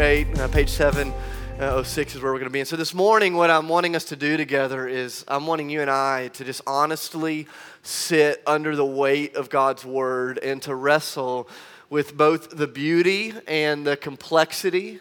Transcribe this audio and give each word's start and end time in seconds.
8, 0.00 0.38
uh, 0.38 0.48
page 0.48 0.70
706 0.70 2.14
is 2.14 2.22
where 2.22 2.32
we're 2.32 2.38
going 2.38 2.48
to 2.48 2.52
be. 2.52 2.60
And 2.60 2.68
so 2.68 2.76
this 2.76 2.94
morning, 2.94 3.34
what 3.34 3.50
I'm 3.50 3.68
wanting 3.68 3.94
us 3.94 4.04
to 4.04 4.16
do 4.16 4.38
together 4.38 4.88
is 4.88 5.26
I'm 5.28 5.46
wanting 5.46 5.68
you 5.68 5.82
and 5.82 5.90
I 5.90 6.28
to 6.28 6.44
just 6.44 6.62
honestly 6.66 7.46
sit 7.82 8.42
under 8.46 8.74
the 8.74 8.84
weight 8.84 9.34
of 9.36 9.50
God's 9.50 9.84
word 9.84 10.38
and 10.38 10.62
to 10.62 10.74
wrestle 10.74 11.50
with 11.90 12.16
both 12.16 12.56
the 12.56 12.66
beauty 12.66 13.34
and 13.46 13.86
the 13.86 13.94
complexity, 13.94 15.00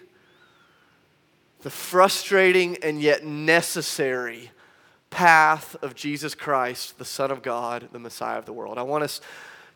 the 1.62 1.70
frustrating 1.70 2.76
and 2.84 3.02
yet 3.02 3.24
necessary 3.24 4.52
path 5.12 5.78
of 5.82 5.96
Jesus 5.96 6.36
Christ, 6.36 6.98
the 6.98 7.06
Son 7.06 7.32
of 7.32 7.42
God, 7.42 7.88
the 7.94 8.00
Messiah 8.00 8.38
of 8.38 8.46
the 8.46 8.54
world. 8.54 8.78
I 8.78 8.84
want 8.84 9.06
us 9.06 9.22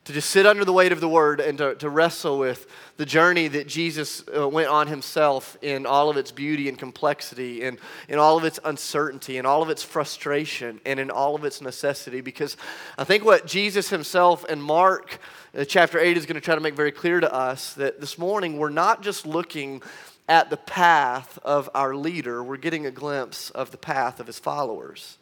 to 0.06 0.12
just 0.12 0.30
sit 0.30 0.46
under 0.46 0.66
the 0.66 0.74
weight 0.74 0.92
of 0.92 1.00
the 1.00 1.08
word 1.08 1.40
and 1.40 1.58
to, 1.58 1.76
to 1.76 1.90
wrestle 1.90 2.38
with 2.38 2.68
the 2.98 3.06
journey 3.06 3.48
that 3.48 3.68
Jesus 3.68 4.22
uh, 4.36 4.48
went 4.48 4.68
on 4.68 4.88
himself 4.88 5.58
in 5.62 5.86
all 5.86 6.10
of 6.10 6.18
its 6.18 6.30
beauty 6.30 6.68
and 6.68 6.78
complexity 6.78 7.64
and 7.64 7.78
in 8.10 8.20
all 8.20 8.38
of 8.38 8.44
its 8.44 8.60
uncertainty 8.66 9.38
and 9.38 9.48
all 9.48 9.62
of 9.62 9.70
its 9.70 9.82
frustration 9.82 10.82
and 10.86 11.00
in 11.00 11.10
all 11.10 11.36
of 11.36 11.46
its 11.46 11.62
necessity. 11.62 12.20
Because 12.20 12.58
I 12.98 13.06
think 13.06 13.24
what 13.24 13.48
Jesus 13.48 13.90
himself 13.90 14.44
and 14.50 14.62
Mark 14.62 15.20
uh, 15.58 15.64
chapter 15.64 15.98
8 15.98 16.18
is 16.18 16.26
going 16.26 16.36
to 16.36 16.42
try 16.42 16.56
to 16.56 16.62
make 16.62 16.76
very 16.76 16.92
clear 16.92 17.22
to 17.22 17.34
us 17.34 17.74
that 17.76 18.02
this 18.02 18.18
morning 18.18 18.58
we're 18.58 18.70
not 18.70 19.04
just 19.04 19.26
looking 19.26 19.82
at 20.28 20.50
the 20.50 20.58
path 20.58 21.40
of 21.44 21.70
our 21.74 21.96
leader, 21.96 22.44
we're 22.44 22.58
getting 22.58 22.86
a 22.86 22.92
glimpse 22.92 23.50
of 23.52 23.72
the 23.72 23.78
path 23.78 24.20
of 24.20 24.28
his 24.28 24.40
followers. 24.40 25.18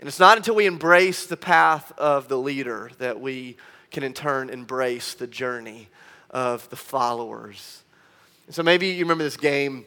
And 0.00 0.08
it's 0.08 0.20
not 0.20 0.36
until 0.36 0.54
we 0.54 0.66
embrace 0.66 1.26
the 1.26 1.36
path 1.36 1.92
of 1.98 2.28
the 2.28 2.38
leader 2.38 2.90
that 2.98 3.20
we 3.20 3.56
can 3.90 4.02
in 4.02 4.12
turn 4.12 4.50
embrace 4.50 5.14
the 5.14 5.26
journey 5.26 5.88
of 6.30 6.68
the 6.70 6.76
followers. 6.76 7.82
And 8.46 8.54
so 8.54 8.62
maybe 8.62 8.88
you 8.88 9.04
remember 9.04 9.24
this 9.24 9.36
game 9.36 9.86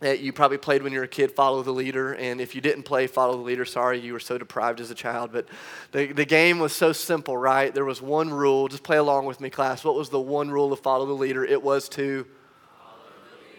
that 0.00 0.20
you 0.20 0.32
probably 0.32 0.58
played 0.58 0.82
when 0.82 0.92
you 0.92 0.98
were 0.98 1.06
a 1.06 1.08
kid, 1.08 1.32
Follow 1.32 1.62
the 1.62 1.72
Leader. 1.72 2.12
And 2.14 2.40
if 2.40 2.54
you 2.54 2.60
didn't 2.60 2.82
play 2.82 3.06
Follow 3.06 3.36
the 3.36 3.42
Leader, 3.42 3.64
sorry, 3.64 3.98
you 3.98 4.12
were 4.12 4.20
so 4.20 4.36
deprived 4.36 4.78
as 4.78 4.90
a 4.90 4.94
child. 4.94 5.32
But 5.32 5.48
the, 5.92 6.12
the 6.12 6.26
game 6.26 6.58
was 6.58 6.74
so 6.74 6.92
simple, 6.92 7.36
right? 7.36 7.72
There 7.72 7.84
was 7.84 8.02
one 8.02 8.28
rule. 8.28 8.68
Just 8.68 8.82
play 8.82 8.98
along 8.98 9.24
with 9.24 9.40
me, 9.40 9.48
class. 9.48 9.84
What 9.84 9.94
was 9.94 10.10
the 10.10 10.20
one 10.20 10.50
rule 10.50 10.72
of 10.72 10.80
Follow 10.80 11.06
the 11.06 11.14
Leader? 11.14 11.44
It 11.44 11.62
was 11.62 11.88
to. 11.90 12.26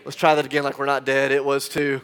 Let's 0.05 0.15
try 0.15 0.35
that 0.35 0.45
again 0.45 0.63
like 0.63 0.77
we're 0.79 0.85
not 0.85 1.05
dead. 1.05 1.31
It 1.31 1.43
was 1.43 1.67
to 1.69 2.01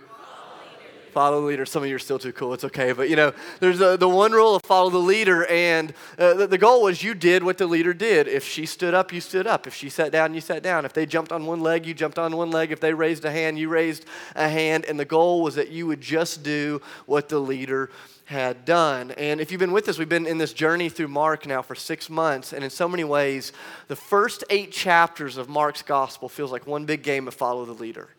follow 1.14 1.42
the 1.42 1.48
leader. 1.48 1.66
Some 1.66 1.84
of 1.84 1.90
you 1.90 1.96
are 1.96 2.00
still 2.00 2.20
too 2.20 2.34
cool. 2.34 2.54
It's 2.54 2.64
okay. 2.66 2.92
But 2.92 3.10
you 3.10 3.16
know, 3.16 3.34
there's 3.60 3.80
a, 3.80 3.96
the 3.96 4.10
one 4.10 4.32
rule 4.32 4.56
of 4.56 4.64
follow 4.64 4.90
the 4.90 4.98
leader, 4.98 5.46
and 5.46 5.94
uh, 6.18 6.34
the, 6.34 6.48
the, 6.48 6.58
goal 6.58 6.84
was 6.84 7.04
you 7.04 7.14
did 7.14 7.44
what 7.44 7.58
the 7.58 7.68
leader 7.68 7.94
did. 7.94 8.28
If 8.28 8.44
she 8.46 8.66
stood 8.66 8.94
up, 8.94 9.14
you 9.14 9.22
stood 9.22 9.46
up. 9.46 9.68
If 9.68 9.76
she 9.76 9.90
sat 9.90 10.12
down, 10.12 10.34
you 10.34 10.42
sat 10.42 10.64
down. 10.64 10.86
If 10.86 10.94
they 10.94 11.06
jumped 11.06 11.32
on 11.32 11.46
one 11.46 11.62
leg, 11.62 11.86
you 11.86 11.94
jumped 11.94 12.18
on 12.18 12.36
one 12.36 12.52
leg. 12.52 12.72
If 12.72 12.80
they 12.80 12.94
raised 12.94 13.24
a 13.26 13.32
hand, 13.32 13.60
you 13.60 13.70
raised 13.70 14.06
a 14.36 14.50
hand. 14.50 14.86
And 14.86 15.00
the 15.00 15.06
goal 15.06 15.44
was 15.44 15.56
that 15.56 15.70
you 15.70 15.88
would 15.88 16.02
just 16.02 16.44
do 16.44 16.82
what 17.06 17.30
the 17.30 17.40
leader 17.40 17.90
had 18.26 18.66
done. 18.66 19.12
And 19.12 19.40
if 19.42 19.52
you've 19.52 19.60
been 19.60 19.72
with 19.72 19.88
us, 19.90 20.00
we've 20.00 20.10
been 20.10 20.26
in 20.26 20.38
this 20.38 20.54
journey 20.54 20.90
through 20.90 21.10
Mark 21.10 21.46
now 21.46 21.62
for 21.62 21.76
six 21.76 22.10
months. 22.10 22.54
And 22.54 22.64
in 22.64 22.70
so 22.70 22.88
many 22.88 23.04
ways, 23.04 23.52
the 23.88 23.96
first 23.96 24.44
eight 24.50 24.72
chapters 24.72 25.38
of 25.38 25.50
Mark's 25.50 25.82
gospel 25.82 26.30
feels 26.30 26.52
like 26.52 26.66
one 26.66 26.86
big 26.86 27.04
game 27.04 27.28
of 27.28 27.34
follow 27.34 27.66
the 27.66 27.74
leader. 27.74 28.10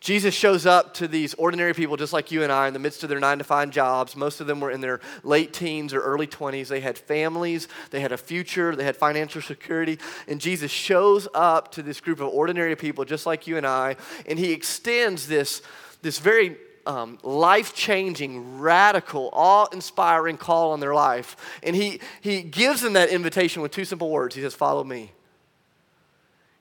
Jesus 0.00 0.34
shows 0.34 0.64
up 0.64 0.94
to 0.94 1.06
these 1.06 1.34
ordinary 1.34 1.74
people 1.74 1.98
just 1.98 2.14
like 2.14 2.30
you 2.30 2.42
and 2.42 2.50
I 2.50 2.66
in 2.66 2.72
the 2.72 2.78
midst 2.78 3.02
of 3.02 3.10
their 3.10 3.20
nine 3.20 3.36
to 3.36 3.44
five 3.44 3.68
jobs. 3.68 4.16
Most 4.16 4.40
of 4.40 4.46
them 4.46 4.58
were 4.58 4.70
in 4.70 4.80
their 4.80 5.00
late 5.22 5.52
teens 5.52 5.92
or 5.92 6.00
early 6.00 6.26
20s. 6.26 6.68
They 6.68 6.80
had 6.80 6.96
families, 6.96 7.68
they 7.90 8.00
had 8.00 8.10
a 8.10 8.16
future, 8.16 8.74
they 8.74 8.84
had 8.84 8.96
financial 8.96 9.42
security. 9.42 9.98
And 10.26 10.40
Jesus 10.40 10.70
shows 10.70 11.28
up 11.34 11.72
to 11.72 11.82
this 11.82 12.00
group 12.00 12.20
of 12.20 12.28
ordinary 12.28 12.76
people 12.76 13.04
just 13.04 13.26
like 13.26 13.46
you 13.46 13.58
and 13.58 13.66
I, 13.66 13.96
and 14.26 14.38
he 14.38 14.52
extends 14.52 15.28
this, 15.28 15.60
this 16.00 16.18
very 16.18 16.56
um, 16.86 17.18
life 17.22 17.74
changing, 17.74 18.58
radical, 18.58 19.28
awe 19.34 19.66
inspiring 19.70 20.38
call 20.38 20.72
on 20.72 20.80
their 20.80 20.94
life. 20.94 21.36
And 21.62 21.76
he, 21.76 22.00
he 22.22 22.40
gives 22.42 22.80
them 22.80 22.94
that 22.94 23.10
invitation 23.10 23.60
with 23.60 23.70
two 23.70 23.84
simple 23.84 24.08
words 24.08 24.34
He 24.34 24.40
says, 24.40 24.54
Follow 24.54 24.82
me 24.82 25.12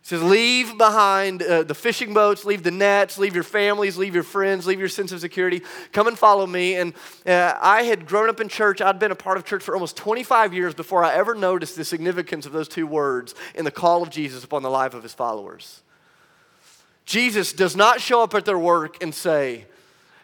says, 0.02 0.24
Leave 0.24 0.78
behind 0.78 1.42
uh, 1.44 1.64
the 1.64 1.76
fishing 1.76 2.14
boats, 2.14 2.46
leave 2.46 2.64
the 2.64 2.72
nets, 2.72 3.18
leave 3.18 3.36
your 3.36 3.44
families, 3.44 3.98
leave 3.98 4.14
your 4.14 4.24
friends, 4.24 4.66
leave 4.66 4.80
your 4.80 4.90
sense 4.90 5.12
of 5.12 5.20
security. 5.20 5.62
Come 5.92 6.08
and 6.08 6.18
follow 6.18 6.48
me. 6.48 6.76
And 6.76 6.94
uh, 7.26 7.58
I 7.62 7.84
had 7.84 8.06
grown 8.06 8.30
up 8.30 8.40
in 8.40 8.48
church. 8.48 8.82
I'd 8.82 9.00
been 9.00 9.12
a 9.12 9.16
part 9.16 9.38
of 9.38 9.46
church 9.46 9.64
for 9.64 9.74
almost 9.74 9.98
25 9.98 10.54
years 10.54 10.74
before 10.74 11.04
I 11.04 11.14
ever 11.14 11.36
noticed 11.36 11.76
the 11.76 11.86
significance 11.86 12.46
of 12.46 12.52
those 12.52 12.68
two 12.68 12.88
words 12.88 13.36
in 13.56 13.66
the 13.66 13.72
call 13.72 14.02
of 14.02 14.10
Jesus 14.10 14.44
upon 14.44 14.64
the 14.64 14.70
life 14.70 14.94
of 14.94 15.04
his 15.04 15.14
followers. 15.14 15.82
Jesus 17.06 17.54
does 17.54 17.76
not 17.76 18.02
show 18.02 18.24
up 18.24 18.34
at 18.36 18.46
their 18.46 18.60
work 18.60 19.02
and 19.02 19.14
say, 19.14 19.66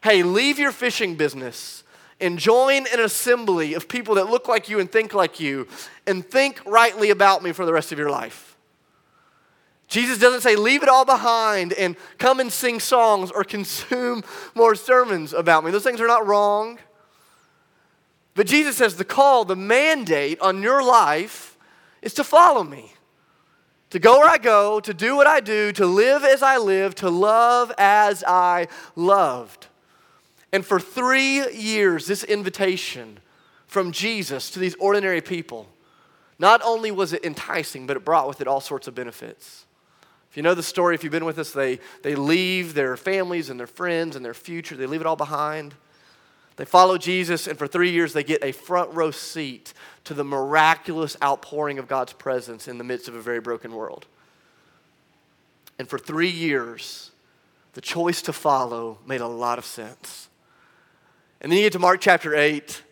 Hey, 0.03 0.22
leave 0.22 0.59
your 0.59 0.72
fishing 0.72 1.16
business 1.16 1.84
and 2.19 2.40
join 2.40 2.85
an 2.94 3.00
assembly 3.00 3.74
of 3.74 3.88
people 3.88 4.16
that 4.16 4.30
look 4.30 4.47
like 4.47 4.69
you 4.69 4.80
and 4.80 4.91
think 4.91 5.14
like 5.14 5.40
you 5.40 5.68
and 6.08 6.24
think 6.24 6.64
rightly 6.66 7.09
about 7.09 7.44
me 7.44 7.52
for 7.52 7.66
the 7.66 7.74
rest 7.74 7.91
of 7.91 7.97
your 7.97 8.09
life. 8.09 8.54
Jesus 9.95 10.17
doesn't 10.17 10.41
say, 10.41 10.57
leave 10.57 10.83
it 10.83 10.89
all 10.89 11.06
behind 11.06 11.72
and 11.72 11.95
come 12.17 12.41
and 12.41 12.51
sing 12.51 12.81
songs 12.81 13.31
or 13.31 13.44
consume 13.56 14.25
more 14.53 14.75
sermons 14.75 15.31
about 15.31 15.63
me. 15.63 15.72
Those 15.72 15.85
things 15.85 16.01
are 16.01 16.07
not 16.07 16.28
wrong. 16.28 16.79
But 18.34 18.45
Jesus 18.45 18.75
says 18.75 18.97
the 18.97 19.05
call, 19.05 19.45
the 19.45 19.55
mandate 19.55 20.41
on 20.41 20.61
your 20.61 20.84
life 20.84 21.57
is 22.01 22.13
to 22.16 22.25
follow 22.25 22.61
me, 22.61 22.91
to 23.91 23.97
go 23.97 24.19
where 24.19 24.28
I 24.28 24.38
go, 24.38 24.81
to 24.81 24.94
do 24.94 25.16
what 25.16 25.28
I 25.28 25.39
do, 25.39 25.72
to 25.72 25.85
live 25.85 26.25
as 26.25 26.44
I 26.44 26.57
live, 26.57 26.95
to 26.95 27.09
love 27.09 27.72
as 27.78 28.22
I 28.28 28.67
loved. 28.97 29.67
And 30.51 30.66
for 30.66 30.78
three 30.78 31.50
years, 31.53 32.05
this 32.05 32.25
invitation 32.25 33.19
from 33.66 33.94
Jesus 33.94 34.50
to 34.50 34.59
these 34.59 34.75
ordinary 34.75 35.22
people, 35.22 35.69
not 36.38 36.61
only 36.66 36.91
was 36.91 37.13
it 37.13 37.23
enticing, 37.23 37.88
but 37.88 37.95
it 37.95 38.03
brought 38.03 38.28
with 38.28 38.41
it 38.41 38.47
all 38.47 38.59
sorts 38.59 38.89
of 38.89 38.94
benefits. 38.95 39.65
If 40.35 40.38
you 40.38 40.44
know 40.44 40.53
the 40.53 40.63
story, 40.63 40.96
if 40.96 41.01
you've 41.01 41.13
been 41.13 41.23
with 41.23 41.40
us, 41.40 41.51
they, 41.51 41.79
they 42.01 42.13
leave 42.13 42.73
their 42.73 42.97
families 42.97 43.50
and 43.50 43.57
their 43.57 43.68
friends 43.68 44.18
and 44.18 44.25
their 44.25 44.34
future, 44.34 44.75
they 44.75 44.85
leave 44.85 45.00
it 45.00 45.07
all 45.07 45.16
behind. 45.16 45.75
They 46.57 46.66
follow 46.66 46.97
Jesus, 46.97 47.47
and 47.47 47.57
for 47.57 47.68
three 47.68 47.91
years, 47.91 48.12
they 48.12 48.25
get 48.25 48.44
a 48.44 48.51
front 48.51 48.94
row 48.94 49.12
seat 49.12 49.73
to 50.03 50.13
the 50.13 50.25
miraculous 50.25 51.16
outpouring 51.23 51.79
of 51.79 51.88
God's 51.88 52.12
presence 52.12 52.68
in 52.68 52.78
the 52.78 52.84
midst 52.84 53.07
of 53.07 53.16
a 53.16 53.22
very 53.22 53.40
broken 53.40 53.73
world. 53.73 54.07
And 55.79 55.88
for 55.88 55.97
three 55.97 56.31
years, 56.31 57.12
the 57.72 57.79
choice 57.79 58.22
to 58.23 58.34
follow 58.34 58.97
made 59.07 59.22
a 59.22 59.28
lot 59.28 59.57
of 59.57 59.63
sense. 59.63 60.28
And 61.40 61.50
then 61.50 61.59
you 61.59 61.63
get 61.63 61.72
to 61.72 61.79
Mark 61.79 62.02
chapter 62.02 62.35
8, 62.35 62.84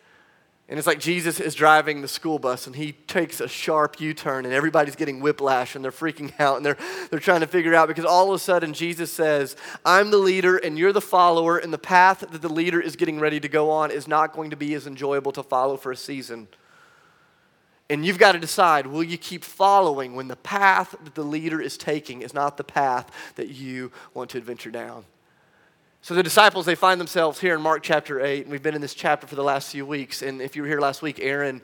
and 0.66 0.78
it's 0.78 0.86
like 0.86 0.98
Jesus 0.98 1.40
is 1.40 1.54
driving 1.54 2.00
the 2.00 2.08
school 2.08 2.38
bus 2.38 2.66
and 2.66 2.74
he 2.74 2.92
takes 2.92 3.40
a 3.40 3.48
sharp 3.48 4.00
U 4.00 4.14
turn 4.14 4.46
and 4.46 4.54
everybody's 4.54 4.96
getting 4.96 5.20
whiplash 5.20 5.74
and 5.74 5.84
they're 5.84 5.92
freaking 5.92 6.32
out 6.40 6.56
and 6.56 6.64
they're, 6.64 6.78
they're 7.10 7.20
trying 7.20 7.40
to 7.40 7.46
figure 7.46 7.74
out 7.74 7.86
because 7.86 8.06
all 8.06 8.30
of 8.30 8.34
a 8.34 8.38
sudden 8.38 8.72
Jesus 8.72 9.12
says, 9.12 9.56
I'm 9.84 10.10
the 10.10 10.16
leader 10.16 10.56
and 10.56 10.78
you're 10.78 10.92
the 10.92 11.02
follower, 11.02 11.58
and 11.58 11.72
the 11.72 11.78
path 11.78 12.20
that 12.20 12.40
the 12.40 12.48
leader 12.48 12.80
is 12.80 12.96
getting 12.96 13.20
ready 13.20 13.40
to 13.40 13.48
go 13.48 13.70
on 13.70 13.90
is 13.90 14.08
not 14.08 14.32
going 14.32 14.50
to 14.50 14.56
be 14.56 14.72
as 14.74 14.86
enjoyable 14.86 15.32
to 15.32 15.42
follow 15.42 15.76
for 15.76 15.92
a 15.92 15.96
season. 15.96 16.48
And 17.90 18.06
you've 18.06 18.18
got 18.18 18.32
to 18.32 18.38
decide 18.38 18.86
will 18.86 19.04
you 19.04 19.18
keep 19.18 19.44
following 19.44 20.14
when 20.14 20.28
the 20.28 20.36
path 20.36 20.94
that 21.04 21.14
the 21.14 21.22
leader 21.22 21.60
is 21.60 21.76
taking 21.76 22.22
is 22.22 22.32
not 22.32 22.56
the 22.56 22.64
path 22.64 23.10
that 23.36 23.48
you 23.48 23.92
want 24.14 24.30
to 24.30 24.38
adventure 24.38 24.70
down? 24.70 25.04
So 26.04 26.12
the 26.12 26.22
disciples, 26.22 26.66
they 26.66 26.74
find 26.74 27.00
themselves 27.00 27.40
here 27.40 27.54
in 27.54 27.62
Mark 27.62 27.82
chapter 27.82 28.20
8, 28.20 28.42
and 28.42 28.52
we've 28.52 28.62
been 28.62 28.74
in 28.74 28.82
this 28.82 28.92
chapter 28.92 29.26
for 29.26 29.36
the 29.36 29.42
last 29.42 29.72
few 29.72 29.86
weeks. 29.86 30.20
And 30.20 30.42
if 30.42 30.54
you 30.54 30.60
were 30.60 30.68
here 30.68 30.78
last 30.78 31.00
week, 31.00 31.18
Aaron 31.18 31.62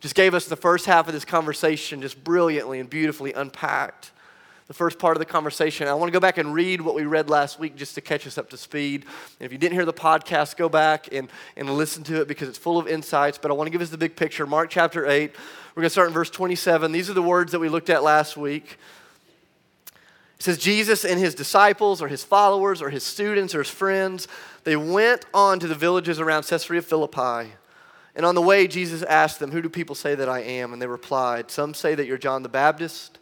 just 0.00 0.14
gave 0.14 0.34
us 0.34 0.44
the 0.44 0.54
first 0.54 0.84
half 0.84 1.06
of 1.06 1.14
this 1.14 1.24
conversation 1.24 2.02
just 2.02 2.22
brilliantly 2.22 2.78
and 2.78 2.90
beautifully 2.90 3.32
unpacked. 3.32 4.10
The 4.66 4.74
first 4.74 4.98
part 4.98 5.16
of 5.16 5.18
the 5.18 5.24
conversation. 5.24 5.88
I 5.88 5.94
want 5.94 6.08
to 6.08 6.12
go 6.12 6.20
back 6.20 6.36
and 6.36 6.52
read 6.52 6.82
what 6.82 6.94
we 6.94 7.04
read 7.04 7.30
last 7.30 7.58
week 7.58 7.74
just 7.74 7.94
to 7.94 8.02
catch 8.02 8.26
us 8.26 8.36
up 8.36 8.50
to 8.50 8.58
speed. 8.58 9.06
And 9.38 9.46
if 9.46 9.50
you 9.50 9.56
didn't 9.56 9.72
hear 9.72 9.86
the 9.86 9.94
podcast, 9.94 10.58
go 10.58 10.68
back 10.68 11.08
and, 11.10 11.30
and 11.56 11.70
listen 11.70 12.02
to 12.02 12.20
it 12.20 12.28
because 12.28 12.50
it's 12.50 12.58
full 12.58 12.76
of 12.76 12.86
insights. 12.86 13.38
But 13.38 13.50
I 13.50 13.54
want 13.54 13.66
to 13.68 13.70
give 13.70 13.80
us 13.80 13.88
the 13.88 13.96
big 13.96 14.14
picture. 14.14 14.46
Mark 14.46 14.68
chapter 14.68 15.06
8, 15.06 15.34
we're 15.74 15.80
going 15.80 15.86
to 15.86 15.88
start 15.88 16.08
in 16.08 16.12
verse 16.12 16.28
27. 16.28 16.92
These 16.92 17.08
are 17.08 17.14
the 17.14 17.22
words 17.22 17.50
that 17.52 17.60
we 17.60 17.70
looked 17.70 17.88
at 17.88 18.02
last 18.02 18.36
week. 18.36 18.76
It 20.40 20.44
says 20.44 20.56
Jesus 20.56 21.04
and 21.04 21.20
his 21.20 21.34
disciples 21.34 22.00
or 22.00 22.08
his 22.08 22.24
followers 22.24 22.80
or 22.80 22.88
his 22.88 23.04
students 23.04 23.54
or 23.54 23.58
his 23.58 23.68
friends, 23.68 24.26
they 24.64 24.74
went 24.74 25.26
on 25.34 25.60
to 25.60 25.68
the 25.68 25.74
villages 25.74 26.18
around 26.18 26.44
Caesarea 26.46 26.80
Philippi. 26.80 27.52
And 28.16 28.24
on 28.24 28.34
the 28.34 28.40
way, 28.40 28.66
Jesus 28.66 29.02
asked 29.02 29.38
them, 29.38 29.50
Who 29.50 29.60
do 29.60 29.68
people 29.68 29.94
say 29.94 30.14
that 30.14 30.30
I 30.30 30.40
am? 30.40 30.72
And 30.72 30.80
they 30.80 30.86
replied, 30.86 31.50
Some 31.50 31.74
say 31.74 31.94
that 31.94 32.06
you're 32.06 32.16
John 32.16 32.42
the 32.42 32.48
Baptist, 32.48 33.18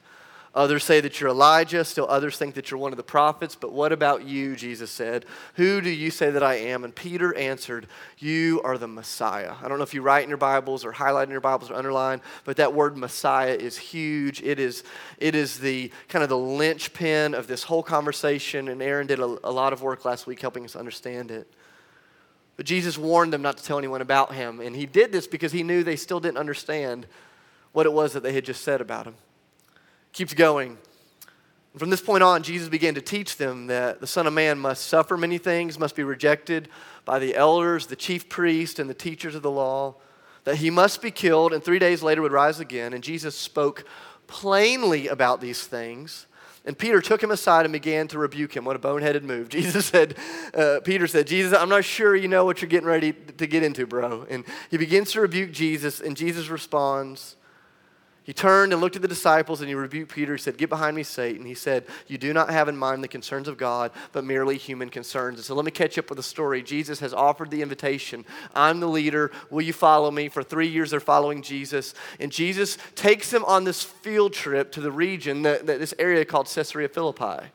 Others 0.59 0.83
say 0.83 1.01
that 1.01 1.21
you're 1.21 1.31
Elijah. 1.31 1.85
Still 1.85 2.09
others 2.09 2.37
think 2.37 2.57
that 2.57 2.69
you're 2.69 2.81
one 2.81 2.93
of 2.93 2.97
the 2.97 3.05
prophets. 3.05 3.55
But 3.55 3.73
what 3.73 3.93
about 3.93 4.25
you? 4.25 4.57
Jesus 4.57 4.91
said. 4.91 5.25
Who 5.55 5.81
do 5.81 5.89
you 5.89 6.11
say 6.11 6.31
that 6.31 6.43
I 6.43 6.57
am? 6.57 6.83
And 6.83 6.93
Peter 6.93 7.33
answered, 7.37 7.87
You 8.19 8.61
are 8.65 8.77
the 8.77 8.89
Messiah. 8.89 9.55
I 9.63 9.69
don't 9.69 9.79
know 9.79 9.85
if 9.85 9.95
you 9.95 10.03
write 10.03 10.25
in 10.25 10.29
your 10.29 10.37
Bibles 10.37 10.85
or 10.85 10.91
highlight 10.91 11.29
in 11.29 11.31
your 11.31 11.41
Bibles 11.41 11.71
or 11.71 11.75
underline, 11.75 12.21
but 12.43 12.57
that 12.57 12.75
word 12.75 12.97
Messiah 12.97 13.55
is 13.55 13.79
huge. 13.79 14.43
It 14.43 14.59
is, 14.59 14.83
it 15.19 15.37
is 15.37 15.61
the 15.61 15.93
kind 16.09 16.25
of 16.25 16.29
the 16.29 16.37
linchpin 16.37 17.35
of 17.35 17.47
this 17.47 17.63
whole 17.63 17.85
conversation. 17.85 18.67
And 18.67 18.83
Aaron 18.83 19.07
did 19.07 19.21
a, 19.21 19.39
a 19.45 19.53
lot 19.53 19.73
of 19.73 19.81
work 19.81 20.05
last 20.05 20.27
week 20.27 20.41
helping 20.41 20.65
us 20.65 20.75
understand 20.75 21.31
it. 21.31 21.47
But 22.57 22.67
Jesus 22.67 22.99
warned 22.99 23.33
them 23.33 23.43
not 23.43 23.59
to 23.59 23.63
tell 23.63 23.79
anyone 23.79 24.01
about 24.01 24.35
him. 24.35 24.59
And 24.59 24.75
he 24.75 24.87
did 24.87 25.13
this 25.13 25.29
because 25.29 25.53
he 25.53 25.63
knew 25.63 25.85
they 25.85 25.95
still 25.95 26.19
didn't 26.19 26.39
understand 26.39 27.07
what 27.71 27.87
it 27.87 27.93
was 27.93 28.13
that 28.15 28.25
they 28.25 28.33
had 28.33 28.45
just 28.45 28.65
said 28.65 28.81
about 28.81 29.07
him. 29.07 29.15
Keeps 30.19 30.35
going. 30.35 30.79
From 31.76 31.91
this 31.91 32.00
point 32.00 32.25
on, 32.25 32.43
Jesus 32.43 32.69
began 32.69 32.97
to 32.97 33.00
teach 33.00 33.37
them 33.37 33.69
that 33.69 34.00
the 34.00 34.06
Son 34.09 34.26
of 34.26 34.32
Man 34.32 34.59
must 34.59 34.88
suffer 34.88 35.17
many 35.17 35.38
things, 35.38 35.79
must 35.79 35.94
be 35.94 36.03
rejected 36.03 36.69
by 37.05 37.20
the 37.20 37.37
elders, 37.37 37.87
the 37.87 37.94
chief 37.94 38.29
priests, 38.29 38.81
and 38.81 38.91
the 38.91 38.94
teachers 38.94 39.37
of 39.37 39.43
the 39.43 39.50
law, 39.53 39.94
that 40.43 40.56
he 40.56 40.70
must 40.70 41.03
be 41.03 41.12
killed, 41.12 41.53
and 41.53 41.62
three 41.62 41.79
days 41.79 42.03
later 42.03 42.20
would 42.20 42.32
rise 42.32 42.59
again. 42.59 42.94
And 42.94 43.05
Jesus 43.05 43.37
spoke 43.37 43.85
plainly 44.26 45.06
about 45.06 45.41
these 45.41 45.65
things. 45.65 46.26
And 46.64 46.76
Peter 46.76 47.00
took 47.00 47.23
him 47.23 47.31
aside 47.31 47.64
and 47.64 47.73
began 47.73 48.09
to 48.09 48.19
rebuke 48.19 48.56
him. 48.56 48.64
What 48.64 48.75
a 48.75 48.81
boneheaded 48.81 49.23
move. 49.23 49.49
Jesus 49.49 49.87
said, 49.87 50.17
uh, 50.53 50.81
Peter 50.82 51.06
said, 51.06 51.29
Jesus, 51.29 51.56
I'm 51.56 51.69
not 51.69 51.85
sure 51.85 52.17
you 52.17 52.26
know 52.26 52.44
what 52.44 52.61
you're 52.61 52.69
getting 52.69 52.88
ready 52.88 53.12
to 53.12 53.47
get 53.47 53.62
into, 53.62 53.87
bro. 53.87 54.26
And 54.29 54.43
he 54.69 54.79
begins 54.79 55.12
to 55.12 55.21
rebuke 55.21 55.53
Jesus, 55.53 56.00
and 56.00 56.17
Jesus 56.17 56.49
responds, 56.49 57.37
he 58.29 58.35
turned 58.35 58.75
and 58.75 58.83
looked 58.83 58.95
at 58.95 59.01
the 59.01 59.09
disciples 59.09 59.63
and 59.63 59.71
he 59.71 59.75
rebuked 59.75 60.13
Peter. 60.13 60.35
He 60.35 60.39
said, 60.39 60.59
Get 60.59 60.69
behind 60.69 60.95
me, 60.95 61.03
Satan. 61.03 61.47
He 61.47 61.55
said, 61.55 61.87
You 62.09 62.19
do 62.19 62.35
not 62.35 62.51
have 62.51 62.69
in 62.69 62.77
mind 62.77 63.03
the 63.03 63.09
concerns 63.09 63.49
of 63.49 63.57
God, 63.57 63.91
but 64.13 64.23
merely 64.23 64.59
human 64.59 64.91
concerns. 64.91 65.39
And 65.39 65.47
so 65.47 65.55
let 65.55 65.65
me 65.65 65.71
catch 65.71 65.97
up 65.97 66.11
with 66.11 66.19
the 66.19 66.23
story. 66.23 66.63
Jesus 66.63 67.01
has 67.01 67.15
offered 67.15 67.51
the 67.51 67.63
invitation 67.63 68.27
I'm 68.55 68.81
the 68.81 68.87
leader. 68.87 69.31
Will 69.49 69.63
you 69.63 69.73
follow 69.73 70.11
me? 70.11 70.29
For 70.29 70.43
three 70.43 70.69
years, 70.69 70.91
they're 70.91 71.01
following 71.01 71.41
Jesus. 71.41 71.95
And 72.21 72.31
Jesus 72.31 72.77
takes 72.95 73.31
them 73.31 73.47
on 73.47 73.65
this 73.65 73.83
field 73.83 74.35
trip 74.35 74.73
to 74.73 74.83
the 74.83 74.93
region, 74.93 75.41
that, 75.45 75.67
that 75.67 75.81
this 75.81 75.95
area 75.99 76.27
called 76.27 76.49
Caesarea 76.49 76.91
Philippi. 76.91 77.47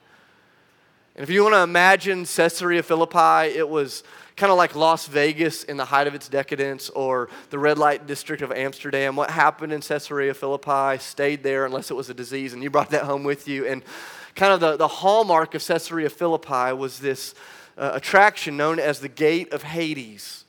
And 1.16 1.22
if 1.22 1.30
you 1.30 1.44
want 1.44 1.54
to 1.54 1.62
imagine 1.62 2.26
Caesarea 2.26 2.82
Philippi, 2.82 3.56
it 3.56 3.70
was 3.70 4.04
kind 4.36 4.52
of 4.52 4.58
like 4.58 4.76
Las 4.76 5.08
Vegas 5.08 5.64
in 5.64 5.78
the 5.78 5.86
height 5.86 6.08
of 6.08 6.16
its 6.16 6.28
decadence 6.28 6.90
or 6.90 7.30
the 7.50 7.60
red 7.60 7.78
light 7.78 8.08
district 8.08 8.42
of 8.42 8.52
Amsterdam. 8.52 9.16
What 9.16 9.30
happened 9.30 9.72
in 9.74 9.82
Caesarea 9.82 10.34
Philippi 10.34 10.98
stayed 11.00 11.44
there 11.44 11.66
unless 11.66 11.92
it 11.92 11.94
was 11.94 12.10
a 12.10 12.14
disease, 12.14 12.54
and 12.54 12.64
you 12.64 12.70
brought 12.70 12.90
that 12.92 13.04
home 13.04 13.24
with 13.24 13.48
you. 13.48 13.68
And 13.68 13.84
kind 14.36 14.54
of 14.54 14.60
the, 14.60 14.78
the 14.78 14.88
hallmark 14.88 15.54
of 15.54 15.66
Caesarea 15.66 16.10
Philippi 16.10 16.74
was 16.74 17.00
this 17.00 17.36
uh, 17.78 17.92
attraction 17.94 18.58
known 18.58 18.80
as 18.80 19.00
the 19.00 19.10
Gate 19.10 19.54
of 19.54 19.64
Hades. 19.64 20.46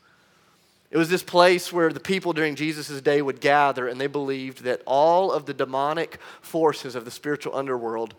It 0.91 0.97
was 0.97 1.11
this 1.11 1.23
place 1.23 1.73
where 1.73 1.93
the 1.93 2.01
people 2.01 2.33
during 2.33 2.55
Jesus' 2.55 3.01
day 3.01 3.21
would 3.21 3.41
gather, 3.41 3.89
and 3.89 4.01
they 4.01 4.07
believed 4.07 4.63
that 4.63 4.81
all 4.87 5.33
of 5.33 5.45
the 5.45 5.53
demonic 5.53 6.19
forces 6.41 6.95
of 6.95 7.05
the 7.05 7.11
spiritual 7.11 7.55
underworld 7.57 8.15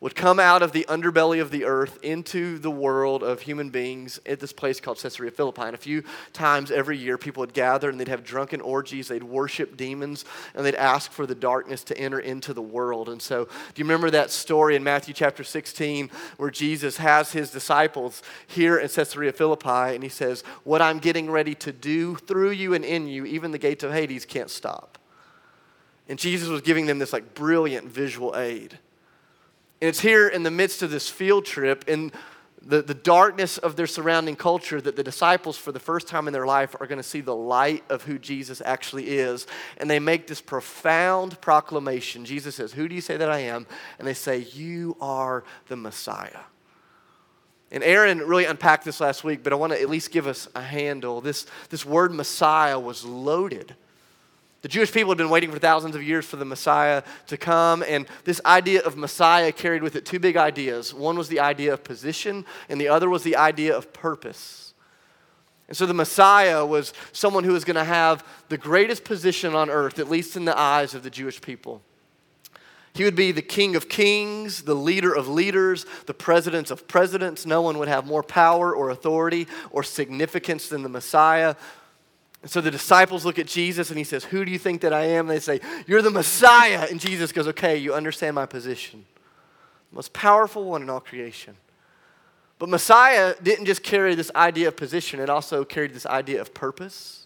would 0.00 0.14
come 0.14 0.38
out 0.38 0.62
of 0.62 0.70
the 0.70 0.86
underbelly 0.88 1.40
of 1.40 1.50
the 1.50 1.64
earth 1.64 1.98
into 2.04 2.58
the 2.58 2.70
world 2.70 3.24
of 3.24 3.40
human 3.40 3.68
beings 3.68 4.20
at 4.26 4.38
this 4.38 4.52
place 4.52 4.80
called 4.80 4.98
Caesarea 4.98 5.32
Philippi. 5.32 5.62
And 5.62 5.74
a 5.74 5.78
few 5.78 6.04
times 6.32 6.70
every 6.70 6.96
year, 6.96 7.18
people 7.18 7.40
would 7.40 7.52
gather 7.52 7.90
and 7.90 7.98
they'd 7.98 8.06
have 8.06 8.22
drunken 8.22 8.60
orgies, 8.60 9.08
they'd 9.08 9.24
worship 9.24 9.76
demons, 9.76 10.24
and 10.54 10.64
they'd 10.64 10.76
ask 10.76 11.10
for 11.10 11.26
the 11.26 11.34
darkness 11.34 11.82
to 11.84 11.98
enter 11.98 12.20
into 12.20 12.54
the 12.54 12.62
world. 12.62 13.08
And 13.08 13.20
so, 13.20 13.46
do 13.46 13.50
you 13.76 13.84
remember 13.84 14.10
that 14.10 14.30
story 14.30 14.76
in 14.76 14.84
Matthew 14.84 15.14
chapter 15.14 15.42
16 15.42 16.10
where 16.36 16.50
Jesus 16.50 16.98
has 16.98 17.32
his 17.32 17.50
disciples 17.50 18.22
here 18.46 18.78
in 18.78 18.88
Caesarea 18.88 19.32
Philippi 19.32 19.94
and 19.94 20.02
he 20.04 20.08
says, 20.08 20.42
What 20.62 20.80
I'm 20.80 21.00
getting 21.00 21.28
ready 21.28 21.56
to 21.56 21.72
do 21.72 22.14
through 22.14 22.50
you 22.50 22.72
and 22.74 22.84
in 22.84 23.08
you, 23.08 23.24
even 23.24 23.50
the 23.50 23.58
gates 23.58 23.82
of 23.82 23.92
Hades 23.92 24.24
can't 24.24 24.50
stop. 24.50 24.96
And 26.08 26.18
Jesus 26.18 26.48
was 26.48 26.62
giving 26.62 26.86
them 26.86 27.00
this 27.00 27.12
like 27.12 27.34
brilliant 27.34 27.88
visual 27.88 28.36
aid. 28.36 28.78
And 29.80 29.88
it's 29.88 30.00
here 30.00 30.28
in 30.28 30.42
the 30.42 30.50
midst 30.50 30.82
of 30.82 30.90
this 30.90 31.08
field 31.08 31.44
trip, 31.44 31.84
in 31.88 32.12
the, 32.60 32.82
the 32.82 32.94
darkness 32.94 33.58
of 33.58 33.76
their 33.76 33.86
surrounding 33.86 34.34
culture, 34.34 34.80
that 34.80 34.96
the 34.96 35.04
disciples, 35.04 35.56
for 35.56 35.70
the 35.70 35.78
first 35.80 36.08
time 36.08 36.26
in 36.26 36.32
their 36.32 36.46
life, 36.46 36.74
are 36.80 36.86
going 36.86 36.98
to 36.98 37.04
see 37.04 37.20
the 37.20 37.34
light 37.34 37.84
of 37.88 38.02
who 38.02 38.18
Jesus 38.18 38.60
actually 38.64 39.08
is. 39.08 39.46
And 39.76 39.88
they 39.88 40.00
make 40.00 40.26
this 40.26 40.40
profound 40.40 41.40
proclamation. 41.40 42.24
Jesus 42.24 42.56
says, 42.56 42.72
Who 42.72 42.88
do 42.88 42.94
you 42.94 43.00
say 43.00 43.16
that 43.16 43.30
I 43.30 43.38
am? 43.40 43.66
And 43.98 44.06
they 44.06 44.14
say, 44.14 44.38
You 44.38 44.96
are 45.00 45.44
the 45.68 45.76
Messiah. 45.76 46.40
And 47.70 47.84
Aaron 47.84 48.18
really 48.20 48.46
unpacked 48.46 48.84
this 48.84 49.00
last 49.00 49.24
week, 49.24 49.44
but 49.44 49.52
I 49.52 49.56
want 49.56 49.72
to 49.72 49.80
at 49.80 49.90
least 49.90 50.10
give 50.10 50.26
us 50.26 50.48
a 50.54 50.62
handle. 50.62 51.20
This, 51.20 51.46
this 51.68 51.84
word 51.84 52.12
Messiah 52.12 52.80
was 52.80 53.04
loaded 53.04 53.76
the 54.68 54.72
Jewish 54.72 54.92
people 54.92 55.12
had 55.12 55.16
been 55.16 55.30
waiting 55.30 55.50
for 55.50 55.58
thousands 55.58 55.96
of 55.96 56.02
years 56.02 56.26
for 56.26 56.36
the 56.36 56.44
Messiah 56.44 57.02
to 57.28 57.38
come, 57.38 57.82
and 57.88 58.06
this 58.24 58.38
idea 58.44 58.82
of 58.82 58.98
Messiah 58.98 59.50
carried 59.50 59.82
with 59.82 59.96
it 59.96 60.04
two 60.04 60.18
big 60.18 60.36
ideas. 60.36 60.92
One 60.92 61.16
was 61.16 61.28
the 61.28 61.40
idea 61.40 61.72
of 61.72 61.82
position, 61.82 62.44
and 62.68 62.78
the 62.78 62.88
other 62.88 63.08
was 63.08 63.22
the 63.22 63.36
idea 63.36 63.74
of 63.74 63.94
purpose. 63.94 64.74
And 65.68 65.76
so 65.76 65.86
the 65.86 65.94
Messiah 65.94 66.66
was 66.66 66.92
someone 67.12 67.44
who 67.44 67.54
was 67.54 67.64
going 67.64 67.76
to 67.76 67.84
have 67.84 68.22
the 68.50 68.58
greatest 68.58 69.04
position 69.04 69.54
on 69.54 69.70
earth, 69.70 69.98
at 69.98 70.10
least 70.10 70.36
in 70.36 70.44
the 70.44 70.58
eyes 70.58 70.92
of 70.92 71.02
the 71.02 71.08
Jewish 71.08 71.40
people. 71.40 71.80
He 72.92 73.04
would 73.04 73.16
be 73.16 73.32
the 73.32 73.40
king 73.40 73.74
of 73.74 73.88
kings, 73.88 74.62
the 74.64 74.74
leader 74.74 75.14
of 75.14 75.28
leaders, 75.28 75.86
the 76.04 76.12
president 76.12 76.70
of 76.70 76.86
presidents. 76.86 77.46
No 77.46 77.62
one 77.62 77.78
would 77.78 77.88
have 77.88 78.06
more 78.06 78.22
power 78.22 78.74
or 78.74 78.90
authority 78.90 79.46
or 79.70 79.82
significance 79.82 80.68
than 80.68 80.82
the 80.82 80.88
Messiah. 80.90 81.54
And 82.42 82.50
so 82.50 82.60
the 82.60 82.70
disciples 82.70 83.24
look 83.24 83.38
at 83.38 83.46
Jesus 83.46 83.90
and 83.90 83.98
he 83.98 84.04
says, 84.04 84.24
Who 84.24 84.44
do 84.44 84.52
you 84.52 84.58
think 84.58 84.82
that 84.82 84.92
I 84.92 85.04
am? 85.04 85.28
And 85.28 85.36
they 85.36 85.40
say, 85.40 85.60
You're 85.86 86.02
the 86.02 86.10
Messiah. 86.10 86.86
And 86.88 87.00
Jesus 87.00 87.32
goes, 87.32 87.48
Okay, 87.48 87.76
you 87.76 87.94
understand 87.94 88.34
my 88.34 88.46
position. 88.46 89.04
The 89.90 89.96
most 89.96 90.12
powerful 90.12 90.64
one 90.64 90.82
in 90.82 90.90
all 90.90 91.00
creation. 91.00 91.56
But 92.58 92.68
Messiah 92.68 93.34
didn't 93.42 93.66
just 93.66 93.82
carry 93.82 94.14
this 94.14 94.30
idea 94.34 94.68
of 94.68 94.76
position, 94.76 95.20
it 95.20 95.30
also 95.30 95.64
carried 95.64 95.94
this 95.94 96.06
idea 96.06 96.40
of 96.40 96.54
purpose. 96.54 97.24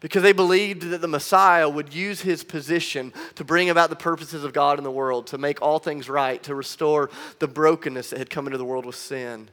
Because 0.00 0.22
they 0.22 0.32
believed 0.32 0.80
that 0.84 1.02
the 1.02 1.08
Messiah 1.08 1.68
would 1.68 1.92
use 1.92 2.22
his 2.22 2.42
position 2.42 3.12
to 3.34 3.44
bring 3.44 3.68
about 3.68 3.90
the 3.90 3.96
purposes 3.96 4.44
of 4.44 4.54
God 4.54 4.78
in 4.78 4.84
the 4.84 4.90
world, 4.90 5.26
to 5.26 5.36
make 5.36 5.60
all 5.60 5.78
things 5.78 6.08
right, 6.08 6.42
to 6.44 6.54
restore 6.54 7.10
the 7.38 7.46
brokenness 7.46 8.08
that 8.08 8.18
had 8.18 8.30
come 8.30 8.46
into 8.46 8.56
the 8.56 8.64
world 8.64 8.86
with 8.86 8.96
sin, 8.96 9.50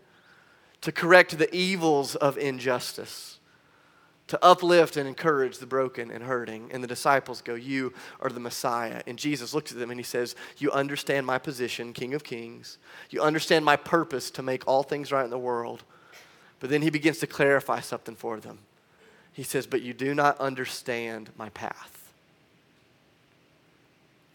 to 0.79 0.93
correct 0.93 1.37
the 1.37 1.53
evils 1.53 2.15
of 2.15 2.37
injustice 2.37 3.36
to 4.27 4.43
uplift 4.43 4.97
and 4.97 5.07
encourage 5.07 5.57
the 5.57 5.65
broken 5.65 6.11
and 6.11 6.23
hurting. 6.23 6.69
And 6.71 6.83
the 6.83 6.87
disciples 6.87 7.41
go, 7.41 7.55
You 7.55 7.93
are 8.19 8.29
the 8.29 8.39
Messiah. 8.39 9.01
And 9.07 9.17
Jesus 9.17 9.53
looks 9.53 9.71
at 9.71 9.79
them 9.79 9.89
and 9.89 9.99
he 9.99 10.03
says, 10.03 10.35
You 10.57 10.71
understand 10.71 11.25
my 11.25 11.37
position, 11.37 11.93
King 11.93 12.13
of 12.13 12.23
Kings. 12.23 12.77
You 13.09 13.21
understand 13.21 13.63
my 13.63 13.75
purpose 13.75 14.29
to 14.31 14.43
make 14.43 14.67
all 14.67 14.83
things 14.83 15.11
right 15.11 15.23
in 15.23 15.29
the 15.29 15.37
world. 15.37 15.83
But 16.59 16.69
then 16.69 16.81
he 16.81 16.89
begins 16.89 17.19
to 17.19 17.27
clarify 17.27 17.79
something 17.79 18.15
for 18.15 18.39
them. 18.39 18.59
He 19.31 19.43
says, 19.43 19.65
But 19.67 19.81
you 19.81 19.93
do 19.93 20.13
not 20.13 20.37
understand 20.39 21.29
my 21.37 21.49
path. 21.49 22.11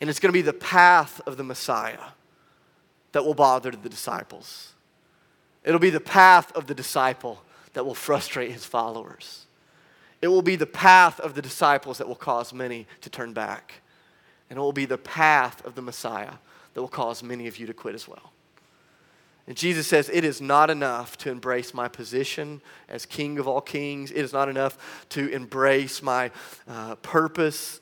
And 0.00 0.10
it's 0.10 0.18
going 0.18 0.32
to 0.32 0.36
be 0.36 0.42
the 0.42 0.52
path 0.52 1.20
of 1.26 1.36
the 1.36 1.44
Messiah 1.44 2.10
that 3.12 3.24
will 3.24 3.34
bother 3.34 3.70
the 3.70 3.88
disciples. 3.88 4.72
It'll 5.64 5.78
be 5.78 5.90
the 5.90 6.00
path 6.00 6.50
of 6.56 6.66
the 6.66 6.74
disciple 6.74 7.42
that 7.74 7.84
will 7.84 7.94
frustrate 7.94 8.50
his 8.50 8.64
followers. 8.64 9.46
It 10.22 10.28
will 10.28 10.42
be 10.42 10.56
the 10.56 10.66
path 10.66 11.20
of 11.20 11.34
the 11.34 11.42
disciples 11.42 11.98
that 11.98 12.08
will 12.08 12.14
cause 12.14 12.54
many 12.54 12.86
to 13.00 13.10
turn 13.10 13.32
back. 13.32 13.82
And 14.48 14.56
it 14.56 14.60
will 14.60 14.72
be 14.72 14.86
the 14.86 14.98
path 14.98 15.64
of 15.66 15.74
the 15.74 15.82
Messiah 15.82 16.34
that 16.72 16.80
will 16.80 16.88
cause 16.88 17.22
many 17.22 17.48
of 17.48 17.58
you 17.58 17.66
to 17.66 17.74
quit 17.74 17.94
as 17.94 18.08
well. 18.08 18.32
And 19.46 19.56
Jesus 19.56 19.86
says, 19.88 20.08
It 20.08 20.24
is 20.24 20.40
not 20.40 20.70
enough 20.70 21.18
to 21.18 21.30
embrace 21.30 21.74
my 21.74 21.88
position 21.88 22.62
as 22.88 23.04
King 23.04 23.38
of 23.38 23.48
all 23.48 23.60
kings. 23.60 24.10
It 24.10 24.20
is 24.20 24.32
not 24.32 24.48
enough 24.48 25.06
to 25.10 25.28
embrace 25.28 26.02
my 26.02 26.30
uh, 26.68 26.94
purpose 26.96 27.80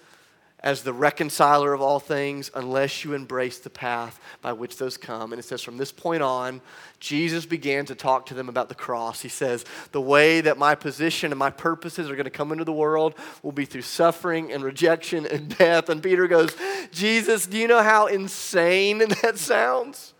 as 0.63 0.83
the 0.83 0.93
reconciler 0.93 1.73
of 1.73 1.81
all 1.81 1.99
things 1.99 2.51
unless 2.55 3.05
you 3.05 3.15
embrace 3.15 3.59
the 3.59 3.71
path 3.71 4.21
by 4.43 4.53
which 4.53 4.77
those 4.77 4.97
come. 4.97 5.33
And 5.33 5.39
it 5.39 5.45
says, 5.45 5.63
from 5.63 5.79
this 5.79 5.93
point 5.93 6.23
on, 6.23 6.61
Jesus 6.99 7.47
began 7.47 7.87
to 7.87 7.95
talk 7.95 8.27
to 8.27 8.35
them 8.35 8.49
about 8.49 8.69
the 8.69 8.75
cross. 8.75 9.23
He 9.23 9.29
says, 9.29 9.65
the 9.93 10.01
way 10.01 10.41
that 10.43 10.59
my 10.59 10.75
position 10.75 11.33
and 11.33 11.39
my 11.39 11.51
purposes 11.51 12.11
are 12.11 12.15
going 12.15 12.25
to 12.25 12.31
come 12.31 12.53
into 12.53 12.65
the 12.65 12.73
world 12.73 13.15
will 13.43 13.53
be 13.53 13.65
through 13.65 13.83
suffering 13.83 14.53
and 14.53 14.63
rejection 14.63 15.27
and 15.27 15.57
death. 15.59 15.89
And 15.89 16.03
Peter 16.03 16.29
goes, 16.29 16.55
Jesus, 16.93 17.47
do 17.47 17.57
you 17.57 17.69
know 17.69 17.83
how 17.83 18.07
insane 18.07 18.99
that 19.23 19.39
sounds? 19.39 20.15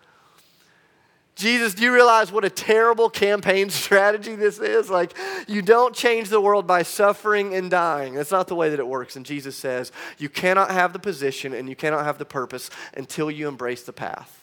Jesus, 1.37 1.75
do 1.75 1.85
you 1.85 1.93
realize 1.93 2.31
what 2.31 2.45
a 2.45 2.51
terrible 2.51 3.09
campaign 3.09 3.71
strategy 3.71 4.35
this 4.35 4.59
is? 4.59 4.91
Like, 4.91 5.17
you 5.47 5.63
don't 5.63 5.95
change 5.95 6.29
the 6.29 6.41
world 6.41 6.67
by 6.67 6.83
suffering 6.83 7.55
and 7.55 7.71
dying. 7.71 8.15
That's 8.15 8.31
not 8.31 8.49
the 8.49 8.55
way 8.55 8.71
that 8.71 8.79
it 8.79 8.87
works. 8.87 9.17
And 9.17 9.25
Jesus 9.25 9.57
says, 9.57 9.93
you 10.19 10.29
cannot 10.29 10.71
have 10.71 10.93
the 10.93 10.99
position 10.99 11.55
and 11.55 11.69
you 11.69 11.77
cannot 11.77 12.05
have 12.05 12.19
the 12.19 12.25
purpose 12.25 12.71
until 12.95 13.31
you 13.31 13.49
embrace 13.49 13.83
the 13.83 13.93
path. 13.93 14.37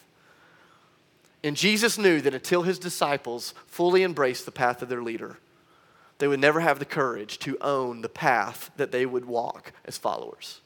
And 1.44 1.56
Jesus 1.56 1.98
knew 1.98 2.20
that 2.22 2.34
until 2.34 2.63
his 2.63 2.79
disciples 2.79 3.53
fully 3.67 4.03
embraced 4.03 4.46
the 4.46 4.51
path 4.51 4.82
of 4.82 4.89
their 4.89 5.03
leader, 5.03 5.38
they 6.17 6.27
would 6.27 6.39
never 6.39 6.62
have 6.62 6.79
the 6.79 6.86
courage 6.86 7.38
to 7.39 7.58
own 7.62 8.01
the 8.01 8.10
path 8.10 8.72
that 8.77 8.91
they 8.91 9.06
would 9.06 9.25
walk 9.25 9.72
as 9.86 9.98
followers. 9.98 10.62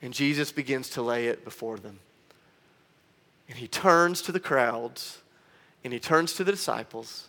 And 0.00 0.14
Jesus 0.14 0.52
begins 0.52 0.90
to 0.90 1.02
lay 1.02 1.26
it 1.26 1.44
before 1.44 1.78
them. 1.78 1.98
And 3.50 3.58
he 3.58 3.66
turns 3.66 4.22
to 4.22 4.32
the 4.32 4.38
crowds 4.38 5.18
and 5.82 5.92
he 5.92 5.98
turns 5.98 6.34
to 6.34 6.44
the 6.44 6.52
disciples 6.52 7.26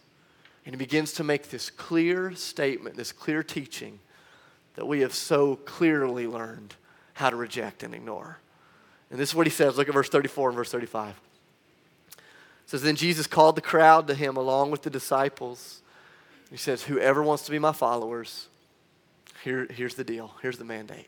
and 0.64 0.76
he 0.76 0.78
begins 0.78 1.14
to 1.14 1.24
make 1.24 1.50
this 1.50 1.72
clear 1.72 2.36
statement, 2.36 2.96
this 2.96 3.12
clear 3.12 3.42
teaching 3.42 4.00
that 4.76 4.86
we 4.86 5.00
have 5.00 5.16
so 5.16 5.56
clearly 5.56 6.28
learned 6.28 6.76
how 7.16 7.32
to 7.32 7.36
reject 7.36 7.82
and 7.82 7.96
ignore. 7.96 8.38
And 9.10 9.20
this 9.20 9.30
is 9.30 9.36
what 9.36 9.48
he 9.48 9.52
says. 9.52 9.78
Look 9.78 9.88
at 9.88 9.96
verse 9.96 10.10
34 10.10 10.50
and 10.50 10.56
verse 10.56 10.72
35. 10.72 11.10
It 11.10 11.16
says, 12.68 12.84
Then 12.84 12.96
Jesus 12.96 13.26
called 13.26 13.56
the 13.56 13.62
crowd 13.62 14.08
to 14.08 14.14
him 14.14 14.38
along 14.38 14.70
with 14.70 14.84
the 14.84 14.92
disciples. 14.92 15.82
He 16.52 16.58
says, 16.58 16.84
Whoever 16.84 17.24
wants 17.24 17.46
to 17.46 17.52
be 17.52 17.58
my 17.58 17.74
followers, 17.74 18.48
here, 19.44 19.68
here's 19.72 19.96
the 19.96 20.04
deal. 20.04 20.36
Here's 20.44 20.60
the 20.60 20.66
mandate. 20.66 21.08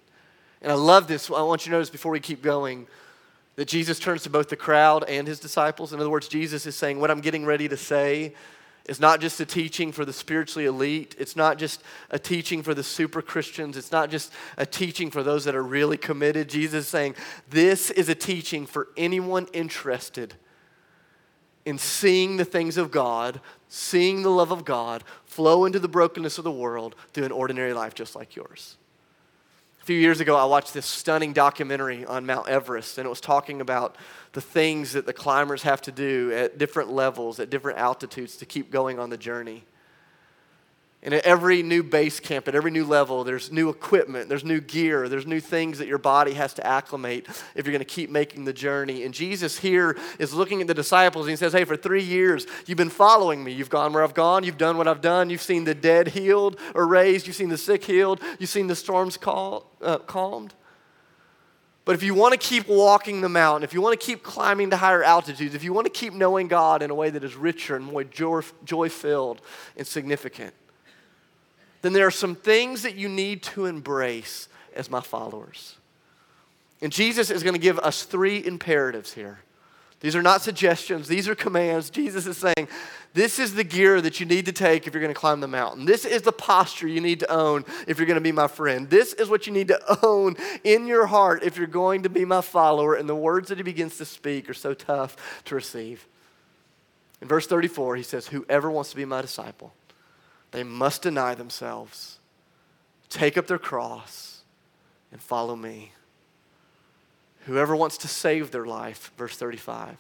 And 0.63 0.71
I 0.71 0.75
love 0.75 1.07
this. 1.07 1.29
I 1.29 1.43
want 1.43 1.67
you 1.67 1.69
to 1.69 1.77
notice 1.77 1.91
before 1.91 2.11
we 2.11 2.19
keep 2.19 2.41
going 2.41 2.87
that 3.55 3.67
Jesus 3.67 3.99
turns 3.99 4.23
to 4.23 4.29
both 4.29 4.49
the 4.49 4.55
crowd 4.55 5.03
and 5.07 5.27
his 5.27 5.39
disciples. 5.39 5.93
In 5.93 5.99
other 5.99 6.09
words, 6.09 6.27
Jesus 6.27 6.65
is 6.65 6.75
saying, 6.75 6.99
What 6.99 7.11
I'm 7.11 7.21
getting 7.21 7.45
ready 7.45 7.67
to 7.67 7.77
say 7.77 8.33
is 8.85 8.99
not 8.99 9.21
just 9.21 9.39
a 9.39 9.45
teaching 9.45 9.91
for 9.91 10.03
the 10.03 10.11
spiritually 10.11 10.65
elite. 10.65 11.15
It's 11.17 11.35
not 11.35 11.57
just 11.57 11.81
a 12.09 12.19
teaching 12.19 12.63
for 12.63 12.73
the 12.73 12.83
super 12.83 13.21
Christians. 13.21 13.77
It's 13.77 13.91
not 13.91 14.09
just 14.09 14.31
a 14.57 14.65
teaching 14.65 15.09
for 15.09 15.23
those 15.23 15.45
that 15.45 15.55
are 15.55 15.63
really 15.63 15.97
committed. 15.97 16.49
Jesus 16.49 16.85
is 16.85 16.89
saying, 16.89 17.15
This 17.49 17.89
is 17.91 18.09
a 18.09 18.15
teaching 18.15 18.65
for 18.65 18.89
anyone 18.97 19.47
interested 19.53 20.35
in 21.65 21.77
seeing 21.77 22.37
the 22.37 22.45
things 22.45 22.75
of 22.75 22.91
God, 22.91 23.39
seeing 23.69 24.21
the 24.21 24.29
love 24.29 24.51
of 24.51 24.65
God 24.65 25.03
flow 25.25 25.65
into 25.65 25.79
the 25.79 25.87
brokenness 25.87 26.37
of 26.37 26.43
the 26.43 26.51
world 26.51 26.95
through 27.13 27.25
an 27.25 27.31
ordinary 27.31 27.73
life 27.73 27.95
just 27.95 28.15
like 28.15 28.35
yours. 28.35 28.77
A 29.83 29.85
few 29.85 29.99
years 29.99 30.21
ago, 30.21 30.37
I 30.37 30.45
watched 30.45 30.73
this 30.73 30.85
stunning 30.85 31.33
documentary 31.33 32.05
on 32.05 32.25
Mount 32.25 32.47
Everest, 32.47 32.97
and 32.97 33.05
it 33.05 33.09
was 33.09 33.19
talking 33.19 33.59
about 33.59 33.97
the 34.31 34.39
things 34.39 34.93
that 34.93 35.05
the 35.05 35.11
climbers 35.11 35.63
have 35.63 35.81
to 35.81 35.91
do 35.91 36.31
at 36.33 36.57
different 36.57 36.89
levels, 36.89 37.37
at 37.37 37.49
different 37.49 37.77
altitudes 37.77 38.37
to 38.37 38.45
keep 38.45 38.71
going 38.71 38.97
on 38.97 39.09
the 39.09 39.17
journey. 39.17 39.65
And 41.05 41.13
at 41.13 41.25
every 41.25 41.63
new 41.63 41.83
base 41.83 42.21
camp, 42.21 42.47
at 42.47 42.55
every 42.55 42.71
new 42.71 42.85
level, 42.85 43.25
there's 43.25 43.51
new 43.51 43.67
equipment, 43.67 44.29
there's 44.29 44.45
new 44.45 44.61
gear, 44.61 45.09
there's 45.09 45.27
new 45.27 45.41
things 45.41 45.79
that 45.79 45.87
your 45.87 45.97
body 45.97 46.31
has 46.33 46.53
to 46.53 46.65
acclimate 46.65 47.27
if 47.55 47.65
you're 47.65 47.73
going 47.73 47.79
to 47.79 47.85
keep 47.85 48.09
making 48.09 48.45
the 48.45 48.53
journey. 48.53 49.03
And 49.03 49.13
Jesus 49.13 49.59
here 49.59 49.97
is 50.17 50.33
looking 50.33 50.61
at 50.61 50.67
the 50.67 50.73
disciples 50.73 51.25
and 51.25 51.31
he 51.31 51.35
says, 51.35 51.51
Hey, 51.51 51.65
for 51.65 51.75
three 51.75 52.03
years, 52.03 52.47
you've 52.67 52.77
been 52.77 52.89
following 52.89 53.43
me. 53.43 53.51
You've 53.51 53.69
gone 53.69 53.91
where 53.91 54.01
I've 54.01 54.13
gone, 54.13 54.45
you've 54.45 54.57
done 54.57 54.77
what 54.77 54.87
I've 54.87 55.01
done, 55.01 55.29
you've 55.29 55.41
seen 55.41 55.65
the 55.65 55.75
dead 55.75 56.07
healed 56.07 56.57
or 56.73 56.87
raised, 56.87 57.27
you've 57.27 57.35
seen 57.35 57.49
the 57.49 57.57
sick 57.57 57.83
healed, 57.83 58.21
you've 58.39 58.49
seen 58.49 58.67
the 58.67 58.75
storms 58.75 59.17
call, 59.17 59.69
uh, 59.81 59.97
calmed. 59.97 60.53
But 61.83 61.95
if 61.95 62.03
you 62.03 62.13
want 62.13 62.31
to 62.31 62.37
keep 62.37 62.69
walking 62.69 63.19
the 63.19 63.27
mountain, 63.27 63.63
if 63.63 63.73
you 63.73 63.81
want 63.81 63.99
to 63.99 64.05
keep 64.05 64.23
climbing 64.23 64.69
to 64.69 64.77
higher 64.77 65.03
altitudes, 65.03 65.53
if 65.53 65.65
you 65.65 65.73
want 65.73 65.83
to 65.85 65.91
keep 65.91 66.13
knowing 66.13 66.47
God 66.47 66.81
in 66.81 66.91
a 66.91 66.95
way 66.95 67.09
that 67.09 67.25
is 67.25 67.35
richer 67.35 67.75
and 67.75 67.83
more 67.83 68.05
joy 68.05 68.87
filled 68.87 69.41
and 69.75 69.85
significant, 69.85 70.53
then 71.83 71.93
there 71.93 72.07
are 72.07 72.11
some 72.11 72.33
things 72.33 72.81
that 72.81 72.95
you 72.95 73.09
need 73.09 73.43
to 73.43 73.65
embrace 73.65 74.47
as 74.73 74.89
my 74.89 75.01
followers. 75.01 75.75
And 76.81 76.91
Jesus 76.91 77.29
is 77.29 77.43
going 77.43 77.55
to 77.55 77.59
give 77.59 77.77
us 77.79 78.03
three 78.03 78.43
imperatives 78.43 79.13
here. 79.13 79.39
These 79.99 80.15
are 80.15 80.21
not 80.21 80.41
suggestions, 80.41 81.07
these 81.07 81.29
are 81.29 81.35
commands. 81.35 81.89
Jesus 81.89 82.25
is 82.25 82.37
saying, 82.37 82.67
This 83.13 83.37
is 83.37 83.53
the 83.53 83.63
gear 83.63 84.01
that 84.01 84.19
you 84.19 84.25
need 84.25 84.45
to 84.47 84.51
take 84.51 84.87
if 84.87 84.93
you're 84.93 85.01
going 85.01 85.13
to 85.13 85.19
climb 85.19 85.41
the 85.41 85.47
mountain. 85.47 85.85
This 85.85 86.03
is 86.05 86.21
the 86.23 86.31
posture 86.31 86.87
you 86.87 86.99
need 86.99 87.19
to 87.19 87.31
own 87.31 87.63
if 87.85 87.97
you're 87.97 88.07
going 88.07 88.15
to 88.15 88.21
be 88.21 88.33
my 88.33 88.47
friend. 88.47 88.89
This 88.89 89.13
is 89.13 89.29
what 89.29 89.45
you 89.45 89.53
need 89.53 89.67
to 89.69 90.05
own 90.05 90.35
in 90.63 90.87
your 90.87 91.05
heart 91.05 91.43
if 91.43 91.57
you're 91.57 91.67
going 91.67 92.03
to 92.03 92.09
be 92.09 92.25
my 92.25 92.41
follower. 92.41 92.95
And 92.95 93.07
the 93.07 93.15
words 93.15 93.49
that 93.49 93.57
he 93.57 93.63
begins 93.63 93.97
to 93.97 94.05
speak 94.05 94.49
are 94.49 94.53
so 94.53 94.73
tough 94.73 95.41
to 95.45 95.55
receive. 95.55 96.05
In 97.21 97.27
verse 97.27 97.47
34, 97.47 97.97
he 97.97 98.03
says, 98.03 98.27
Whoever 98.27 98.69
wants 98.71 98.89
to 98.91 98.95
be 98.95 99.05
my 99.05 99.21
disciple 99.21 99.73
they 100.53 100.63
must 100.63 101.01
deny 101.01 101.33
themselves, 101.33 102.19
take 103.09 103.37
up 103.37 103.47
their 103.47 103.57
cross, 103.57 104.41
and 105.11 105.19
follow 105.19 105.55
me. 105.55 105.91
Whoever 107.45 107.75
wants 107.75 107.97
to 107.97 108.07
save 108.07 108.51
their 108.51 108.65
life, 108.65 109.11
verse 109.17 109.35
35, 109.35 109.97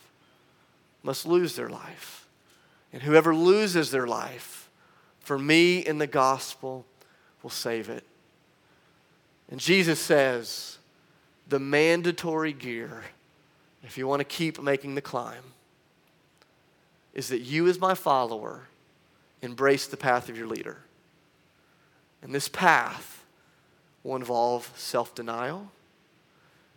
must 1.01 1.25
lose 1.25 1.55
their 1.55 1.69
life. 1.69 2.27
And 2.93 3.01
whoever 3.01 3.35
loses 3.35 3.91
their 3.91 4.07
life 4.07 4.69
for 5.19 5.39
me 5.39 5.79
in 5.79 5.97
the 5.97 6.07
gospel 6.07 6.85
will 7.41 7.49
save 7.49 7.89
it. 7.89 8.05
And 9.49 9.59
Jesus 9.59 9.99
says, 9.99 10.77
the 11.47 11.59
mandatory 11.59 12.53
gear, 12.53 13.03
if 13.83 13.97
you 13.97 14.07
want 14.07 14.19
to 14.19 14.25
keep 14.25 14.61
making 14.61 14.95
the 14.95 15.01
climb, 15.01 15.43
is 17.13 17.27
that 17.29 17.41
you, 17.41 17.67
as 17.67 17.79
my 17.79 17.95
follower, 17.95 18.67
embrace 19.43 19.87
the 19.87 19.97
path 19.97 20.29
of 20.29 20.37
your 20.37 20.47
leader. 20.47 20.77
And 22.21 22.33
this 22.33 22.47
path 22.47 23.25
will 24.01 24.15
involve 24.15 24.71
self 24.75 25.13
denial, 25.13 25.71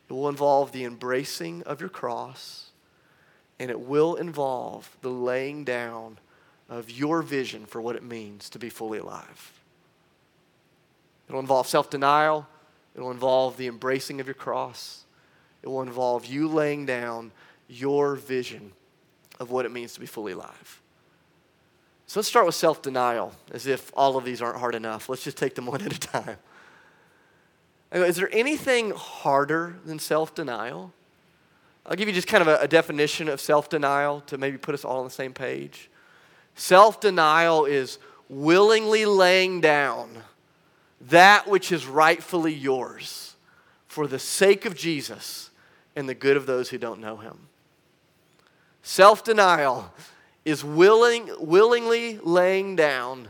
it 0.08 0.12
will 0.12 0.28
involve 0.28 0.72
the 0.72 0.84
embracing 0.84 1.62
of 1.62 1.80
your 1.80 1.88
cross, 1.88 2.70
and 3.58 3.70
it 3.70 3.80
will 3.80 4.16
involve 4.16 4.96
the 5.00 5.10
laying 5.10 5.64
down 5.64 6.18
of 6.68 6.90
your 6.90 7.22
vision 7.22 7.64
for 7.64 7.80
what 7.80 7.96
it 7.96 8.02
means 8.02 8.50
to 8.50 8.58
be 8.58 8.68
fully 8.68 8.98
alive. 8.98 9.52
It'll 11.28 11.40
involve 11.40 11.68
self 11.68 11.88
denial, 11.88 12.46
it'll 12.94 13.12
involve 13.12 13.56
the 13.56 13.68
embracing 13.68 14.20
of 14.20 14.26
your 14.26 14.34
cross, 14.34 15.04
it 15.62 15.68
will 15.68 15.82
involve 15.82 16.26
you 16.26 16.48
laying 16.48 16.84
down 16.86 17.30
your 17.68 18.16
vision 18.16 18.72
of 19.38 19.50
what 19.50 19.66
it 19.66 19.72
means 19.72 19.92
to 19.94 20.00
be 20.00 20.06
fully 20.06 20.32
alive. 20.32 20.82
So 22.06 22.20
let's 22.20 22.28
start 22.28 22.46
with 22.46 22.54
self 22.54 22.82
denial, 22.82 23.32
as 23.52 23.66
if 23.66 23.90
all 23.96 24.16
of 24.16 24.24
these 24.24 24.40
aren't 24.40 24.58
hard 24.58 24.74
enough. 24.74 25.08
Let's 25.08 25.24
just 25.24 25.36
take 25.36 25.54
them 25.54 25.66
one 25.66 25.82
at 25.82 25.92
a 25.92 25.98
time. 25.98 26.36
Is 27.92 28.16
there 28.16 28.28
anything 28.32 28.90
harder 28.90 29.76
than 29.84 29.98
self 29.98 30.34
denial? 30.34 30.92
I'll 31.84 31.96
give 31.96 32.08
you 32.08 32.14
just 32.14 32.26
kind 32.26 32.42
of 32.42 32.48
a, 32.48 32.58
a 32.58 32.68
definition 32.68 33.28
of 33.28 33.40
self 33.40 33.68
denial 33.68 34.20
to 34.22 34.38
maybe 34.38 34.58
put 34.58 34.74
us 34.74 34.84
all 34.84 34.98
on 34.98 35.04
the 35.04 35.10
same 35.10 35.32
page. 35.32 35.90
Self 36.54 37.00
denial 37.00 37.64
is 37.64 37.98
willingly 38.28 39.04
laying 39.04 39.60
down 39.60 40.10
that 41.00 41.46
which 41.46 41.70
is 41.70 41.86
rightfully 41.86 42.54
yours 42.54 43.36
for 43.86 44.06
the 44.06 44.18
sake 44.18 44.64
of 44.64 44.74
Jesus 44.74 45.50
and 45.94 46.08
the 46.08 46.14
good 46.14 46.36
of 46.36 46.46
those 46.46 46.70
who 46.70 46.78
don't 46.78 47.00
know 47.00 47.16
him. 47.16 47.48
Self 48.82 49.24
denial 49.24 49.92
is 50.46 50.62
willing, 50.62 51.28
willingly 51.40 52.18
laying 52.22 52.76
down 52.76 53.26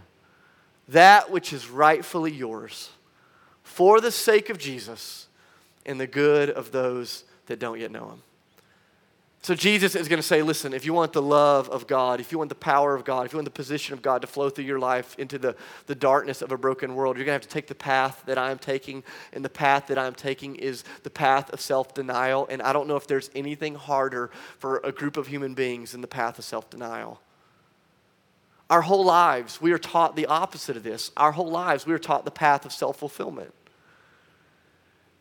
that 0.87 1.31
which 1.31 1.51
is 1.51 1.69
rightfully 1.69 2.31
yours 2.31 2.91
for 3.63 4.03
the 4.03 4.13
sake 4.13 4.51
of 4.51 4.59
Jesus 4.59 5.27
and 5.87 5.99
the 5.99 6.07
good 6.07 6.51
of 6.51 6.73
those 6.73 7.25
that 7.47 7.59
don't 7.59 7.81
yet 7.81 7.91
know 7.91 8.11
him. 8.11 8.23
So 9.47 9.55
Jesus 9.55 9.95
is 9.95 10.09
going 10.09 10.19
to 10.19 10.27
say, 10.27 10.43
listen, 10.43 10.73
if 10.73 10.85
you 10.85 10.93
want 10.93 11.13
the 11.13 11.23
love 11.23 11.69
of 11.69 11.87
God, 11.87 12.19
if 12.19 12.33
you 12.33 12.39
want 12.39 12.49
the 12.49 12.57
power 12.57 12.97
of 12.97 13.05
God, 13.05 13.27
if 13.27 13.33
you 13.33 13.37
want 13.37 13.45
the 13.45 13.53
position 13.53 13.95
of 13.95 14.03
God 14.03 14.23
to 14.23 14.27
flow 14.27 14.51
through 14.51 14.65
your 14.65 14.81
life 14.81 15.17
into 15.21 15.39
the, 15.39 15.55
the 15.87 15.95
darkness 15.95 16.43
of 16.43 16.51
a 16.51 16.59
broken 16.59 16.97
world, 16.97 17.17
you're 17.17 17.25
going 17.25 17.39
to 17.39 17.45
have 17.45 17.49
to 17.49 17.55
take 17.55 17.69
the 17.69 17.75
path 17.77 18.25
that 18.27 18.39
I'm 18.39 18.59
taking. 18.59 19.05
And 19.33 19.45
the 19.45 19.49
path 19.49 19.87
that 19.87 19.99
I'm 19.99 20.17
taking 20.17 20.57
is 20.57 20.83
the 21.05 21.11
path 21.11 21.53
of 21.53 21.61
self 21.61 21.95
denial. 21.95 22.49
And 22.51 22.61
I 22.61 22.73
don't 22.73 22.89
know 22.89 22.97
if 22.97 23.07
there's 23.07 23.31
anything 23.37 23.77
harder 23.77 24.33
for 24.59 24.79
a 24.79 24.91
group 24.91 25.17
of 25.17 25.29
human 25.29 25.55
beings 25.55 25.93
than 25.93 26.01
the 26.01 26.09
path 26.09 26.41
of 26.41 26.45
self 26.45 26.69
denial. 26.69 27.21
Our 28.69 28.83
whole 28.83 29.05
lives, 29.05 29.61
we 29.61 29.71
are 29.71 29.79
taught 29.79 30.17
the 30.17 30.27
opposite 30.27 30.77
of 30.77 30.83
this. 30.83 31.13
Our 31.17 31.31
whole 31.31 31.53
lives, 31.53 31.87
we 31.87 31.95
are 31.95 32.01
taught 32.01 32.25
the 32.25 32.33
path 32.33 32.67
of 32.67 32.73
self 32.73 32.97
fulfillment. 32.97 33.55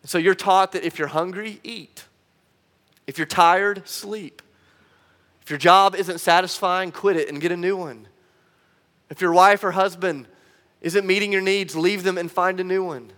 So 0.04 0.18
you're 0.18 0.34
taught 0.34 0.72
that 0.72 0.84
if 0.84 0.98
you're 0.98 1.10
hungry, 1.10 1.60
eat. 1.64 2.06
If 3.08 3.18
you're 3.18 3.28
tired, 3.28 3.88
sleep. 3.88 4.42
If 5.42 5.50
your 5.50 5.60
job 5.60 5.96
isn't 5.96 6.20
satisfying, 6.20 6.92
quit 6.92 7.18
it 7.18 7.30
and 7.30 7.40
get 7.40 7.52
a 7.52 7.58
new 7.58 7.78
one. 7.78 8.08
If 9.10 9.22
your 9.22 9.32
wife 9.32 9.64
or 9.64 9.72
husband 9.72 10.28
isn't 10.82 11.06
meeting 11.06 11.32
your 11.32 11.42
needs, 11.42 11.76
leave 11.76 12.04
them 12.04 12.18
and 12.18 12.32
find 12.32 12.60
a 12.60 12.64
new 12.64 12.84
one. 12.84 13.12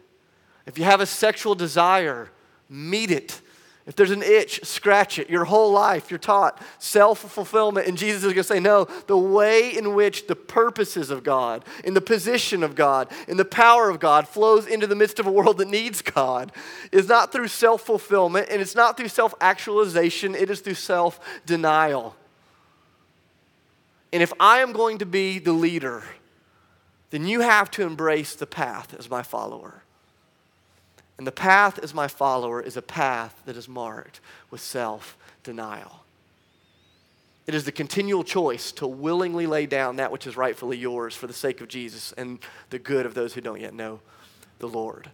If 0.66 0.78
you 0.78 0.84
have 0.84 1.00
a 1.00 1.06
sexual 1.06 1.56
desire, 1.56 2.30
meet 2.70 3.12
it 3.12 3.42
If 3.88 3.96
there's 3.96 4.12
an 4.12 4.22
itch, 4.22 4.60
scratch 4.66 5.18
it. 5.18 5.30
Your 5.30 5.46
whole 5.46 5.72
life, 5.72 6.12
you're 6.12 6.18
taught 6.18 6.62
self 6.78 7.20
fulfillment. 7.20 7.88
And 7.88 7.98
Jesus 7.98 8.18
is 8.18 8.34
going 8.34 8.36
to 8.36 8.44
say, 8.44 8.60
no, 8.60 8.84
the 9.08 9.18
way 9.18 9.76
in 9.76 9.96
which 9.96 10.28
the 10.28 10.36
purposes 10.36 11.10
of 11.10 11.24
God, 11.24 11.64
in 11.86 11.94
the 11.94 12.02
position 12.02 12.64
of 12.64 12.76
God, 12.76 13.10
in 13.30 13.38
the 13.38 13.46
power 13.46 13.90
of 13.90 14.02
God 14.02 14.28
flows 14.28 14.68
into 14.68 14.88
the 14.88 14.96
midst 14.96 15.20
of 15.20 15.26
a 15.26 15.32
world 15.32 15.58
that 15.60 15.70
needs 15.70 16.02
God 16.02 16.52
is 16.92 17.08
not 17.08 17.32
through 17.32 17.48
self 17.48 17.82
fulfillment 17.82 18.50
and 18.52 18.62
it's 18.62 18.76
not 18.76 18.98
through 18.98 19.08
self 19.08 19.34
actualization, 19.40 20.36
it 20.36 20.50
is 20.50 20.60
through 20.60 20.74
self 20.74 21.22
denial. 21.46 22.14
And 24.12 24.22
if 24.22 24.34
I 24.38 24.60
am 24.60 24.74
going 24.74 24.98
to 24.98 25.06
be 25.06 25.40
the 25.40 25.54
leader, 25.54 26.04
then 27.10 27.26
you 27.26 27.40
have 27.40 27.72
to 27.72 27.84
embrace 27.84 28.36
the 28.36 28.48
path 28.48 28.94
as 28.94 29.10
my 29.10 29.24
follower. 29.24 29.84
And 31.18 31.26
the 31.26 31.32
path 31.32 31.80
as 31.80 31.94
my 31.94 32.08
follower 32.08 32.62
is 32.62 32.78
a 32.78 32.82
path 32.82 33.42
that 33.46 33.58
is 33.58 33.68
marked 33.68 34.20
with 34.52 34.62
self 34.62 35.18
denial. 35.44 36.04
It 37.48 37.56
is 37.56 37.64
the 37.64 37.72
continual 37.72 38.24
choice 38.24 38.74
to 38.74 38.86
willingly 38.86 39.48
lay 39.48 39.66
down 39.66 39.96
that 39.96 40.12
which 40.12 40.28
is 40.28 40.36
rightfully 40.36 40.78
yours 40.78 41.16
for 41.16 41.28
the 41.28 41.34
sake 41.34 41.62
of 41.62 41.70
Jesus 41.70 42.14
and 42.18 42.40
the 42.70 42.80
good 42.80 43.06
of 43.06 43.14
those 43.14 43.34
who 43.34 43.42
don't 43.42 43.62
yet 43.62 43.74
know 43.74 44.02
the 44.60 44.68
Lord. 44.68 45.10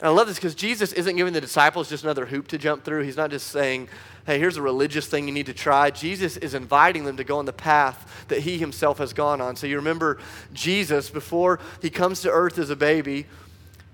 And 0.00 0.08
I 0.08 0.10
love 0.10 0.26
this 0.26 0.36
because 0.36 0.54
Jesus 0.54 0.92
isn't 0.92 1.16
giving 1.16 1.32
the 1.32 1.40
disciples 1.40 1.88
just 1.88 2.04
another 2.04 2.26
hoop 2.26 2.48
to 2.48 2.58
jump 2.58 2.84
through. 2.84 3.02
He's 3.02 3.16
not 3.16 3.30
just 3.30 3.48
saying, 3.48 3.88
hey, 4.26 4.38
here's 4.38 4.56
a 4.56 4.62
religious 4.62 5.06
thing 5.06 5.26
you 5.26 5.32
need 5.32 5.46
to 5.46 5.54
try. 5.54 5.90
Jesus 5.90 6.36
is 6.38 6.54
inviting 6.54 7.04
them 7.04 7.16
to 7.18 7.24
go 7.24 7.38
on 7.38 7.44
the 7.44 7.52
path 7.52 8.24
that 8.28 8.40
he 8.40 8.58
himself 8.58 8.98
has 8.98 9.12
gone 9.12 9.40
on. 9.40 9.56
So 9.56 9.66
you 9.66 9.76
remember 9.76 10.18
Jesus, 10.52 11.08
before 11.08 11.60
he 11.80 11.88
comes 11.88 12.22
to 12.22 12.30
earth 12.30 12.58
as 12.58 12.68
a 12.68 12.76
baby, 12.76 13.26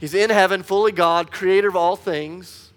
he's 0.02 0.14
in 0.14 0.30
heaven, 0.30 0.64
fully 0.64 0.90
God, 0.90 1.30
creator 1.30 1.68
of 1.68 1.76
all 1.76 1.94
things. 1.94 2.72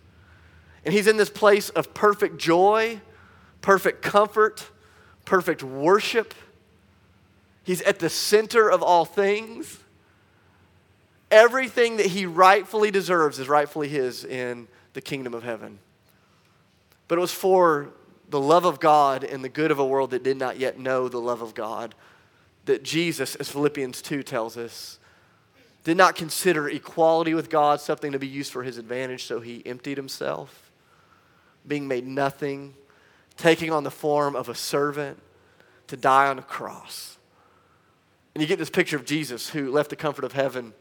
And 0.85 0.93
he's 0.93 1.07
in 1.07 1.17
this 1.17 1.31
place 1.31 1.71
of 1.71 1.95
perfect 1.95 2.37
joy, 2.37 3.01
perfect 3.61 4.03
comfort, 4.03 4.69
perfect 5.25 5.63
worship. 5.63 6.35
He's 7.63 7.81
at 7.81 7.97
the 7.97 8.09
center 8.09 8.69
of 8.69 8.83
all 8.83 9.05
things. 9.05 9.79
Everything 11.31 11.97
that 11.97 12.05
he 12.05 12.27
rightfully 12.27 12.91
deserves 12.91 13.39
is 13.39 13.49
rightfully 13.49 13.89
his 13.89 14.23
in 14.23 14.67
the 14.93 15.01
kingdom 15.01 15.33
of 15.33 15.41
heaven. 15.41 15.79
But 17.07 17.17
it 17.17 17.21
was 17.21 17.31
for 17.31 17.89
the 18.29 18.39
love 18.39 18.65
of 18.65 18.79
God 18.79 19.23
and 19.23 19.43
the 19.43 19.49
good 19.49 19.71
of 19.71 19.79
a 19.79 19.85
world 19.85 20.11
that 20.11 20.21
did 20.21 20.37
not 20.37 20.59
yet 20.59 20.77
know 20.77 21.09
the 21.09 21.19
love 21.19 21.41
of 21.41 21.55
God 21.55 21.95
that 22.65 22.83
Jesus, 22.83 23.33
as 23.35 23.49
Philippians 23.49 24.03
2 24.03 24.21
tells 24.21 24.57
us, 24.57 24.99
did 25.85 25.95
not 25.95 26.15
consider 26.15 26.67
equality 26.67 27.35
with 27.35 27.49
God 27.49 27.79
something 27.79 28.11
to 28.11 28.19
be 28.19 28.27
used 28.27 28.51
for 28.51 28.63
his 28.63 28.77
advantage, 28.77 29.23
so 29.23 29.39
he 29.39 29.61
emptied 29.65 29.97
himself, 29.97 30.71
being 31.65 31.87
made 31.87 32.05
nothing, 32.05 32.73
taking 33.37 33.71
on 33.71 33.83
the 33.83 33.91
form 33.91 34.35
of 34.35 34.49
a 34.49 34.55
servant 34.55 35.21
to 35.87 35.95
die 35.95 36.27
on 36.27 36.39
a 36.39 36.41
cross. 36.41 37.17
And 38.33 38.41
you 38.41 38.47
get 38.47 38.57
this 38.57 38.69
picture 38.69 38.97
of 38.97 39.05
Jesus 39.05 39.49
who 39.49 39.71
left 39.71 39.91
the 39.91 39.95
comfort 39.95 40.25
of 40.25 40.33
heaven 40.33 40.73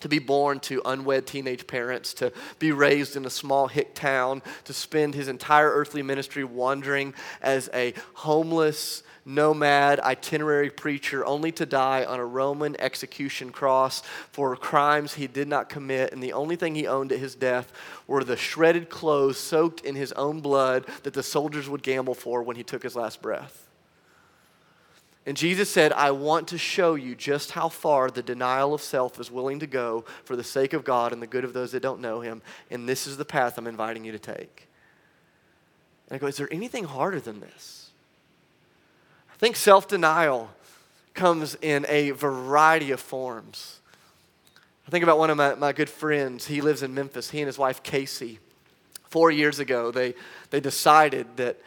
to 0.00 0.08
be 0.08 0.18
born 0.18 0.60
to 0.60 0.82
unwed 0.84 1.26
teenage 1.26 1.66
parents, 1.66 2.12
to 2.14 2.30
be 2.58 2.72
raised 2.72 3.16
in 3.16 3.24
a 3.24 3.30
small 3.30 3.68
hick 3.68 3.94
town, 3.94 4.42
to 4.64 4.74
spend 4.74 5.14
his 5.14 5.28
entire 5.28 5.70
earthly 5.70 6.02
ministry 6.02 6.44
wandering 6.44 7.14
as 7.40 7.70
a 7.72 7.94
homeless, 8.14 9.02
nomad, 9.24 10.00
itinerary 10.00 10.70
preacher, 10.70 11.24
only 11.24 11.52
to 11.52 11.66
die 11.66 12.04
on 12.04 12.18
a 12.18 12.24
Roman 12.24 12.80
execution 12.80 13.50
cross 13.50 14.02
for 14.30 14.56
crimes 14.56 15.14
he 15.14 15.26
did 15.26 15.48
not 15.48 15.68
commit. 15.68 16.12
And 16.12 16.22
the 16.22 16.32
only 16.32 16.56
thing 16.56 16.74
he 16.74 16.86
owned 16.86 17.12
at 17.12 17.18
his 17.18 17.34
death 17.34 17.72
were 18.06 18.24
the 18.24 18.36
shredded 18.36 18.90
clothes 18.90 19.38
soaked 19.38 19.80
in 19.82 19.94
his 19.94 20.12
own 20.12 20.40
blood 20.40 20.86
that 21.02 21.14
the 21.14 21.22
soldiers 21.22 21.68
would 21.68 21.82
gamble 21.82 22.14
for 22.14 22.42
when 22.42 22.56
he 22.56 22.62
took 22.62 22.82
his 22.82 22.96
last 22.96 23.22
breath. 23.22 23.68
And 25.24 25.36
Jesus 25.36 25.70
said, 25.70 25.92
I 25.92 26.10
want 26.10 26.48
to 26.48 26.58
show 26.58 26.96
you 26.96 27.14
just 27.14 27.52
how 27.52 27.68
far 27.68 28.10
the 28.10 28.22
denial 28.22 28.74
of 28.74 28.82
self 28.82 29.20
is 29.20 29.30
willing 29.30 29.60
to 29.60 29.68
go 29.68 30.04
for 30.24 30.34
the 30.34 30.42
sake 30.42 30.72
of 30.72 30.84
God 30.84 31.12
and 31.12 31.22
the 31.22 31.28
good 31.28 31.44
of 31.44 31.52
those 31.52 31.72
that 31.72 31.80
don't 31.80 32.00
know 32.00 32.20
Him. 32.20 32.42
And 32.70 32.88
this 32.88 33.06
is 33.06 33.16
the 33.16 33.24
path 33.24 33.56
I'm 33.56 33.68
inviting 33.68 34.04
you 34.04 34.12
to 34.12 34.18
take. 34.18 34.68
And 36.08 36.16
I 36.16 36.18
go, 36.18 36.26
Is 36.26 36.36
there 36.36 36.52
anything 36.52 36.84
harder 36.84 37.20
than 37.20 37.38
this? 37.38 37.81
I 39.42 39.44
think 39.44 39.56
self 39.56 39.88
denial 39.88 40.50
comes 41.14 41.56
in 41.60 41.84
a 41.88 42.12
variety 42.12 42.92
of 42.92 43.00
forms. 43.00 43.80
I 44.86 44.90
think 44.92 45.02
about 45.02 45.18
one 45.18 45.30
of 45.30 45.36
my, 45.36 45.56
my 45.56 45.72
good 45.72 45.90
friends. 45.90 46.46
He 46.46 46.60
lives 46.60 46.84
in 46.84 46.94
Memphis. 46.94 47.30
He 47.30 47.40
and 47.40 47.48
his 47.48 47.58
wife, 47.58 47.82
Casey, 47.82 48.38
four 49.08 49.32
years 49.32 49.58
ago, 49.58 49.90
they, 49.90 50.14
they 50.50 50.60
decided 50.60 51.26
that 51.38 51.58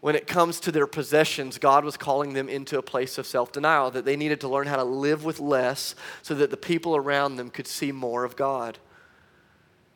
when 0.00 0.14
it 0.14 0.26
comes 0.26 0.58
to 0.60 0.72
their 0.72 0.86
possessions, 0.86 1.58
God 1.58 1.84
was 1.84 1.98
calling 1.98 2.32
them 2.32 2.48
into 2.48 2.78
a 2.78 2.82
place 2.82 3.18
of 3.18 3.26
self 3.26 3.52
denial, 3.52 3.90
that 3.90 4.06
they 4.06 4.16
needed 4.16 4.40
to 4.40 4.48
learn 4.48 4.66
how 4.66 4.76
to 4.76 4.84
live 4.84 5.22
with 5.22 5.38
less 5.38 5.94
so 6.22 6.34
that 6.34 6.50
the 6.50 6.56
people 6.56 6.96
around 6.96 7.36
them 7.36 7.50
could 7.50 7.66
see 7.66 7.92
more 7.92 8.24
of 8.24 8.36
God. 8.36 8.78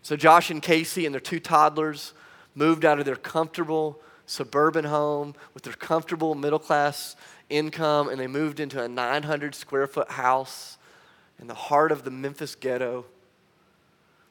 So, 0.03 0.17
Josh 0.17 0.51
and 0.51 0.61
Casey 0.61 1.07
and 1.07 1.15
their 1.15 1.21
two 1.21 1.41
toddlers 1.41 2.13
moved 2.55 2.85
out 2.85 2.99
of 2.99 3.07
their 3.07 3.17
comfortable 3.17 4.03
suburban 4.33 4.87
home 4.87 5.35
with 5.55 5.63
their 5.63 5.75
comfortable 5.75 6.35
middle 6.35 6.59
class 6.59 7.17
income, 7.51 8.09
and 8.09 8.19
they 8.19 8.27
moved 8.27 8.61
into 8.61 8.83
a 8.83 8.89
900 8.89 9.55
square 9.55 9.87
foot 9.87 10.11
house 10.13 10.79
in 11.39 11.47
the 11.47 11.55
heart 11.55 11.93
of 11.93 12.05
the 12.05 12.11
Memphis 12.11 12.55
ghetto. 12.55 13.05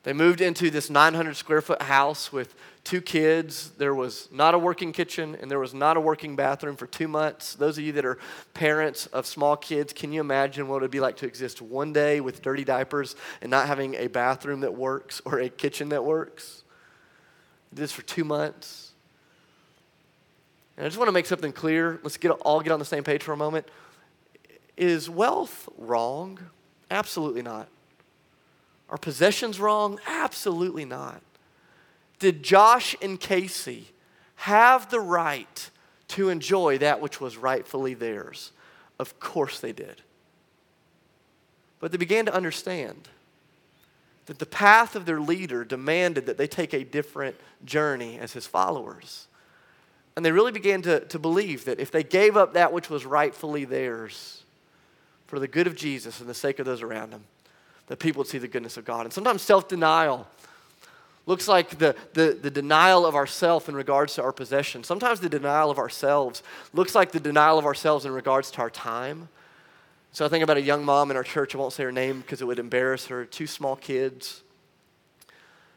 They 0.04 0.14
moved 0.14 0.42
into 0.42 0.72
this 0.72 0.90
900 0.90 1.36
square 1.36 1.62
foot 1.62 1.84
house 1.84 2.34
with 2.34 2.56
two 2.84 3.02
kids. 3.02 3.70
There 3.78 3.94
was 3.94 4.28
not 4.32 4.56
a 4.56 4.58
working 4.58 4.94
kitchen 4.94 5.38
and 5.40 5.52
there 5.52 5.60
was 5.60 5.76
not 5.76 5.96
a 5.96 6.00
working 6.00 6.36
bathroom 6.36 6.76
for 6.76 6.88
two 6.88 7.08
months. 7.08 7.54
Those 7.54 7.78
of 7.78 7.84
you 7.84 7.92
that 7.92 8.06
are 8.06 8.18
parents 8.56 9.06
of 9.08 9.28
small 9.28 9.56
kids, 9.56 9.94
can 9.94 10.12
you 10.12 10.20
imagine 10.20 10.68
what 10.68 10.78
it 10.78 10.82
would 10.82 10.92
be 10.92 11.00
like 11.00 11.18
to 11.18 11.28
exist 11.28 11.62
one 11.62 11.94
day 11.94 12.20
with 12.20 12.42
dirty 12.42 12.64
diapers 12.64 13.16
and 13.42 13.52
not 13.52 13.68
having 13.68 13.94
a 13.94 14.08
bathroom 14.08 14.62
that 14.62 14.74
works 14.74 15.22
or 15.24 15.40
a 15.40 15.50
kitchen 15.50 15.90
that 15.90 16.04
works? 16.04 16.64
This 17.72 17.92
for 17.92 18.02
two 18.02 18.24
months. 18.24 18.91
And 20.78 20.86
I 20.86 20.90
just 20.90 20.98
want 20.98 21.08
to 21.10 21.14
make 21.14 21.26
something 21.26 21.52
clear. 21.52 22.00
Let's 22.04 22.18
get, 22.18 22.30
all 22.32 22.62
get 22.62 22.72
on 22.72 22.80
the 22.80 22.86
same 22.86 23.04
page 23.04 23.24
for 23.24 23.34
a 23.34 23.38
moment. 23.38 23.68
Is 24.78 25.10
wealth 25.10 25.70
wrong? 25.78 26.40
Absolutely 26.90 27.42
not. 27.42 27.68
Are 28.90 28.98
possessions 28.98 29.60
wrong? 29.60 30.00
Absolutely 30.08 30.86
not. 30.86 31.22
Did 32.20 32.44
Josh 32.44 32.96
and 33.02 33.20
Casey 33.20 33.88
have 34.36 34.90
the 34.90 35.00
right 35.00 35.70
to 36.10 36.30
enjoy 36.30 36.78
that 36.80 37.02
which 37.02 37.22
was 37.22 37.38
rightfully 37.38 37.94
theirs? 37.94 38.52
Of 39.00 39.20
course 39.20 39.60
they 39.60 39.72
did. 39.72 40.02
But 41.80 41.92
they 41.92 41.98
began 41.98 42.26
to 42.28 42.34
understand 42.34 43.10
that 44.28 44.40
the 44.40 44.46
path 44.46 44.96
of 44.96 45.06
their 45.06 45.20
leader 45.20 45.66
demanded 45.66 46.26
that 46.28 46.38
they 46.38 46.48
take 46.48 46.74
a 46.74 46.84
different 46.84 47.36
journey 47.66 48.20
as 48.20 48.34
his 48.34 48.46
followers. 48.46 49.28
And 50.16 50.26
they 50.26 50.32
really 50.32 50.52
began 50.52 50.82
to, 50.84 51.02
to 51.02 51.20
believe 51.20 51.66
that 51.66 51.80
if 51.80 51.92
they 51.92 52.04
gave 52.04 52.36
up 52.36 52.54
that 52.54 52.74
which 52.74 52.90
was 52.90 53.06
rightfully 53.06 53.66
theirs 53.66 54.44
for 55.28 55.40
the 55.40 55.48
good 55.48 55.68
of 55.68 55.76
Jesus 55.76 56.20
and 56.20 56.30
the 56.30 56.34
sake 56.34 56.60
of 56.60 56.66
those 56.66 56.82
around 56.82 57.12
them, 57.12 57.24
that 57.88 58.00
people 58.00 58.20
would 58.20 58.28
see 58.28 58.38
the 58.38 58.48
goodness 58.48 58.78
of 58.78 58.86
God. 58.86 59.06
And 59.06 59.14
sometimes 59.14 59.42
self 59.42 59.68
denial 59.68 60.28
looks 61.26 61.48
like 61.48 61.78
the, 61.78 61.96
the, 62.14 62.38
the 62.42 62.52
denial 62.52 63.06
of 63.06 63.16
ourself 63.16 63.70
in 63.70 63.76
regards 63.76 64.16
to 64.16 64.24
our 64.24 64.32
possession. 64.32 64.84
Sometimes 64.84 65.20
the 65.20 65.30
denial 65.30 65.70
of 65.70 65.78
ourselves 65.78 66.44
looks 66.74 66.96
like 66.96 67.12
the 67.12 67.20
denial 67.20 67.58
of 67.58 67.66
ourselves 67.66 68.06
in 68.06 68.12
regards 68.12 68.52
to 68.52 68.60
our 68.60 68.70
time. 68.70 69.30
So 70.14 70.26
I 70.26 70.30
think 70.30 70.44
about 70.44 70.58
a 70.58 70.62
young 70.62 70.84
mom 70.84 71.10
in 71.10 71.18
our 71.18 71.24
church. 71.24 71.56
I 71.56 71.58
won't 71.58 71.74
say 71.74 71.84
her 71.84 71.92
name 71.92 72.20
because 72.20 72.42
it 72.42 72.46
would 72.46 72.60
embarrass 72.60 73.06
her. 73.08 73.24
Two 73.24 73.48
small 73.48 73.78
kids. 73.78 74.42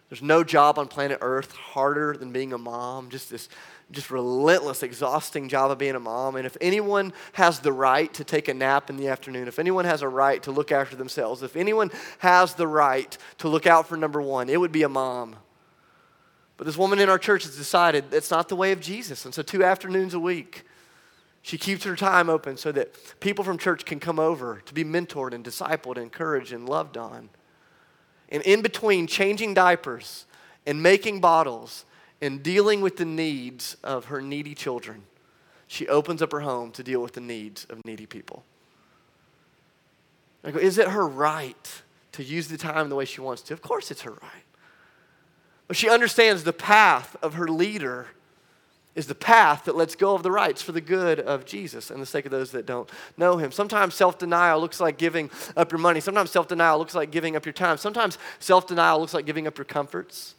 There's 0.09 0.23
no 0.23 0.45
job 0.45 0.79
on 0.79 0.89
planet 0.89 1.19
Earth 1.21 1.53
harder 1.53 2.17
than 2.17 2.33
being 2.33 2.53
a 2.53 2.59
mom. 2.59 3.11
Just 3.11 3.31
this 3.31 3.49
just 3.91 4.11
relentless, 4.11 4.83
exhausting 4.83 5.49
job 5.49 5.71
of 5.71 5.79
being 5.79 5.95
a 5.95 6.01
mom. 6.01 6.37
And 6.37 6.47
if 6.47 6.57
anyone 6.61 7.13
has 7.35 7.61
the 7.61 7.73
right 7.73 8.13
to 8.15 8.25
take 8.25 8.49
a 8.49 8.55
nap 8.55 8.91
in 8.91 8.97
the 8.97 9.09
afternoon, 9.09 9.49
if 9.49 9.59
anyone 9.59 9.85
has 9.85 10.03
a 10.03 10.09
right 10.09 10.43
to 10.45 10.51
look 10.51 10.73
after 10.73 10.97
themselves, 10.97 11.43
if 11.43 11.57
anyone 11.57 11.91
has 12.19 12.55
the 12.55 12.67
right 12.67 13.17
to 13.39 13.49
look 13.49 13.67
out 13.67 13.87
for 13.87 13.97
number 13.97 14.21
one, 14.21 14.49
it 14.49 14.59
would 14.59 14.73
be 14.73 14.83
a 14.83 14.89
mom. 14.89 15.37
But 16.57 16.67
this 16.67 16.77
woman 16.77 16.99
in 16.99 17.09
our 17.09 17.19
church 17.19 17.45
has 17.45 17.57
decided 17.57 18.11
that's 18.11 18.31
not 18.31 18.49
the 18.49 18.57
way 18.57 18.73
of 18.73 18.81
Jesus. 18.81 19.25
And 19.25 19.35
so, 19.35 19.43
two 19.43 19.65
afternoons 19.65 20.15
a 20.15 20.21
week, 20.21 20.65
she 21.43 21.59
keeps 21.59 21.85
her 21.85 21.97
time 21.97 22.31
open 22.31 22.57
so 22.57 22.73
that 22.73 23.21
people 23.21 23.45
from 23.45 23.59
church 23.59 23.85
can 23.85 24.01
come 24.01 24.19
over 24.19 24.63
to 24.65 24.73
be 24.73 24.85
mentored 24.85 25.35
and 25.35 25.45
discipled, 25.45 25.97
and 25.97 26.05
encouraged, 26.05 26.53
and 26.53 26.69
loved 26.69 26.97
on. 26.97 27.29
And 28.29 28.43
in 28.45 28.63
between 28.63 29.07
changing 29.07 29.55
diapers 29.55 30.27
and 30.65 30.83
making 30.83 31.21
bottles 31.21 31.85
in 32.21 32.39
dealing 32.39 32.81
with 32.81 32.97
the 32.97 33.05
needs 33.05 33.77
of 33.83 34.07
her 34.07 34.21
needy 34.21 34.55
children, 34.55 35.03
she 35.67 35.89
opens 35.89 36.23
up 36.23 36.33
her 36.33 36.41
home 36.41 36.71
to 36.73 36.83
deal 36.83 37.01
with 37.01 37.13
the 37.13 37.21
needs 37.21 37.67
of 37.69 37.85
needy 37.85 38.07
people. 38.07 38.45
I 40.45 40.51
go, 40.51 40.59
is 40.59 40.79
it 40.79 40.89
her 40.89 41.07
right 41.07 41.83
to 42.13 42.23
use 42.23 42.49
the 42.49 42.59
time 42.59 42.89
the 42.89 42.95
way 42.95 43.05
she 43.05 43.21
wants 43.21 43.43
to? 43.43 43.55
Of 43.55 43.63
course 43.63 43.91
it's 43.91 44.03
her 44.03 44.13
right. 44.13 44.45
But 45.67 45.77
she 45.77 45.89
understands 45.89 46.45
the 46.45 46.53
path 46.53 47.17
of 47.23 47.35
her 47.35 47.49
leader 47.49 48.09
is 48.95 49.07
the 49.07 49.15
path 49.15 49.65
that 49.65 49.75
lets 49.75 49.97
go 49.97 50.15
of 50.15 50.23
the 50.23 50.31
rights 50.31 50.63
for 50.63 50.73
the 50.73 50.81
good 50.81 51.19
of 51.19 51.45
Jesus 51.45 51.91
and 51.91 52.01
the 52.01 52.07
sake 52.07 52.27
of 52.27 52.31
those 52.31 52.53
that 52.53 52.65
don't 52.65 52.89
know 53.17 53.39
him. 53.39 53.51
Sometimes 53.51 53.95
self 53.95 54.19
denial 54.19 54.61
looks 54.61 54.81
like 54.81 54.99
giving 54.99 55.31
up 55.57 55.73
your 55.73 55.81
money. 55.81 56.01
Sometimes 56.01 56.31
self 56.31 56.47
denial 56.47 56.79
looks 56.79 56.95
like 56.95 57.11
giving 57.11 57.35
up 57.35 57.45
your 57.45 57.53
time. 57.53 57.77
Sometimes 57.77 58.19
self 58.39 58.67
denial 58.67 59.01
looks 59.01 59.15
like 59.15 59.27
giving 59.27 59.47
up 59.47 59.59
your 59.59 59.65
comforts. 59.65 60.35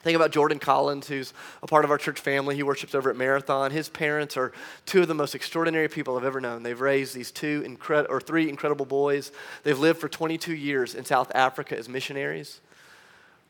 Think 0.00 0.14
about 0.14 0.30
Jordan 0.30 0.60
Collins, 0.60 1.08
who's 1.08 1.34
a 1.62 1.66
part 1.66 1.84
of 1.84 1.90
our 1.90 1.98
church 1.98 2.20
family. 2.20 2.54
He 2.54 2.62
worships 2.62 2.94
over 2.94 3.10
at 3.10 3.16
Marathon. 3.16 3.72
His 3.72 3.88
parents 3.88 4.36
are 4.36 4.52
two 4.86 5.02
of 5.02 5.08
the 5.08 5.14
most 5.14 5.34
extraordinary 5.34 5.88
people 5.88 6.16
I've 6.16 6.24
ever 6.24 6.40
known. 6.40 6.62
They've 6.62 6.80
raised 6.80 7.14
these 7.14 7.32
two 7.32 7.62
incre- 7.62 8.06
or 8.08 8.20
three 8.20 8.48
incredible 8.48 8.86
boys. 8.86 9.32
They've 9.64 9.78
lived 9.78 10.00
for 10.00 10.08
22 10.08 10.54
years 10.54 10.94
in 10.94 11.04
South 11.04 11.32
Africa 11.34 11.76
as 11.76 11.88
missionaries. 11.88 12.60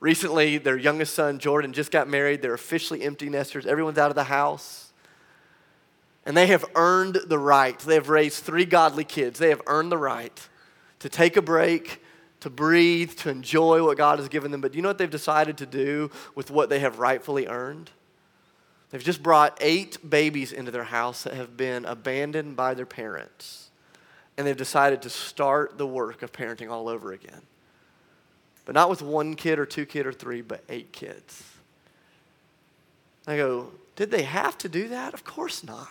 Recently, 0.01 0.59
their 0.59 0.77
youngest 0.77 1.15
son, 1.15 1.39
Jordan, 1.39 1.73
just 1.73 1.91
got 1.91 2.09
married. 2.09 2.41
They're 2.41 2.55
officially 2.55 3.03
empty 3.03 3.29
nesters. 3.29 3.67
Everyone's 3.67 3.99
out 3.99 4.11
of 4.11 4.17
the 4.17 4.25
house. 4.25 4.93
And 6.25 6.37
they 6.37 6.47
have 6.47 6.65
earned 6.75 7.19
the 7.27 7.39
right. 7.39 7.79
They 7.79 7.95
have 7.95 8.09
raised 8.09 8.45
three 8.45 8.65
godly 8.65 9.05
kids. 9.05 9.39
They 9.39 9.49
have 9.49 9.63
earned 9.67 9.91
the 9.91 9.99
right 9.99 10.49
to 11.01 11.09
take 11.09 11.37
a 11.37 11.43
break, 11.43 12.03
to 12.41 12.51
breathe, 12.51 13.13
to 13.17 13.31
enjoy 13.31 13.85
what 13.85 13.97
God 13.97 14.19
has 14.19 14.29
given 14.29 14.51
them. 14.51 14.61
But 14.61 14.73
do 14.73 14.77
you 14.77 14.83
know 14.83 14.91
what 14.91 14.99
they've 14.99 15.11
decided 15.11 15.59
to 15.59 15.67
do 15.67 16.11
with 16.35 16.51
what 16.51 16.69
they 16.69 16.79
have 16.81 16.99
rightfully 16.99 17.47
earned? 17.47 17.91
They've 18.91 19.05
just 19.05 19.23
brought 19.23 19.59
eight 19.61 19.99
babies 20.09 20.53
into 20.53 20.71
their 20.71 20.85
house 20.85 21.25
that 21.25 21.35
have 21.35 21.57
been 21.57 21.85
abandoned 21.85 22.57
by 22.57 22.75
their 22.75 22.87
parents. 22.87 23.71
And 24.37 24.47
they've 24.47 24.57
decided 24.57 25.03
to 25.03 25.11
start 25.11 25.79
the 25.79 25.87
work 25.87 26.23
of 26.23 26.33
parenting 26.33 26.71
all 26.71 26.89
over 26.89 27.13
again. 27.13 27.43
But 28.65 28.75
not 28.75 28.89
with 28.89 29.03
one 29.03 29.35
kid 29.35 29.59
or 29.59 29.67
two 29.67 29.85
kid 29.85 30.07
or 30.07 30.13
three, 30.13 30.43
but 30.43 30.63
eight 30.69 30.93
kids. 30.93 31.43
I 33.27 33.37
go, 33.37 33.73
did 33.97 34.11
they 34.11 34.23
have 34.23 34.57
to 34.59 34.69
do 34.69 34.89
that? 34.89 35.13
Of 35.13 35.25
course 35.25 35.65
not. 35.65 35.89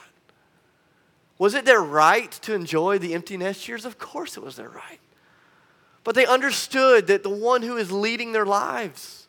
Was 1.37 1.53
it 1.53 1.65
their 1.65 1.81
right 1.81 2.31
to 2.31 2.53
enjoy 2.53 2.97
the 2.97 3.13
empty 3.13 3.37
nest 3.37 3.67
years? 3.67 3.85
Of 3.85 3.99
course 3.99 4.37
it 4.37 4.43
was 4.43 4.55
their 4.55 4.69
right. 4.69 4.99
But 6.07 6.15
they 6.15 6.25
understood 6.25 7.07
that 7.07 7.23
the 7.23 7.29
one 7.29 7.63
who 7.63 7.75
is 7.75 7.91
leading 7.91 8.31
their 8.31 8.45
lives 8.45 9.27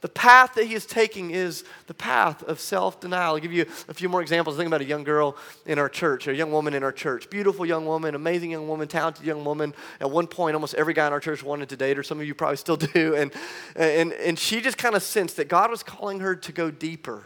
the 0.00 0.08
path 0.08 0.54
that 0.54 0.64
he 0.64 0.74
is 0.74 0.86
taking 0.86 1.32
is 1.32 1.64
the 1.88 1.92
path 1.92 2.44
of 2.44 2.60
self 2.60 3.00
denial. 3.00 3.34
I'll 3.34 3.40
give 3.40 3.52
you 3.52 3.66
a 3.88 3.92
few 3.92 4.08
more 4.08 4.22
examples. 4.22 4.56
Think 4.56 4.68
about 4.68 4.80
a 4.80 4.84
young 4.84 5.02
girl 5.02 5.36
in 5.66 5.76
our 5.76 5.88
church, 5.88 6.28
a 6.28 6.34
young 6.34 6.52
woman 6.52 6.72
in 6.72 6.84
our 6.84 6.92
church. 6.92 7.28
Beautiful 7.30 7.66
young 7.66 7.84
woman, 7.84 8.14
amazing 8.14 8.52
young 8.52 8.68
woman, 8.68 8.86
talented 8.86 9.26
young 9.26 9.44
woman. 9.44 9.74
At 10.00 10.08
one 10.08 10.28
point, 10.28 10.54
almost 10.54 10.74
every 10.76 10.94
guy 10.94 11.08
in 11.08 11.12
our 11.12 11.18
church 11.18 11.42
wanted 11.42 11.68
to 11.70 11.76
date 11.76 11.96
her. 11.96 12.04
Some 12.04 12.20
of 12.20 12.26
you 12.26 12.34
probably 12.34 12.56
still 12.58 12.76
do. 12.94 13.16
And, 13.16 13.32
and, 13.74 14.12
and 14.12 14.38
she 14.38 14.60
just 14.60 14.78
kind 14.78 14.94
of 14.94 15.02
sensed 15.02 15.36
that 15.36 15.48
God 15.48 15.68
was 15.68 15.82
calling 15.82 16.20
her 16.20 16.36
to 16.36 16.52
go 16.52 16.70
deeper. 16.70 17.24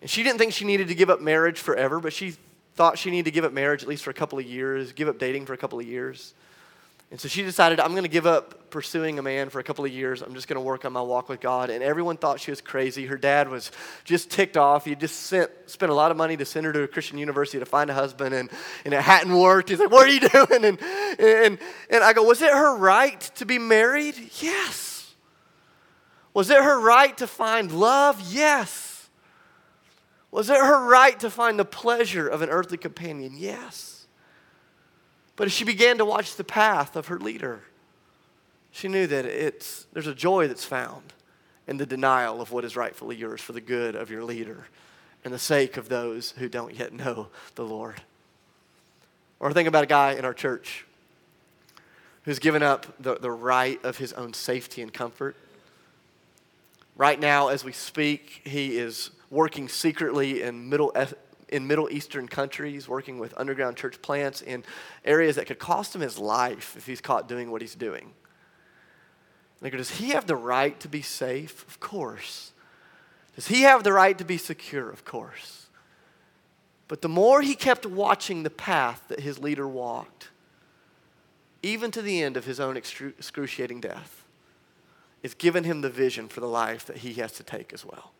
And 0.00 0.10
she 0.10 0.24
didn't 0.24 0.38
think 0.38 0.52
she 0.52 0.64
needed 0.64 0.88
to 0.88 0.96
give 0.96 1.10
up 1.10 1.20
marriage 1.20 1.60
forever, 1.60 2.00
but 2.00 2.12
she 2.12 2.34
thought 2.74 2.98
she 2.98 3.12
needed 3.12 3.26
to 3.26 3.30
give 3.30 3.44
up 3.44 3.52
marriage 3.52 3.82
at 3.84 3.88
least 3.88 4.02
for 4.02 4.10
a 4.10 4.14
couple 4.14 4.38
of 4.38 4.44
years, 4.44 4.92
give 4.92 5.06
up 5.06 5.18
dating 5.18 5.46
for 5.46 5.54
a 5.54 5.58
couple 5.58 5.78
of 5.78 5.86
years. 5.86 6.34
And 7.12 7.20
so 7.20 7.28
she 7.28 7.42
decided, 7.42 7.78
I'm 7.78 7.90
going 7.90 8.04
to 8.04 8.08
give 8.08 8.24
up 8.24 8.70
pursuing 8.70 9.18
a 9.18 9.22
man 9.22 9.50
for 9.50 9.58
a 9.60 9.62
couple 9.62 9.84
of 9.84 9.92
years. 9.92 10.22
I'm 10.22 10.32
just 10.32 10.48
going 10.48 10.56
to 10.56 10.62
work 10.62 10.86
on 10.86 10.94
my 10.94 11.02
walk 11.02 11.28
with 11.28 11.40
God. 11.40 11.68
And 11.68 11.84
everyone 11.84 12.16
thought 12.16 12.40
she 12.40 12.50
was 12.50 12.62
crazy. 12.62 13.04
Her 13.04 13.18
dad 13.18 13.50
was 13.50 13.70
just 14.04 14.30
ticked 14.30 14.56
off. 14.56 14.86
He 14.86 14.94
just 14.94 15.24
sent, 15.24 15.50
spent 15.66 15.92
a 15.92 15.94
lot 15.94 16.10
of 16.10 16.16
money 16.16 16.38
to 16.38 16.46
send 16.46 16.64
her 16.64 16.72
to 16.72 16.84
a 16.84 16.88
Christian 16.88 17.18
university 17.18 17.58
to 17.58 17.66
find 17.66 17.90
a 17.90 17.92
husband, 17.92 18.34
and, 18.34 18.48
and 18.86 18.94
it 18.94 19.02
hadn't 19.02 19.36
worked. 19.36 19.68
He's 19.68 19.78
like, 19.78 19.90
What 19.90 20.08
are 20.08 20.10
you 20.10 20.20
doing? 20.26 20.64
And, 20.64 20.80
and, 21.20 21.58
and 21.90 22.02
I 22.02 22.14
go, 22.14 22.22
Was 22.22 22.40
it 22.40 22.50
her 22.50 22.78
right 22.78 23.20
to 23.34 23.44
be 23.44 23.58
married? 23.58 24.14
Yes. 24.40 25.14
Was 26.32 26.48
it 26.48 26.64
her 26.64 26.80
right 26.80 27.14
to 27.18 27.26
find 27.26 27.72
love? 27.72 28.22
Yes. 28.32 29.10
Was 30.30 30.48
it 30.48 30.56
her 30.56 30.88
right 30.88 31.20
to 31.20 31.28
find 31.28 31.58
the 31.58 31.66
pleasure 31.66 32.26
of 32.26 32.40
an 32.40 32.48
earthly 32.48 32.78
companion? 32.78 33.34
Yes. 33.36 34.01
But 35.36 35.46
as 35.46 35.52
she 35.52 35.64
began 35.64 35.98
to 35.98 36.04
watch 36.04 36.36
the 36.36 36.44
path 36.44 36.96
of 36.96 37.06
her 37.06 37.18
leader, 37.18 37.62
she 38.70 38.88
knew 38.88 39.06
that 39.06 39.24
it's, 39.24 39.86
there's 39.92 40.06
a 40.06 40.14
joy 40.14 40.48
that's 40.48 40.64
found 40.64 41.12
in 41.66 41.76
the 41.76 41.86
denial 41.86 42.40
of 42.40 42.52
what 42.52 42.64
is 42.64 42.76
rightfully 42.76 43.16
yours 43.16 43.40
for 43.40 43.52
the 43.52 43.60
good 43.60 43.94
of 43.94 44.10
your 44.10 44.24
leader 44.24 44.66
and 45.24 45.32
the 45.32 45.38
sake 45.38 45.76
of 45.76 45.88
those 45.88 46.32
who 46.32 46.48
don't 46.48 46.74
yet 46.74 46.92
know 46.92 47.28
the 47.54 47.64
Lord. 47.64 48.02
Or 49.40 49.52
think 49.52 49.68
about 49.68 49.84
a 49.84 49.88
guy 49.88 50.12
in 50.12 50.24
our 50.24 50.34
church 50.34 50.84
who's 52.24 52.38
given 52.38 52.62
up 52.62 52.86
the, 53.00 53.16
the 53.16 53.30
right 53.30 53.82
of 53.84 53.98
his 53.98 54.12
own 54.12 54.32
safety 54.32 54.82
and 54.82 54.92
comfort. 54.92 55.36
Right 56.96 57.18
now, 57.18 57.48
as 57.48 57.64
we 57.64 57.72
speak, 57.72 58.42
he 58.44 58.78
is 58.78 59.10
working 59.30 59.68
secretly 59.68 60.42
in 60.42 60.68
Middle 60.68 60.92
in 61.52 61.66
Middle 61.66 61.90
Eastern 61.90 62.26
countries, 62.26 62.88
working 62.88 63.18
with 63.18 63.34
underground 63.36 63.76
church 63.76 64.00
plants 64.02 64.42
in 64.42 64.64
areas 65.04 65.36
that 65.36 65.46
could 65.46 65.58
cost 65.58 65.94
him 65.94 66.00
his 66.00 66.18
life 66.18 66.74
if 66.76 66.86
he's 66.86 67.00
caught 67.00 67.28
doing 67.28 67.50
what 67.50 67.60
he's 67.60 67.74
doing. 67.74 68.12
Like, 69.60 69.72
does 69.72 69.90
he 69.90 70.10
have 70.10 70.26
the 70.26 70.34
right 70.34 70.78
to 70.80 70.88
be 70.88 71.02
safe? 71.02 71.64
Of 71.68 71.78
course. 71.78 72.52
Does 73.36 73.46
he 73.46 73.62
have 73.62 73.84
the 73.84 73.92
right 73.92 74.18
to 74.18 74.24
be 74.24 74.36
secure? 74.36 74.90
Of 74.90 75.04
course. 75.04 75.66
But 76.88 77.00
the 77.00 77.08
more 77.08 77.42
he 77.42 77.54
kept 77.54 77.86
watching 77.86 78.42
the 78.42 78.50
path 78.50 79.04
that 79.08 79.20
his 79.20 79.38
leader 79.38 79.68
walked, 79.68 80.30
even 81.62 81.90
to 81.92 82.02
the 82.02 82.22
end 82.22 82.36
of 82.36 82.44
his 82.44 82.58
own 82.58 82.76
excruciating 82.76 83.80
death, 83.80 84.24
it's 85.22 85.34
given 85.34 85.64
him 85.64 85.80
the 85.80 85.88
vision 85.88 86.28
for 86.28 86.40
the 86.40 86.48
life 86.48 86.84
that 86.86 86.98
he 86.98 87.14
has 87.14 87.32
to 87.32 87.44
take 87.44 87.72
as 87.72 87.84
well. 87.84 88.12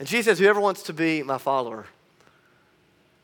And 0.00 0.08
Jesus 0.08 0.24
says, 0.24 0.38
Whoever 0.38 0.58
wants 0.58 0.82
to 0.84 0.94
be 0.94 1.22
my 1.22 1.36
follower, 1.36 1.84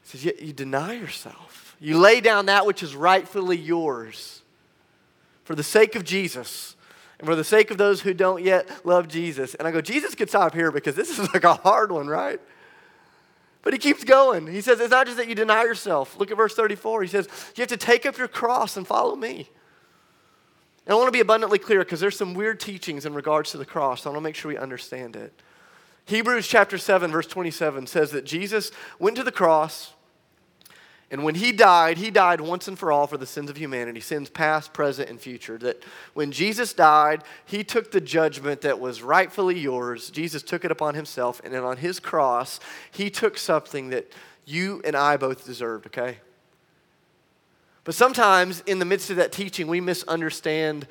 says, 0.02 0.24
you, 0.24 0.32
you 0.38 0.52
deny 0.52 0.92
yourself. 0.92 1.74
You 1.80 1.98
lay 1.98 2.20
down 2.20 2.46
that 2.46 2.66
which 2.66 2.82
is 2.82 2.94
rightfully 2.94 3.56
yours 3.56 4.42
for 5.44 5.54
the 5.54 5.62
sake 5.62 5.96
of 5.96 6.04
Jesus 6.04 6.76
and 7.18 7.26
for 7.26 7.34
the 7.34 7.44
sake 7.44 7.70
of 7.70 7.78
those 7.78 8.02
who 8.02 8.12
don't 8.12 8.44
yet 8.44 8.68
love 8.84 9.08
Jesus. 9.08 9.54
And 9.54 9.66
I 9.66 9.70
go, 9.70 9.80
Jesus 9.80 10.14
could 10.14 10.28
stop 10.28 10.52
here 10.52 10.70
because 10.70 10.94
this 10.94 11.18
is 11.18 11.18
like 11.34 11.44
a 11.44 11.54
hard 11.54 11.90
one, 11.90 12.08
right? 12.08 12.38
But 13.62 13.72
he 13.72 13.78
keeps 13.78 14.04
going. 14.04 14.46
He 14.46 14.60
says, 14.60 14.78
It's 14.78 14.90
not 14.90 15.06
just 15.06 15.16
that 15.16 15.28
you 15.28 15.34
deny 15.34 15.62
yourself. 15.62 16.18
Look 16.18 16.30
at 16.30 16.36
verse 16.36 16.54
34. 16.54 17.02
He 17.02 17.08
says, 17.08 17.26
You 17.56 17.62
have 17.62 17.68
to 17.70 17.78
take 17.78 18.04
up 18.04 18.18
your 18.18 18.28
cross 18.28 18.76
and 18.76 18.86
follow 18.86 19.16
me. 19.16 19.48
And 20.84 20.92
I 20.92 20.94
want 20.94 21.08
to 21.08 21.12
be 21.12 21.20
abundantly 21.20 21.58
clear 21.58 21.78
because 21.78 22.00
there's 22.00 22.18
some 22.18 22.34
weird 22.34 22.60
teachings 22.60 23.06
in 23.06 23.14
regards 23.14 23.52
to 23.52 23.56
the 23.56 23.64
cross. 23.64 24.02
So 24.02 24.10
I 24.10 24.12
want 24.12 24.22
to 24.22 24.24
make 24.28 24.34
sure 24.34 24.50
we 24.50 24.58
understand 24.58 25.16
it. 25.16 25.32
Hebrews 26.06 26.46
chapter 26.46 26.78
7, 26.78 27.10
verse 27.10 27.26
27 27.26 27.86
says 27.86 28.12
that 28.12 28.24
Jesus 28.24 28.70
went 28.98 29.16
to 29.16 29.24
the 29.24 29.32
cross, 29.32 29.92
and 31.10 31.22
when 31.22 31.36
he 31.36 31.52
died, 31.52 31.98
he 31.98 32.10
died 32.10 32.40
once 32.40 32.66
and 32.66 32.76
for 32.76 32.90
all 32.90 33.06
for 33.06 33.16
the 33.16 33.26
sins 33.26 33.48
of 33.48 33.56
humanity, 33.56 34.00
sins 34.00 34.28
past, 34.28 34.72
present, 34.72 35.08
and 35.08 35.20
future. 35.20 35.56
That 35.58 35.82
when 36.14 36.32
Jesus 36.32 36.72
died, 36.72 37.22
he 37.44 37.62
took 37.62 37.92
the 37.92 38.00
judgment 38.00 38.62
that 38.62 38.80
was 38.80 39.02
rightfully 39.02 39.58
yours. 39.58 40.10
Jesus 40.10 40.42
took 40.42 40.64
it 40.64 40.72
upon 40.72 40.94
himself, 40.94 41.40
and 41.44 41.54
then 41.54 41.62
on 41.62 41.76
his 41.76 42.00
cross, 42.00 42.58
he 42.90 43.08
took 43.08 43.38
something 43.38 43.90
that 43.90 44.10
you 44.44 44.80
and 44.84 44.96
I 44.96 45.16
both 45.16 45.44
deserved, 45.44 45.86
okay? 45.86 46.18
But 47.84 47.94
sometimes 47.94 48.62
in 48.66 48.80
the 48.80 48.84
midst 48.84 49.10
of 49.10 49.16
that 49.16 49.30
teaching, 49.30 49.68
we 49.68 49.80
misunderstand 49.80 50.88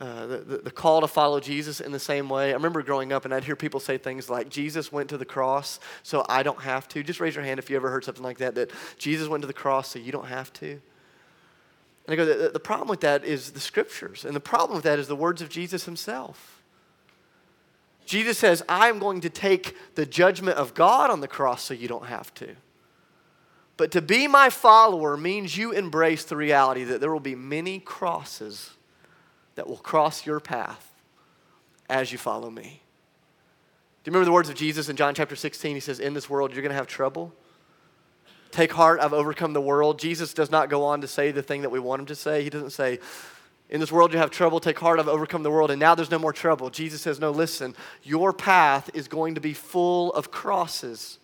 uh, 0.00 0.26
the, 0.26 0.60
the, 0.64 0.70
call 0.70 1.00
to 1.00 1.08
follow 1.08 1.40
Jesus 1.40 1.80
in 1.80 1.90
the 1.90 1.98
same 1.98 2.28
way. 2.28 2.50
I 2.50 2.52
remember 2.52 2.82
growing 2.82 3.12
up 3.12 3.24
and 3.24 3.34
I'd 3.34 3.42
hear 3.42 3.56
people 3.56 3.80
say 3.80 3.98
things 3.98 4.30
like, 4.30 4.48
Jesus 4.48 4.92
went 4.92 5.08
to 5.10 5.18
the 5.18 5.24
cross, 5.24 5.80
so 6.04 6.24
I 6.28 6.44
don't 6.44 6.62
have 6.62 6.86
to. 6.88 7.02
Just 7.02 7.18
raise 7.18 7.34
your 7.34 7.44
hand 7.44 7.58
if 7.58 7.68
you 7.68 7.74
ever 7.74 7.90
heard 7.90 8.04
something 8.04 8.22
like 8.22 8.38
that, 8.38 8.54
that 8.54 8.70
Jesus 8.96 9.26
went 9.26 9.42
to 9.42 9.48
the 9.48 9.52
cross, 9.52 9.88
so 9.88 9.98
you 9.98 10.12
don't 10.12 10.28
have 10.28 10.52
to. 10.54 10.70
And 10.70 10.80
I 12.08 12.14
go, 12.14 12.24
the, 12.24 12.50
the 12.50 12.60
problem 12.60 12.88
with 12.88 13.00
that 13.00 13.24
is 13.24 13.50
the 13.50 13.60
scriptures. 13.60 14.24
And 14.24 14.36
the 14.36 14.40
problem 14.40 14.76
with 14.76 14.84
that 14.84 15.00
is 15.00 15.08
the 15.08 15.16
words 15.16 15.42
of 15.42 15.48
Jesus 15.48 15.84
himself. 15.84 16.62
Jesus 18.06 18.38
says, 18.38 18.62
I 18.68 18.88
am 18.88 19.00
going 19.00 19.20
to 19.22 19.30
take 19.30 19.76
the 19.96 20.06
judgment 20.06 20.58
of 20.58 20.74
God 20.74 21.10
on 21.10 21.20
the 21.20 21.28
cross 21.28 21.64
so 21.64 21.74
you 21.74 21.88
don't 21.88 22.06
have 22.06 22.32
to. 22.34 22.54
But 23.76 23.90
to 23.92 24.00
be 24.00 24.28
my 24.28 24.48
follower 24.48 25.16
means 25.16 25.56
you 25.56 25.72
embrace 25.72 26.22
the 26.22 26.36
reality 26.36 26.84
that 26.84 27.00
there 27.00 27.12
will 27.12 27.18
be 27.18 27.34
many 27.34 27.80
crosses 27.80 28.70
that 29.58 29.66
will 29.66 29.76
cross 29.76 30.24
your 30.24 30.38
path 30.38 30.94
as 31.90 32.12
you 32.12 32.16
follow 32.16 32.48
me. 32.48 32.80
Do 34.04 34.08
you 34.08 34.12
remember 34.12 34.24
the 34.24 34.32
words 34.32 34.48
of 34.48 34.54
Jesus 34.54 34.88
in 34.88 34.94
John 34.94 35.16
chapter 35.16 35.34
16? 35.34 35.74
He 35.74 35.80
says, 35.80 35.98
In 35.98 36.14
this 36.14 36.30
world, 36.30 36.52
you're 36.52 36.62
going 36.62 36.70
to 36.70 36.76
have 36.76 36.86
trouble. 36.86 37.34
Take 38.52 38.72
heart, 38.72 39.00
I've 39.00 39.12
overcome 39.12 39.54
the 39.54 39.60
world. 39.60 39.98
Jesus 39.98 40.32
does 40.32 40.52
not 40.52 40.70
go 40.70 40.84
on 40.84 41.00
to 41.00 41.08
say 41.08 41.32
the 41.32 41.42
thing 41.42 41.62
that 41.62 41.70
we 41.70 41.80
want 41.80 41.98
him 41.98 42.06
to 42.06 42.14
say. 42.14 42.44
He 42.44 42.50
doesn't 42.50 42.70
say, 42.70 43.00
In 43.68 43.80
this 43.80 43.90
world, 43.90 44.12
you 44.12 44.20
have 44.20 44.30
trouble. 44.30 44.60
Take 44.60 44.78
heart, 44.78 45.00
I've 45.00 45.08
overcome 45.08 45.42
the 45.42 45.50
world. 45.50 45.72
And 45.72 45.80
now 45.80 45.96
there's 45.96 46.10
no 46.10 46.20
more 46.20 46.32
trouble. 46.32 46.70
Jesus 46.70 47.02
says, 47.02 47.18
No, 47.18 47.32
listen, 47.32 47.74
your 48.04 48.32
path 48.32 48.88
is 48.94 49.08
going 49.08 49.34
to 49.34 49.40
be 49.40 49.54
full 49.54 50.12
of 50.12 50.30
crosses. 50.30 51.18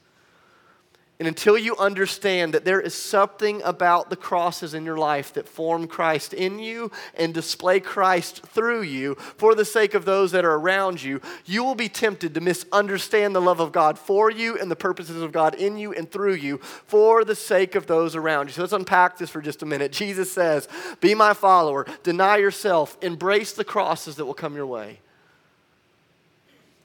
And 1.20 1.29
until 1.29 1.57
you 1.57 1.77
understand 1.77 2.55
that 2.55 2.64
there 2.64 2.81
is 2.81 2.92
something 2.92 3.62
about 3.62 4.11
the 4.11 4.16
crosses 4.16 4.74
in 4.74 4.85
your 4.85 4.96
life 4.96 5.33
that 5.35 5.48
form 5.48 5.87
Christ 5.87 6.35
in 6.35 6.59
you 6.59 6.90
and 7.14 7.33
display 7.33 7.79
Christ 7.79 8.44
through 8.46 8.83
you 8.83 9.14
for 9.14 9.55
the 9.55 9.64
sake 9.64 9.94
of 9.94 10.05
those 10.05 10.33
that 10.33 10.44
are 10.44 10.57
around 10.57 11.00
you, 11.00 11.20
you 11.44 11.62
will 11.62 11.77
be 11.77 11.88
tempted 11.88 12.35
to 12.35 12.40
misunderstand 12.40 13.33
the 13.33 13.40
love 13.40 13.61
of 13.61 13.70
God 13.70 13.96
for 13.96 14.29
you 14.29 14.59
and 14.59 14.68
the 14.68 14.77
purposes 14.77 15.22
of 15.22 15.31
God 15.31 15.55
in 15.55 15.79
you 15.79 15.92
and 15.92 16.11
through 16.11 16.35
you 16.35 16.59
for 16.59 17.24
the 17.24 17.37
sake 17.37 17.77
of 17.77 17.87
those 17.87 18.16
around 18.16 18.48
you. 18.48 18.55
So 18.55 18.62
let's 18.62 18.72
unpack 18.72 19.16
this 19.16 19.31
for 19.31 19.40
just 19.40 19.62
a 19.62 19.66
minute. 19.66 19.92
Jesus 20.05 20.33
says, 20.33 20.66
Be 21.00 21.14
my 21.14 21.33
follower, 21.33 21.87
deny 22.03 22.38
yourself, 22.38 22.98
embrace 23.03 23.53
the 23.53 23.64
crosses 23.64 24.16
that 24.16 24.24
will 24.24 24.35
come 24.35 24.57
your 24.57 24.66
way. 24.66 24.98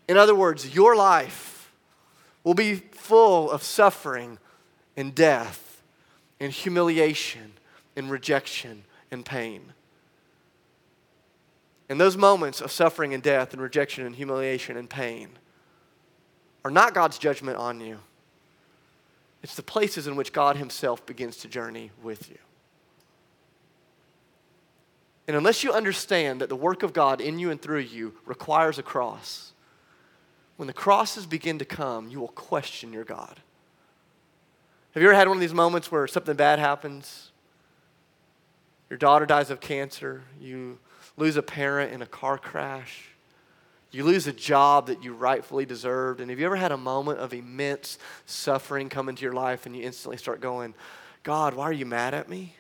In 0.08 0.18
other 0.18 0.36
words, 0.36 0.76
your 0.76 0.96
life 0.96 1.72
will 2.44 2.54
be 2.54 2.82
full 3.10 3.50
of 3.50 3.64
suffering 3.64 4.38
and 4.96 5.16
death 5.16 5.82
and 6.40 6.54
humiliation 6.54 7.54
and 7.96 8.12
rejection 8.12 8.84
and 9.10 9.26
pain. 9.26 9.74
And 11.90 12.00
those 12.00 12.16
moments 12.16 12.62
of 12.62 12.72
suffering 12.72 13.16
and 13.16 13.24
death 13.24 13.52
and 13.52 13.60
rejection 13.60 14.06
and 14.06 14.16
humiliation 14.16 14.78
and 14.78 14.88
pain 14.88 15.30
are 16.64 16.70
not 16.70 16.94
God's 16.94 17.18
judgment 17.18 17.58
on 17.58 17.82
you. 17.82 17.98
It's 19.42 19.56
the 19.56 19.64
places 19.64 20.06
in 20.06 20.16
which 20.16 20.32
God 20.32 20.58
Himself 20.58 21.04
begins 21.04 21.38
to 21.38 21.48
journey 21.48 21.90
with 22.04 22.30
you. 22.30 22.38
And 25.28 25.36
unless 25.36 25.64
you 25.64 25.74
understand 25.74 26.42
that 26.42 26.50
the 26.50 26.56
work 26.56 26.84
of 26.84 26.94
God 26.94 27.22
in 27.22 27.40
you 27.40 27.50
and 27.50 27.60
through 27.60 27.80
you 27.80 28.14
requires 28.26 28.78
a 28.78 28.84
cross, 28.84 29.54
when 30.60 30.68
the 30.68 30.74
crosses 30.74 31.26
begin 31.26 31.58
to 31.58 31.64
come, 31.64 32.10
you 32.10 32.20
will 32.20 32.28
question 32.28 32.92
your 32.92 33.06
God. 33.06 33.40
Have 34.94 35.02
you 35.02 35.08
ever 35.08 35.16
had 35.16 35.30
one 35.30 35.38
of 35.38 35.42
these 35.42 35.54
moments 35.54 35.90
where 35.90 36.06
something 36.06 36.36
bad 36.36 36.60
happens? 36.60 37.32
Your 38.90 39.00
daughter 39.00 39.26
dies 39.26 39.52
of 39.52 39.62
cancer, 39.62 40.24
you 40.38 40.78
lose 41.16 41.38
a 41.38 41.42
parent 41.42 41.94
in 41.94 42.02
a 42.02 42.06
car 42.06 42.38
crash, 42.38 43.06
you 43.92 44.04
lose 44.04 44.28
a 44.28 44.34
job 44.34 44.88
that 44.88 45.02
you 45.02 45.14
rightfully 45.14 45.66
deserved. 45.66 46.20
And 46.20 46.30
have 46.30 46.42
you 46.42 46.46
ever 46.46 46.58
had 46.58 46.74
a 46.74 46.78
moment 46.78 47.20
of 47.20 47.34
immense 47.34 47.98
suffering 48.26 48.90
come 48.90 49.08
into 49.08 49.22
your 49.22 49.32
life 49.32 49.66
and 49.66 49.74
you 49.74 49.84
instantly 49.84 50.18
start 50.18 50.42
going, 50.42 50.74
God, 51.24 51.54
why 51.54 51.64
are 51.64 51.72
you 51.72 51.86
mad 51.86 52.14
at 52.14 52.28
me? 52.28 52.58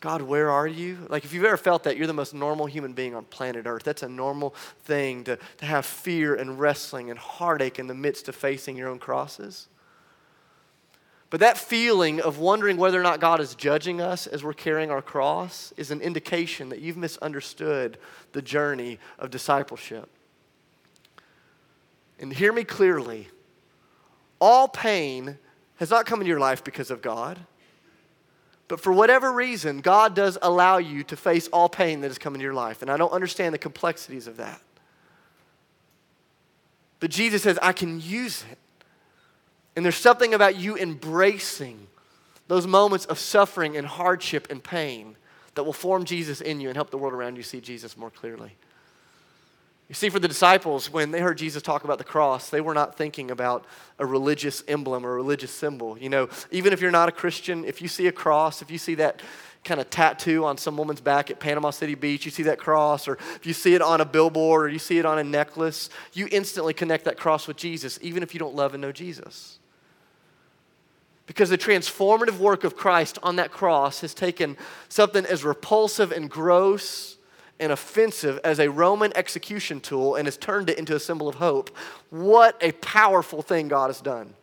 God, 0.00 0.22
where 0.22 0.50
are 0.50 0.66
you? 0.66 1.06
Like, 1.10 1.24
if 1.24 1.34
you've 1.34 1.44
ever 1.44 1.58
felt 1.58 1.84
that, 1.84 1.98
you're 1.98 2.06
the 2.06 2.14
most 2.14 2.32
normal 2.32 2.64
human 2.64 2.94
being 2.94 3.14
on 3.14 3.24
planet 3.26 3.66
Earth. 3.66 3.84
That's 3.84 4.02
a 4.02 4.08
normal 4.08 4.54
thing 4.84 5.24
to, 5.24 5.38
to 5.58 5.66
have 5.66 5.84
fear 5.84 6.34
and 6.34 6.58
wrestling 6.58 7.10
and 7.10 7.18
heartache 7.18 7.78
in 7.78 7.86
the 7.86 7.94
midst 7.94 8.26
of 8.28 8.34
facing 8.34 8.78
your 8.78 8.88
own 8.88 8.98
crosses. 8.98 9.68
But 11.28 11.40
that 11.40 11.58
feeling 11.58 12.20
of 12.20 12.38
wondering 12.38 12.78
whether 12.78 12.98
or 12.98 13.04
not 13.04 13.20
God 13.20 13.40
is 13.40 13.54
judging 13.54 14.00
us 14.00 14.26
as 14.26 14.42
we're 14.42 14.54
carrying 14.54 14.90
our 14.90 15.02
cross 15.02 15.72
is 15.76 15.90
an 15.90 16.00
indication 16.00 16.70
that 16.70 16.80
you've 16.80 16.96
misunderstood 16.96 17.98
the 18.32 18.42
journey 18.42 18.98
of 19.18 19.30
discipleship. 19.30 20.08
And 22.18 22.32
hear 22.32 22.52
me 22.52 22.64
clearly 22.64 23.28
all 24.40 24.66
pain 24.66 25.38
has 25.76 25.90
not 25.90 26.06
come 26.06 26.20
into 26.20 26.28
your 26.30 26.40
life 26.40 26.64
because 26.64 26.90
of 26.90 27.02
God. 27.02 27.38
But 28.70 28.78
for 28.80 28.92
whatever 28.92 29.32
reason, 29.32 29.80
God 29.80 30.14
does 30.14 30.38
allow 30.40 30.78
you 30.78 31.02
to 31.02 31.16
face 31.16 31.48
all 31.48 31.68
pain 31.68 32.02
that 32.02 32.06
has 32.06 32.18
come 32.18 32.36
into 32.36 32.44
your 32.44 32.54
life. 32.54 32.82
And 32.82 32.90
I 32.90 32.96
don't 32.96 33.10
understand 33.10 33.52
the 33.52 33.58
complexities 33.58 34.28
of 34.28 34.36
that. 34.36 34.60
But 37.00 37.10
Jesus 37.10 37.42
says, 37.42 37.58
I 37.60 37.72
can 37.72 38.00
use 38.00 38.44
it. 38.48 38.58
And 39.74 39.84
there's 39.84 39.96
something 39.96 40.34
about 40.34 40.54
you 40.54 40.76
embracing 40.76 41.88
those 42.46 42.64
moments 42.64 43.06
of 43.06 43.18
suffering 43.18 43.76
and 43.76 43.84
hardship 43.84 44.46
and 44.50 44.62
pain 44.62 45.16
that 45.56 45.64
will 45.64 45.72
form 45.72 46.04
Jesus 46.04 46.40
in 46.40 46.60
you 46.60 46.68
and 46.68 46.76
help 46.76 46.90
the 46.90 46.98
world 46.98 47.12
around 47.12 47.34
you 47.34 47.42
see 47.42 47.60
Jesus 47.60 47.96
more 47.96 48.10
clearly. 48.10 48.52
You 49.90 49.94
see, 49.94 50.08
for 50.08 50.20
the 50.20 50.28
disciples, 50.28 50.88
when 50.88 51.10
they 51.10 51.20
heard 51.20 51.36
Jesus 51.36 51.64
talk 51.64 51.82
about 51.82 51.98
the 51.98 52.04
cross, 52.04 52.48
they 52.48 52.60
were 52.60 52.74
not 52.74 52.96
thinking 52.96 53.32
about 53.32 53.64
a 53.98 54.06
religious 54.06 54.62
emblem 54.68 55.04
or 55.04 55.10
a 55.10 55.14
religious 55.16 55.50
symbol. 55.50 55.98
You 55.98 56.08
know, 56.08 56.28
even 56.52 56.72
if 56.72 56.80
you're 56.80 56.92
not 56.92 57.08
a 57.08 57.12
Christian, 57.12 57.64
if 57.64 57.82
you 57.82 57.88
see 57.88 58.06
a 58.06 58.12
cross, 58.12 58.62
if 58.62 58.70
you 58.70 58.78
see 58.78 58.94
that 58.94 59.20
kind 59.64 59.80
of 59.80 59.90
tattoo 59.90 60.44
on 60.44 60.58
some 60.58 60.76
woman's 60.76 61.00
back 61.00 61.28
at 61.28 61.40
Panama 61.40 61.70
City 61.70 61.96
Beach, 61.96 62.24
you 62.24 62.30
see 62.30 62.44
that 62.44 62.56
cross, 62.56 63.08
or 63.08 63.14
if 63.34 63.44
you 63.44 63.52
see 63.52 63.74
it 63.74 63.82
on 63.82 64.00
a 64.00 64.04
billboard 64.04 64.66
or 64.66 64.68
you 64.68 64.78
see 64.78 65.00
it 65.00 65.04
on 65.04 65.18
a 65.18 65.24
necklace, 65.24 65.90
you 66.12 66.28
instantly 66.30 66.72
connect 66.72 67.04
that 67.06 67.18
cross 67.18 67.48
with 67.48 67.56
Jesus, 67.56 67.98
even 68.00 68.22
if 68.22 68.32
you 68.32 68.38
don't 68.38 68.54
love 68.54 68.74
and 68.74 68.80
know 68.80 68.92
Jesus. 68.92 69.58
Because 71.26 71.50
the 71.50 71.58
transformative 71.58 72.38
work 72.38 72.62
of 72.62 72.76
Christ 72.76 73.18
on 73.24 73.34
that 73.36 73.50
cross 73.50 74.02
has 74.02 74.14
taken 74.14 74.56
something 74.88 75.26
as 75.26 75.42
repulsive 75.42 76.12
and 76.12 76.30
gross 76.30 77.16
and 77.60 77.70
offensive 77.70 78.40
as 78.42 78.58
a 78.58 78.70
Roman 78.70 79.12
execution 79.16 79.80
tool 79.80 80.16
and 80.16 80.26
has 80.26 80.36
turned 80.36 80.70
it 80.70 80.78
into 80.78 80.96
a 80.96 81.00
symbol 81.00 81.28
of 81.28 81.36
hope. 81.36 81.76
What 82.08 82.56
a 82.60 82.72
powerful 82.72 83.42
thing 83.42 83.68
God 83.68 83.88
has 83.88 84.00
done. 84.00 84.34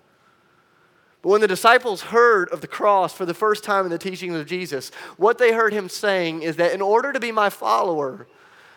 But 1.22 1.30
when 1.30 1.42
the 1.42 1.48
disciples 1.48 2.04
heard 2.04 2.48
of 2.50 2.62
the 2.62 2.68
cross 2.68 3.14
for 3.14 3.26
the 3.26 3.34
first 3.34 3.64
time 3.64 3.86
in 3.86 3.92
the 3.92 3.98
teachings 3.98 4.36
of 4.36 4.46
Jesus, 4.46 4.92
what 5.18 5.40
they 5.40 5.52
heard 5.52 5.74
him 5.74 5.90
saying 5.90 6.44
is 6.44 6.56
that 6.58 6.74
in 6.74 6.82
order 6.82 7.12
to 7.12 7.20
be 7.20 7.32
my 7.32 7.50
follower, 7.50 8.28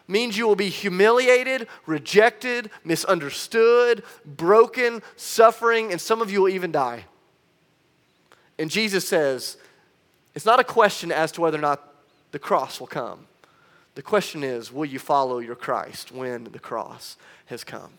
means 0.09 0.37
you 0.37 0.49
will 0.49 0.57
be 0.57 0.71
humiliated, 0.71 1.69
rejected, 1.87 2.71
misunderstood, 2.83 4.03
broken, 4.25 5.03
suffering, 5.15 5.93
and 5.93 6.01
some 6.01 6.21
of 6.21 6.33
you 6.33 6.43
will 6.43 6.49
even 6.49 6.73
die. 6.73 7.05
And 8.59 8.71
Jesus 8.71 9.07
says, 9.07 9.57
it's 10.35 10.45
not 10.45 10.59
a 10.59 10.65
question 10.65 11.13
as 11.13 11.31
to 11.33 11.41
whether 11.41 11.59
or 11.59 11.61
not 11.61 11.95
the 12.33 12.39
cross 12.39 12.81
will 12.81 12.89
come. 12.89 13.27
The 14.01 14.05
question 14.05 14.43
is, 14.43 14.73
will 14.73 14.87
you 14.87 14.99
follow 14.99 15.41
your 15.41 15.55
Christ 15.55 16.11
when 16.11 16.45
the 16.45 16.59
cross 16.59 17.19
has 17.45 17.65
come? 17.65 17.91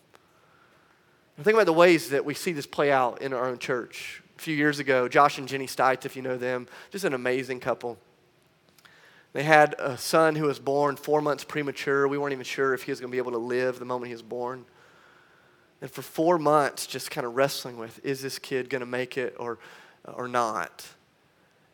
And 1.37 1.45
think 1.45 1.53
about 1.53 1.67
the 1.67 1.73
ways 1.73 2.09
that 2.09 2.25
we 2.25 2.33
see 2.33 2.53
this 2.53 2.65
play 2.65 2.91
out 2.91 3.21
in 3.21 3.33
our 3.33 3.45
own 3.45 3.59
church. 3.59 4.23
A 4.35 4.41
few 4.41 4.55
years 4.55 4.79
ago, 4.79 5.07
Josh 5.07 5.37
and 5.37 5.47
Jenny 5.47 5.67
Stites, 5.67 6.03
if 6.03 6.15
you 6.15 6.23
know 6.23 6.37
them, 6.37 6.65
just 6.89 7.05
an 7.05 7.13
amazing 7.13 7.59
couple. 7.59 7.99
They 9.33 9.43
had 9.43 9.75
a 9.77 9.95
son 9.95 10.35
who 10.35 10.45
was 10.45 10.57
born 10.57 10.95
four 10.95 11.21
months 11.21 11.43
premature. 11.43 12.07
We 12.07 12.17
weren't 12.17 12.33
even 12.33 12.45
sure 12.45 12.73
if 12.73 12.81
he 12.81 12.91
was 12.91 12.99
going 12.99 13.11
to 13.11 13.15
be 13.15 13.19
able 13.19 13.33
to 13.33 13.37
live 13.37 13.77
the 13.77 13.85
moment 13.85 14.07
he 14.07 14.15
was 14.15 14.23
born. 14.23 14.65
And 15.81 15.91
for 15.91 16.01
four 16.01 16.39
months, 16.39 16.87
just 16.87 17.11
kind 17.11 17.27
of 17.27 17.35
wrestling 17.35 17.77
with 17.77 18.03
is 18.03 18.23
this 18.23 18.39
kid 18.39 18.71
going 18.71 18.79
to 18.79 18.87
make 18.87 19.19
it 19.19 19.35
or, 19.37 19.59
or 20.11 20.27
not? 20.27 20.83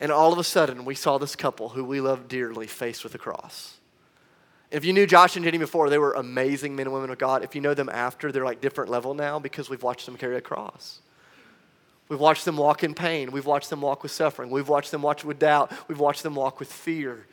And 0.01 0.11
all 0.11 0.33
of 0.33 0.37
a 0.37 0.43
sudden, 0.43 0.83
we 0.83 0.95
saw 0.95 1.17
this 1.17 1.37
couple 1.37 1.69
who 1.69 1.85
we 1.85 2.01
love 2.01 2.27
dearly 2.27 2.67
faced 2.67 3.05
with 3.05 3.15
a 3.15 3.17
cross. 3.17 3.76
If 4.69 4.83
you 4.83 4.91
knew 4.91 5.07
Josh 5.07 5.35
and 5.35 5.45
Jenny 5.45 5.57
before, 5.57 5.89
they 5.89 5.97
were 5.97 6.13
amazing 6.13 6.75
men 6.75 6.87
and 6.87 6.93
women 6.93 7.09
of 7.09 7.17
God. 7.17 7.43
If 7.43 7.55
you 7.55 7.61
know 7.61 7.73
them 7.73 7.89
after, 7.89 8.31
they're 8.31 8.43
like 8.43 8.59
different 8.59 8.91
level 8.91 9.13
now 9.13 9.39
because 9.39 9.69
we've 9.69 9.83
watched 9.83 10.05
them 10.05 10.17
carry 10.17 10.35
a 10.35 10.41
cross. 10.41 10.99
We've 12.09 12.19
watched 12.19 12.45
them 12.45 12.57
walk 12.57 12.83
in 12.83 12.93
pain. 12.93 13.31
We've 13.31 13.45
watched 13.45 13.69
them 13.69 13.81
walk 13.81 14.03
with 14.03 14.11
suffering. 14.11 14.49
We've 14.49 14.67
watched 14.67 14.91
them 14.91 15.01
walk 15.01 15.23
with 15.23 15.39
doubt. 15.39 15.71
We've 15.87 15.99
watched 15.99 16.23
them 16.23 16.35
walk 16.35 16.59
with 16.59 16.71
fear. 16.71 17.25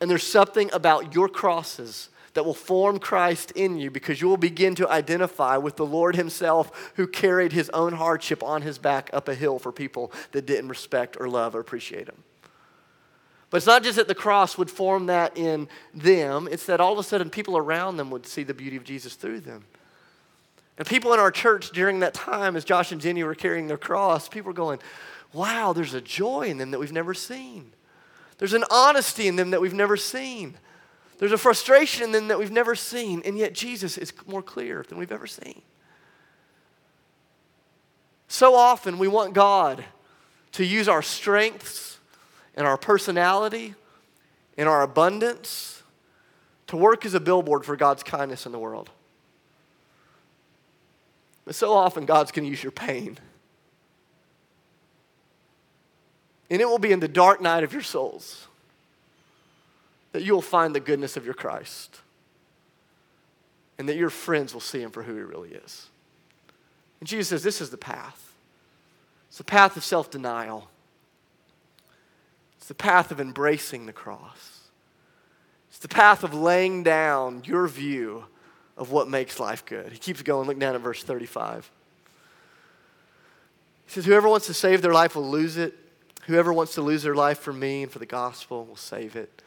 And 0.00 0.10
there's 0.10 0.26
something 0.26 0.70
about 0.72 1.14
your 1.14 1.28
crosses 1.28 2.08
that 2.34 2.44
will 2.44 2.54
form 2.54 2.98
Christ 2.98 3.50
in 3.52 3.76
you 3.76 3.90
because 3.90 4.20
you 4.20 4.28
will 4.28 4.36
begin 4.36 4.74
to 4.76 4.88
identify 4.88 5.56
with 5.56 5.76
the 5.76 5.86
Lord 5.86 6.16
Himself 6.16 6.92
who 6.94 7.06
carried 7.06 7.52
His 7.52 7.68
own 7.70 7.94
hardship 7.94 8.42
on 8.42 8.62
His 8.62 8.78
back 8.78 9.10
up 9.12 9.28
a 9.28 9.34
hill 9.34 9.58
for 9.58 9.72
people 9.72 10.12
that 10.32 10.46
didn't 10.46 10.68
respect 10.68 11.16
or 11.18 11.28
love 11.28 11.54
or 11.54 11.60
appreciate 11.60 12.08
Him. 12.08 12.22
But 13.50 13.58
it's 13.58 13.66
not 13.66 13.82
just 13.82 13.96
that 13.96 14.06
the 14.06 14.14
cross 14.14 14.56
would 14.56 14.70
form 14.70 15.06
that 15.06 15.36
in 15.36 15.68
them, 15.92 16.48
it's 16.50 16.66
that 16.66 16.80
all 16.80 16.92
of 16.92 16.98
a 16.98 17.02
sudden 17.02 17.30
people 17.30 17.56
around 17.56 17.96
them 17.96 18.10
would 18.10 18.24
see 18.24 18.44
the 18.44 18.54
beauty 18.54 18.76
of 18.76 18.84
Jesus 18.84 19.14
through 19.14 19.40
them. 19.40 19.64
And 20.78 20.86
people 20.86 21.12
in 21.12 21.20
our 21.20 21.32
church 21.32 21.70
during 21.72 22.00
that 22.00 22.14
time, 22.14 22.56
as 22.56 22.64
Josh 22.64 22.92
and 22.92 23.00
Jenny 23.00 23.22
were 23.24 23.34
carrying 23.34 23.66
their 23.66 23.76
cross, 23.76 24.28
people 24.28 24.48
were 24.48 24.54
going, 24.54 24.78
wow, 25.32 25.72
there's 25.72 25.94
a 25.94 26.00
joy 26.00 26.42
in 26.42 26.58
them 26.58 26.70
that 26.70 26.78
we've 26.78 26.92
never 26.92 27.12
seen. 27.12 27.72
There's 28.38 28.54
an 28.54 28.64
honesty 28.70 29.26
in 29.26 29.36
them 29.36 29.50
that 29.50 29.60
we've 29.60 29.74
never 29.74 29.96
seen. 29.96 30.56
There's 31.18 31.32
a 31.32 31.38
frustration 31.38 32.04
in 32.04 32.12
them 32.12 32.28
that 32.28 32.38
we've 32.38 32.50
never 32.50 32.74
seen. 32.74 33.20
And 33.24 33.36
yet 33.36 33.52
Jesus 33.52 33.98
is 33.98 34.12
more 34.26 34.42
clear 34.42 34.84
than 34.88 34.96
we've 34.96 35.12
ever 35.12 35.26
seen. 35.26 35.60
So 38.28 38.54
often 38.54 38.98
we 38.98 39.08
want 39.08 39.34
God 39.34 39.84
to 40.52 40.64
use 40.64 40.88
our 40.88 41.02
strengths 41.02 41.89
in 42.56 42.64
our 42.64 42.76
personality, 42.76 43.74
in 44.56 44.66
our 44.66 44.82
abundance, 44.82 45.82
to 46.66 46.76
work 46.76 47.04
as 47.04 47.14
a 47.14 47.20
billboard 47.20 47.64
for 47.64 47.76
God's 47.76 48.02
kindness 48.02 48.46
in 48.46 48.52
the 48.52 48.58
world. 48.58 48.90
But 51.44 51.54
so 51.54 51.72
often, 51.72 52.06
God's 52.06 52.30
going 52.30 52.44
to 52.44 52.50
use 52.50 52.62
your 52.62 52.72
pain. 52.72 53.18
And 56.50 56.60
it 56.60 56.68
will 56.68 56.78
be 56.78 56.92
in 56.92 57.00
the 57.00 57.08
dark 57.08 57.40
night 57.40 57.64
of 57.64 57.72
your 57.72 57.82
souls 57.82 58.46
that 60.12 60.22
you 60.22 60.34
will 60.34 60.42
find 60.42 60.74
the 60.74 60.80
goodness 60.80 61.16
of 61.16 61.24
your 61.24 61.34
Christ 61.34 62.00
and 63.78 63.88
that 63.88 63.96
your 63.96 64.10
friends 64.10 64.52
will 64.52 64.60
see 64.60 64.82
him 64.82 64.90
for 64.90 65.02
who 65.02 65.14
he 65.14 65.22
really 65.22 65.50
is. 65.50 65.88
And 66.98 67.08
Jesus 67.08 67.28
says, 67.28 67.42
This 67.42 67.60
is 67.60 67.70
the 67.70 67.78
path. 67.78 68.34
It's 69.28 69.38
the 69.38 69.44
path 69.44 69.76
of 69.76 69.84
self 69.84 70.10
denial, 70.10 70.68
the 72.70 72.74
path 72.76 73.10
of 73.10 73.20
embracing 73.20 73.86
the 73.86 73.92
cross, 73.92 74.60
it's 75.70 75.80
the 75.80 75.88
path 75.88 76.22
of 76.22 76.34
laying 76.34 76.84
down 76.84 77.42
your 77.44 77.66
view 77.66 78.22
of 78.76 78.92
what 78.92 79.08
makes 79.08 79.40
life 79.40 79.66
good. 79.66 79.90
He 79.90 79.98
keeps 79.98 80.22
going. 80.22 80.46
Look 80.46 80.56
down 80.56 80.76
at 80.76 80.80
verse 80.80 81.02
35. 81.02 81.68
He 83.86 83.92
says, 83.92 84.04
Whoever 84.04 84.28
wants 84.28 84.46
to 84.46 84.54
save 84.54 84.82
their 84.82 84.92
life 84.92 85.16
will 85.16 85.28
lose 85.28 85.56
it. 85.56 85.74
Whoever 86.28 86.52
wants 86.52 86.74
to 86.74 86.80
lose 86.80 87.02
their 87.02 87.16
life 87.16 87.40
for 87.40 87.52
me 87.52 87.82
and 87.82 87.90
for 87.90 87.98
the 87.98 88.06
gospel 88.06 88.64
will 88.66 88.76
save 88.76 89.16
it. 89.16 89.42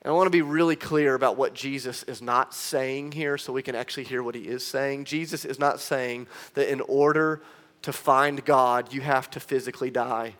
And 0.00 0.10
I 0.10 0.14
want 0.14 0.24
to 0.26 0.30
be 0.30 0.40
really 0.40 0.76
clear 0.76 1.14
about 1.14 1.36
what 1.36 1.52
Jesus 1.52 2.04
is 2.04 2.22
not 2.22 2.54
saying 2.54 3.12
here 3.12 3.36
so 3.36 3.52
we 3.52 3.60
can 3.60 3.74
actually 3.74 4.04
hear 4.04 4.22
what 4.22 4.34
he 4.34 4.48
is 4.48 4.66
saying. 4.66 5.04
Jesus 5.04 5.44
is 5.44 5.58
not 5.58 5.78
saying 5.78 6.26
that 6.54 6.72
in 6.72 6.80
order 6.80 7.42
to 7.82 7.92
find 7.92 8.42
God, 8.46 8.94
you 8.94 9.02
have 9.02 9.28
to 9.32 9.40
physically 9.40 9.90
die. 9.90 10.36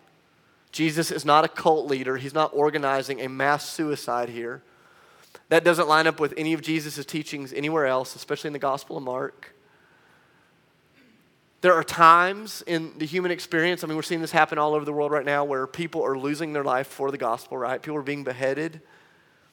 Jesus 0.77 1.11
is 1.11 1.25
not 1.25 1.43
a 1.43 1.49
cult 1.49 1.87
leader, 1.87 2.19
he's 2.19 2.35
not 2.35 2.51
organizing 2.53 3.23
a 3.23 3.31
mass 3.31 3.67
suicide 3.67 4.29
here. 4.29 4.63
That 5.49 5.65
doesn't 5.65 5.89
line 5.89 6.07
up 6.07 6.21
with 6.21 6.35
any 6.37 6.53
of 6.53 6.61
Jesus' 6.61 7.07
teachings 7.07 7.55
anywhere 7.55 7.87
else, 7.87 8.15
especially 8.15 8.49
in 8.49 8.53
the 8.53 8.59
Gospel 8.59 8.99
of 8.99 9.03
Mark. 9.03 9.55
There 11.63 11.73
are 11.73 11.83
times 11.83 12.63
in 12.67 12.93
the 12.99 13.07
human 13.07 13.31
experience, 13.31 13.83
I 13.83 13.87
mean, 13.87 13.97
we're 13.97 14.03
seeing 14.03 14.21
this 14.21 14.33
happen 14.33 14.59
all 14.59 14.75
over 14.75 14.85
the 14.85 14.93
world 14.93 15.13
right 15.13 15.25
now, 15.25 15.47
where 15.47 15.67
people 15.67 16.05
are 16.05 16.19
losing 16.19 16.53
their 16.53 16.63
life 16.63 16.89
for 16.89 17.11
the 17.11 17.17
gospel, 17.17 17.57
right? 17.57 17.81
People 17.81 17.97
are 17.97 18.03
being 18.03 18.23
beheaded. 18.23 18.83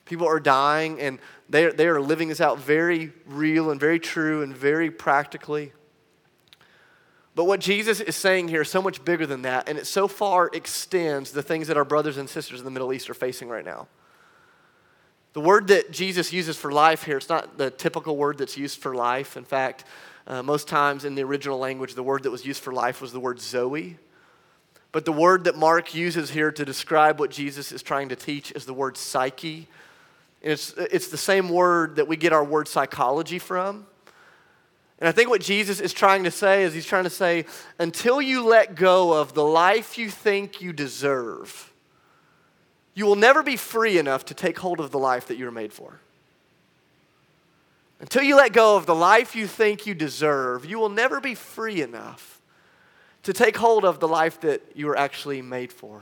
People 0.03 0.27
are 0.27 0.41
dying, 0.41 0.99
and 0.99 1.19
they 1.47 1.67
are, 1.67 1.71
they 1.71 1.87
are 1.87 2.01
living 2.01 2.27
this 2.27 2.41
out 2.41 2.59
very 2.59 3.13
real 3.25 3.71
and 3.71 3.79
very 3.79 3.97
true 3.97 4.43
and 4.43 4.53
very 4.53 4.91
practically. 4.91 5.71
But 7.35 7.45
what 7.45 7.59
Jesus 7.59 7.99
is 7.99 8.15
saying 8.15 8.49
here 8.49 8.61
is 8.61 8.69
so 8.69 8.81
much 8.81 9.03
bigger 9.03 9.25
than 9.25 9.41
that, 9.41 9.67
and 9.67 9.77
it 9.77 9.87
so 9.87 10.07
far 10.07 10.49
extends 10.53 11.31
the 11.31 11.41
things 11.41 11.67
that 11.67 11.77
our 11.77 11.85
brothers 11.85 12.17
and 12.17 12.29
sisters 12.29 12.59
in 12.59 12.65
the 12.65 12.71
Middle 12.71 12.93
East 12.93 13.09
are 13.09 13.15
facing 13.15 13.49
right 13.49 13.65
now. 13.65 13.87
The 15.33 15.41
word 15.41 15.67
that 15.69 15.89
Jesus 15.91 16.31
uses 16.31 16.57
for 16.57 16.71
life 16.71 17.03
here, 17.03 17.17
it's 17.17 17.29
not 17.29 17.57
the 17.57 17.71
typical 17.71 18.15
word 18.17 18.37
that's 18.37 18.55
used 18.55 18.79
for 18.79 18.93
life. 18.93 19.35
In 19.35 19.45
fact, 19.45 19.83
uh, 20.27 20.43
most 20.43 20.67
times 20.67 21.05
in 21.05 21.15
the 21.15 21.23
original 21.23 21.57
language, 21.57 21.95
the 21.95 22.03
word 22.03 22.23
that 22.23 22.31
was 22.31 22.45
used 22.45 22.61
for 22.61 22.71
life 22.71 23.01
was 23.01 23.11
the 23.11 23.19
word 23.19 23.41
Zoe. 23.41 23.97
But 24.91 25.05
the 25.05 25.11
word 25.11 25.45
that 25.45 25.57
Mark 25.57 25.95
uses 25.95 26.29
here 26.29 26.51
to 26.51 26.63
describe 26.63 27.19
what 27.19 27.31
Jesus 27.31 27.71
is 27.71 27.81
trying 27.81 28.09
to 28.09 28.15
teach 28.15 28.51
is 28.51 28.65
the 28.65 28.75
word 28.75 28.95
psyche. 28.95 29.67
And 30.43 30.51
it's, 30.51 30.71
it's 30.77 31.07
the 31.07 31.17
same 31.17 31.49
word 31.49 31.95
that 31.95 32.07
we 32.07 32.15
get 32.15 32.31
our 32.31 32.43
word 32.43 32.67
psychology 32.67 33.39
from. 33.39 33.87
And 35.03 35.09
I 35.09 35.11
think 35.11 35.29
what 35.29 35.41
Jesus 35.41 35.81
is 35.81 35.91
trying 35.91 36.23
to 36.23 36.31
say 36.31 36.63
is 36.63 36.73
he's 36.73 36.85
trying 36.85 37.03
to 37.03 37.09
say, 37.09 37.43
until 37.77 38.21
you 38.21 38.47
let 38.47 38.73
go 38.73 39.11
of 39.11 39.33
the 39.33 39.43
life 39.43 39.97
you 39.97 40.09
think 40.09 40.61
you 40.61 40.71
deserve, 40.71 41.73
you 42.93 43.05
will 43.05 43.17
never 43.17 43.43
be 43.43 43.57
free 43.57 43.97
enough 43.97 44.23
to 44.27 44.33
take 44.33 44.57
hold 44.57 44.79
of 44.79 44.91
the 44.91 44.97
life 44.97 45.27
that 45.27 45.35
you 45.35 45.43
were 45.43 45.51
made 45.51 45.73
for. 45.73 45.99
Until 47.99 48.23
you 48.23 48.37
let 48.37 48.53
go 48.53 48.77
of 48.77 48.85
the 48.85 48.95
life 48.95 49.35
you 49.35 49.45
think 49.45 49.85
you 49.85 49.93
deserve, 49.93 50.63
you 50.63 50.79
will 50.79 50.87
never 50.87 51.19
be 51.19 51.35
free 51.35 51.81
enough 51.81 52.39
to 53.23 53.33
take 53.33 53.57
hold 53.57 53.83
of 53.83 53.99
the 53.99 54.07
life 54.07 54.39
that 54.39 54.61
you 54.73 54.85
were 54.85 54.97
actually 54.97 55.41
made 55.41 55.73
for. 55.73 56.01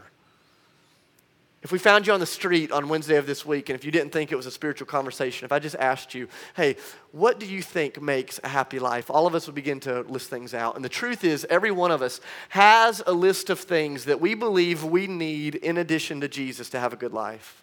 If 1.63 1.71
we 1.71 1.77
found 1.77 2.07
you 2.07 2.13
on 2.13 2.19
the 2.19 2.25
street 2.25 2.71
on 2.71 2.89
Wednesday 2.89 3.17
of 3.17 3.27
this 3.27 3.45
week, 3.45 3.69
and 3.69 3.77
if 3.77 3.85
you 3.85 3.91
didn't 3.91 4.11
think 4.11 4.31
it 4.31 4.35
was 4.35 4.47
a 4.47 4.51
spiritual 4.51 4.87
conversation, 4.87 5.45
if 5.45 5.51
I 5.51 5.59
just 5.59 5.75
asked 5.75 6.15
you, 6.15 6.27
hey, 6.55 6.75
what 7.11 7.39
do 7.39 7.45
you 7.45 7.61
think 7.61 8.01
makes 8.01 8.39
a 8.43 8.47
happy 8.47 8.79
life? 8.79 9.11
All 9.11 9.27
of 9.27 9.35
us 9.35 9.45
would 9.45 9.53
begin 9.53 9.79
to 9.81 10.01
list 10.01 10.31
things 10.31 10.55
out. 10.55 10.75
And 10.75 10.83
the 10.83 10.89
truth 10.89 11.23
is, 11.23 11.45
every 11.51 11.69
one 11.69 11.91
of 11.91 12.01
us 12.01 12.19
has 12.49 13.03
a 13.05 13.13
list 13.13 13.51
of 13.51 13.59
things 13.59 14.05
that 14.05 14.19
we 14.19 14.33
believe 14.33 14.83
we 14.83 15.05
need 15.05 15.53
in 15.53 15.77
addition 15.77 16.19
to 16.21 16.27
Jesus 16.27 16.67
to 16.71 16.79
have 16.79 16.93
a 16.93 16.97
good 16.97 17.13
life. 17.13 17.61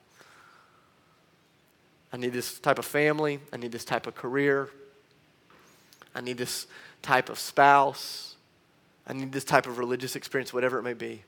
I 2.12 2.18
need 2.18 2.32
this 2.32 2.60
type 2.60 2.78
of 2.78 2.84
family. 2.84 3.40
I 3.52 3.56
need 3.56 3.72
this 3.72 3.84
type 3.84 4.06
of 4.06 4.14
career. 4.14 4.68
I 6.14 6.20
need 6.20 6.38
this 6.38 6.68
type 7.02 7.30
of 7.30 7.38
spouse. 7.38 8.36
I 9.08 9.12
need 9.12 9.32
this 9.32 9.44
type 9.44 9.66
of 9.66 9.78
religious 9.78 10.14
experience, 10.14 10.52
whatever 10.52 10.78
it 10.78 10.82
may 10.84 10.94
be. 10.94 11.24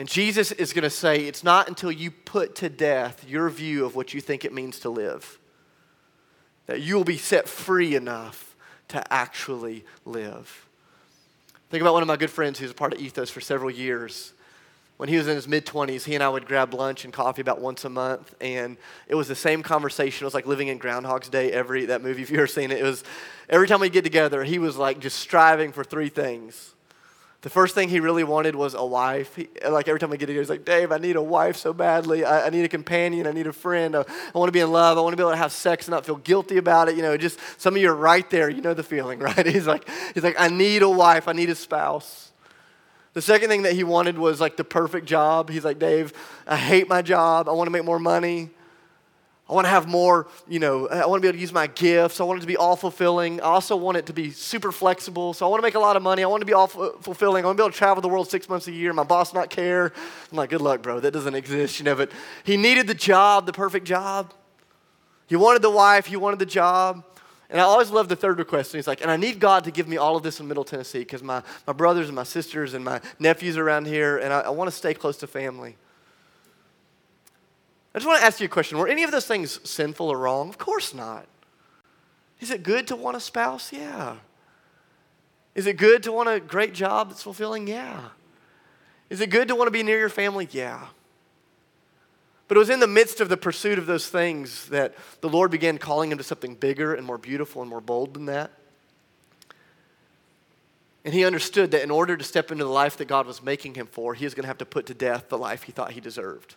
And 0.00 0.08
Jesus 0.08 0.50
is 0.50 0.72
going 0.72 0.84
to 0.84 0.88
say, 0.88 1.26
it's 1.26 1.44
not 1.44 1.68
until 1.68 1.92
you 1.92 2.10
put 2.10 2.54
to 2.54 2.70
death 2.70 3.22
your 3.28 3.50
view 3.50 3.84
of 3.84 3.94
what 3.94 4.14
you 4.14 4.22
think 4.22 4.46
it 4.46 4.52
means 4.54 4.80
to 4.80 4.88
live 4.88 5.38
that 6.68 6.80
you 6.80 6.94
will 6.94 7.04
be 7.04 7.18
set 7.18 7.46
free 7.46 7.94
enough 7.94 8.56
to 8.88 9.12
actually 9.12 9.84
live. 10.06 10.66
Think 11.68 11.82
about 11.82 11.92
one 11.92 12.00
of 12.00 12.08
my 12.08 12.16
good 12.16 12.30
friends 12.30 12.58
who's 12.58 12.70
a 12.70 12.74
part 12.74 12.94
of 12.94 12.98
Ethos 12.98 13.28
for 13.28 13.42
several 13.42 13.70
years. 13.70 14.32
When 14.96 15.10
he 15.10 15.18
was 15.18 15.28
in 15.28 15.34
his 15.34 15.46
mid 15.46 15.66
20s, 15.66 16.04
he 16.04 16.14
and 16.14 16.24
I 16.24 16.30
would 16.30 16.46
grab 16.46 16.72
lunch 16.72 17.04
and 17.04 17.12
coffee 17.12 17.42
about 17.42 17.60
once 17.60 17.84
a 17.84 17.90
month, 17.90 18.34
and 18.40 18.78
it 19.06 19.16
was 19.16 19.28
the 19.28 19.34
same 19.34 19.62
conversation. 19.62 20.24
It 20.24 20.28
was 20.28 20.34
like 20.34 20.46
living 20.46 20.68
in 20.68 20.78
Groundhog's 20.78 21.28
Day, 21.28 21.52
every 21.52 21.84
that 21.86 22.00
movie, 22.02 22.22
if 22.22 22.30
you've 22.30 22.38
ever 22.38 22.46
seen 22.46 22.70
it. 22.70 22.78
It 22.78 22.84
was 22.84 23.04
every 23.50 23.68
time 23.68 23.80
we 23.80 23.90
get 23.90 24.04
together, 24.04 24.44
he 24.44 24.58
was 24.58 24.78
like 24.78 24.98
just 24.98 25.18
striving 25.18 25.72
for 25.72 25.84
three 25.84 26.08
things 26.08 26.74
the 27.42 27.48
first 27.48 27.74
thing 27.74 27.88
he 27.88 28.00
really 28.00 28.22
wanted 28.22 28.54
was 28.54 28.74
a 28.74 28.84
wife. 28.84 29.34
He, 29.34 29.48
like 29.66 29.88
every 29.88 29.98
time 29.98 30.12
I 30.12 30.16
get 30.16 30.26
together, 30.26 30.42
he's 30.42 30.50
like, 30.50 30.66
Dave, 30.66 30.92
I 30.92 30.98
need 30.98 31.16
a 31.16 31.22
wife 31.22 31.56
so 31.56 31.72
badly. 31.72 32.22
I, 32.22 32.46
I 32.46 32.50
need 32.50 32.64
a 32.64 32.68
companion. 32.68 33.26
I 33.26 33.32
need 33.32 33.46
a 33.46 33.52
friend. 33.52 33.96
I, 33.96 34.00
I 34.00 34.38
want 34.38 34.48
to 34.48 34.52
be 34.52 34.60
in 34.60 34.70
love. 34.70 34.98
I 34.98 35.00
want 35.00 35.14
to 35.14 35.16
be 35.16 35.22
able 35.22 35.30
to 35.30 35.38
have 35.38 35.52
sex 35.52 35.86
and 35.86 35.92
not 35.92 36.04
feel 36.04 36.16
guilty 36.16 36.58
about 36.58 36.88
it. 36.88 36.96
You 36.96 37.02
know, 37.02 37.16
just 37.16 37.38
some 37.56 37.74
of 37.74 37.80
you 37.80 37.90
are 37.90 37.96
right 37.96 38.28
there. 38.28 38.50
You 38.50 38.60
know 38.60 38.74
the 38.74 38.82
feeling, 38.82 39.18
right? 39.20 39.46
He's 39.46 39.66
like, 39.66 39.88
he's 40.12 40.22
like, 40.22 40.36
I 40.38 40.48
need 40.48 40.82
a 40.82 40.90
wife. 40.90 41.28
I 41.28 41.32
need 41.32 41.48
a 41.48 41.54
spouse. 41.54 42.30
The 43.14 43.22
second 43.22 43.48
thing 43.48 43.62
that 43.62 43.72
he 43.72 43.84
wanted 43.84 44.18
was 44.18 44.40
like 44.40 44.56
the 44.56 44.64
perfect 44.64 45.06
job. 45.06 45.48
He's 45.48 45.64
like, 45.64 45.78
Dave, 45.78 46.12
I 46.46 46.56
hate 46.56 46.88
my 46.88 47.00
job. 47.00 47.48
I 47.48 47.52
want 47.52 47.68
to 47.68 47.72
make 47.72 47.84
more 47.84 47.98
money. 47.98 48.50
I 49.50 49.52
want 49.52 49.64
to 49.64 49.70
have 49.70 49.88
more, 49.88 50.28
you 50.48 50.60
know, 50.60 50.88
I 50.88 51.06
want 51.06 51.20
to 51.20 51.22
be 51.22 51.28
able 51.28 51.38
to 51.38 51.40
use 51.40 51.52
my 51.52 51.66
gifts. 51.66 52.20
I 52.20 52.24
want 52.24 52.38
it 52.38 52.42
to 52.42 52.46
be 52.46 52.56
all 52.56 52.76
fulfilling. 52.76 53.40
I 53.40 53.46
also 53.46 53.74
want 53.74 53.96
it 53.96 54.06
to 54.06 54.12
be 54.12 54.30
super 54.30 54.70
flexible. 54.70 55.34
So 55.34 55.44
I 55.44 55.48
want 55.48 55.60
to 55.60 55.66
make 55.66 55.74
a 55.74 55.80
lot 55.80 55.96
of 55.96 56.04
money. 56.04 56.22
I 56.22 56.28
want 56.28 56.40
to 56.40 56.46
be 56.46 56.52
all 56.52 56.68
fulfilling. 56.68 57.44
I 57.44 57.48
want 57.48 57.56
to 57.56 57.62
be 57.62 57.64
able 57.64 57.72
to 57.72 57.76
travel 57.76 58.00
the 58.00 58.08
world 58.08 58.30
six 58.30 58.48
months 58.48 58.68
a 58.68 58.72
year. 58.72 58.92
My 58.92 59.02
boss 59.02 59.34
not 59.34 59.50
care. 59.50 59.92
I'm 60.30 60.36
like, 60.36 60.50
good 60.50 60.60
luck, 60.60 60.82
bro. 60.82 61.00
That 61.00 61.10
doesn't 61.10 61.34
exist, 61.34 61.80
you 61.80 61.84
know. 61.84 61.96
But 61.96 62.12
he 62.44 62.56
needed 62.56 62.86
the 62.86 62.94
job, 62.94 63.46
the 63.46 63.52
perfect 63.52 63.86
job. 63.86 64.32
He 65.26 65.34
wanted 65.34 65.62
the 65.62 65.70
wife. 65.70 66.06
He 66.06 66.14
wanted 66.16 66.38
the 66.38 66.46
job. 66.46 67.04
And 67.48 67.60
I 67.60 67.64
always 67.64 67.90
love 67.90 68.08
the 68.08 68.14
third 68.14 68.38
request. 68.38 68.72
And 68.72 68.78
he's 68.78 68.86
like, 68.86 69.02
and 69.02 69.10
I 69.10 69.16
need 69.16 69.40
God 69.40 69.64
to 69.64 69.72
give 69.72 69.88
me 69.88 69.96
all 69.96 70.14
of 70.14 70.22
this 70.22 70.38
in 70.38 70.46
Middle 70.46 70.62
Tennessee 70.62 71.00
because 71.00 71.24
my, 71.24 71.42
my 71.66 71.72
brothers 71.72 72.06
and 72.06 72.14
my 72.14 72.22
sisters 72.22 72.74
and 72.74 72.84
my 72.84 73.00
nephews 73.18 73.56
are 73.56 73.64
around 73.64 73.88
here, 73.88 74.18
and 74.18 74.32
I, 74.32 74.42
I 74.42 74.50
want 74.50 74.70
to 74.70 74.76
stay 74.76 74.94
close 74.94 75.16
to 75.16 75.26
family. 75.26 75.76
I 77.94 77.98
just 77.98 78.06
want 78.06 78.20
to 78.20 78.26
ask 78.26 78.40
you 78.40 78.46
a 78.46 78.48
question. 78.48 78.78
Were 78.78 78.88
any 78.88 79.02
of 79.02 79.10
those 79.10 79.26
things 79.26 79.60
sinful 79.68 80.08
or 80.08 80.18
wrong? 80.18 80.48
Of 80.48 80.58
course 80.58 80.94
not. 80.94 81.26
Is 82.40 82.50
it 82.50 82.62
good 82.62 82.86
to 82.88 82.96
want 82.96 83.16
a 83.16 83.20
spouse? 83.20 83.72
Yeah. 83.72 84.16
Is 85.54 85.66
it 85.66 85.76
good 85.76 86.02
to 86.04 86.12
want 86.12 86.28
a 86.28 86.40
great 86.40 86.72
job 86.72 87.08
that's 87.08 87.22
fulfilling? 87.22 87.66
Yeah. 87.66 88.00
Is 89.10 89.20
it 89.20 89.28
good 89.28 89.48
to 89.48 89.56
want 89.56 89.66
to 89.66 89.72
be 89.72 89.82
near 89.82 89.98
your 89.98 90.08
family? 90.08 90.48
Yeah. 90.52 90.86
But 92.46 92.56
it 92.56 92.60
was 92.60 92.70
in 92.70 92.80
the 92.80 92.86
midst 92.86 93.20
of 93.20 93.28
the 93.28 93.36
pursuit 93.36 93.78
of 93.78 93.86
those 93.86 94.08
things 94.08 94.68
that 94.70 94.94
the 95.20 95.28
Lord 95.28 95.50
began 95.50 95.78
calling 95.78 96.10
him 96.10 96.18
to 96.18 96.24
something 96.24 96.54
bigger 96.54 96.94
and 96.94 97.06
more 97.06 97.18
beautiful 97.18 97.62
and 97.62 97.68
more 97.68 97.80
bold 97.80 98.14
than 98.14 98.26
that. 98.26 98.50
And 101.04 101.14
he 101.14 101.24
understood 101.24 101.70
that 101.72 101.82
in 101.82 101.90
order 101.90 102.16
to 102.16 102.24
step 102.24 102.50
into 102.50 102.64
the 102.64 102.70
life 102.70 102.96
that 102.98 103.06
God 103.06 103.26
was 103.26 103.42
making 103.42 103.74
him 103.74 103.86
for, 103.86 104.14
he 104.14 104.24
was 104.24 104.34
going 104.34 104.42
to 104.42 104.48
have 104.48 104.58
to 104.58 104.66
put 104.66 104.86
to 104.86 104.94
death 104.94 105.28
the 105.28 105.38
life 105.38 105.64
he 105.64 105.72
thought 105.72 105.92
he 105.92 106.00
deserved. 106.00 106.56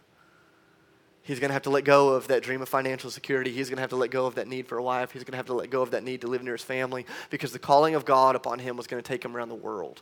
He's 1.24 1.40
going 1.40 1.50
to 1.50 1.54
have 1.54 1.64
to 1.64 1.70
let 1.70 1.86
go 1.86 2.10
of 2.10 2.28
that 2.28 2.44
dream 2.44 2.62
of 2.62 2.68
financial 2.68 3.10
security. 3.10 3.52
He's 3.52 3.70
going 3.70 3.78
to 3.78 3.82
have 3.82 3.92
to 3.92 3.96
let 3.96 4.12
go 4.12 4.26
of 4.26 4.36
that 4.36 4.48
need 4.48 4.68
for 4.68 4.78
a 4.78 4.84
wife. 4.84 5.12
He's 5.12 5.24
going 5.24 5.32
to 5.32 5.38
have 5.38 5.46
to 5.46 5.54
let 5.54 5.70
go 5.70 5.82
of 5.82 5.92
that 5.92 6.04
need 6.04 6.22
to 6.22 6.28
live 6.28 6.44
near 6.44 6.54
his 6.54 6.64
family 6.64 7.06
because 7.30 7.54
the 7.54 7.60
calling 7.60 7.96
of 7.96 8.04
God 8.04 8.36
upon 8.36 8.60
him 8.60 8.76
was 8.76 8.88
going 8.88 9.02
to 9.02 9.08
take 9.08 9.24
him 9.24 9.36
around 9.36 9.48
the 9.48 9.56
world. 9.56 10.02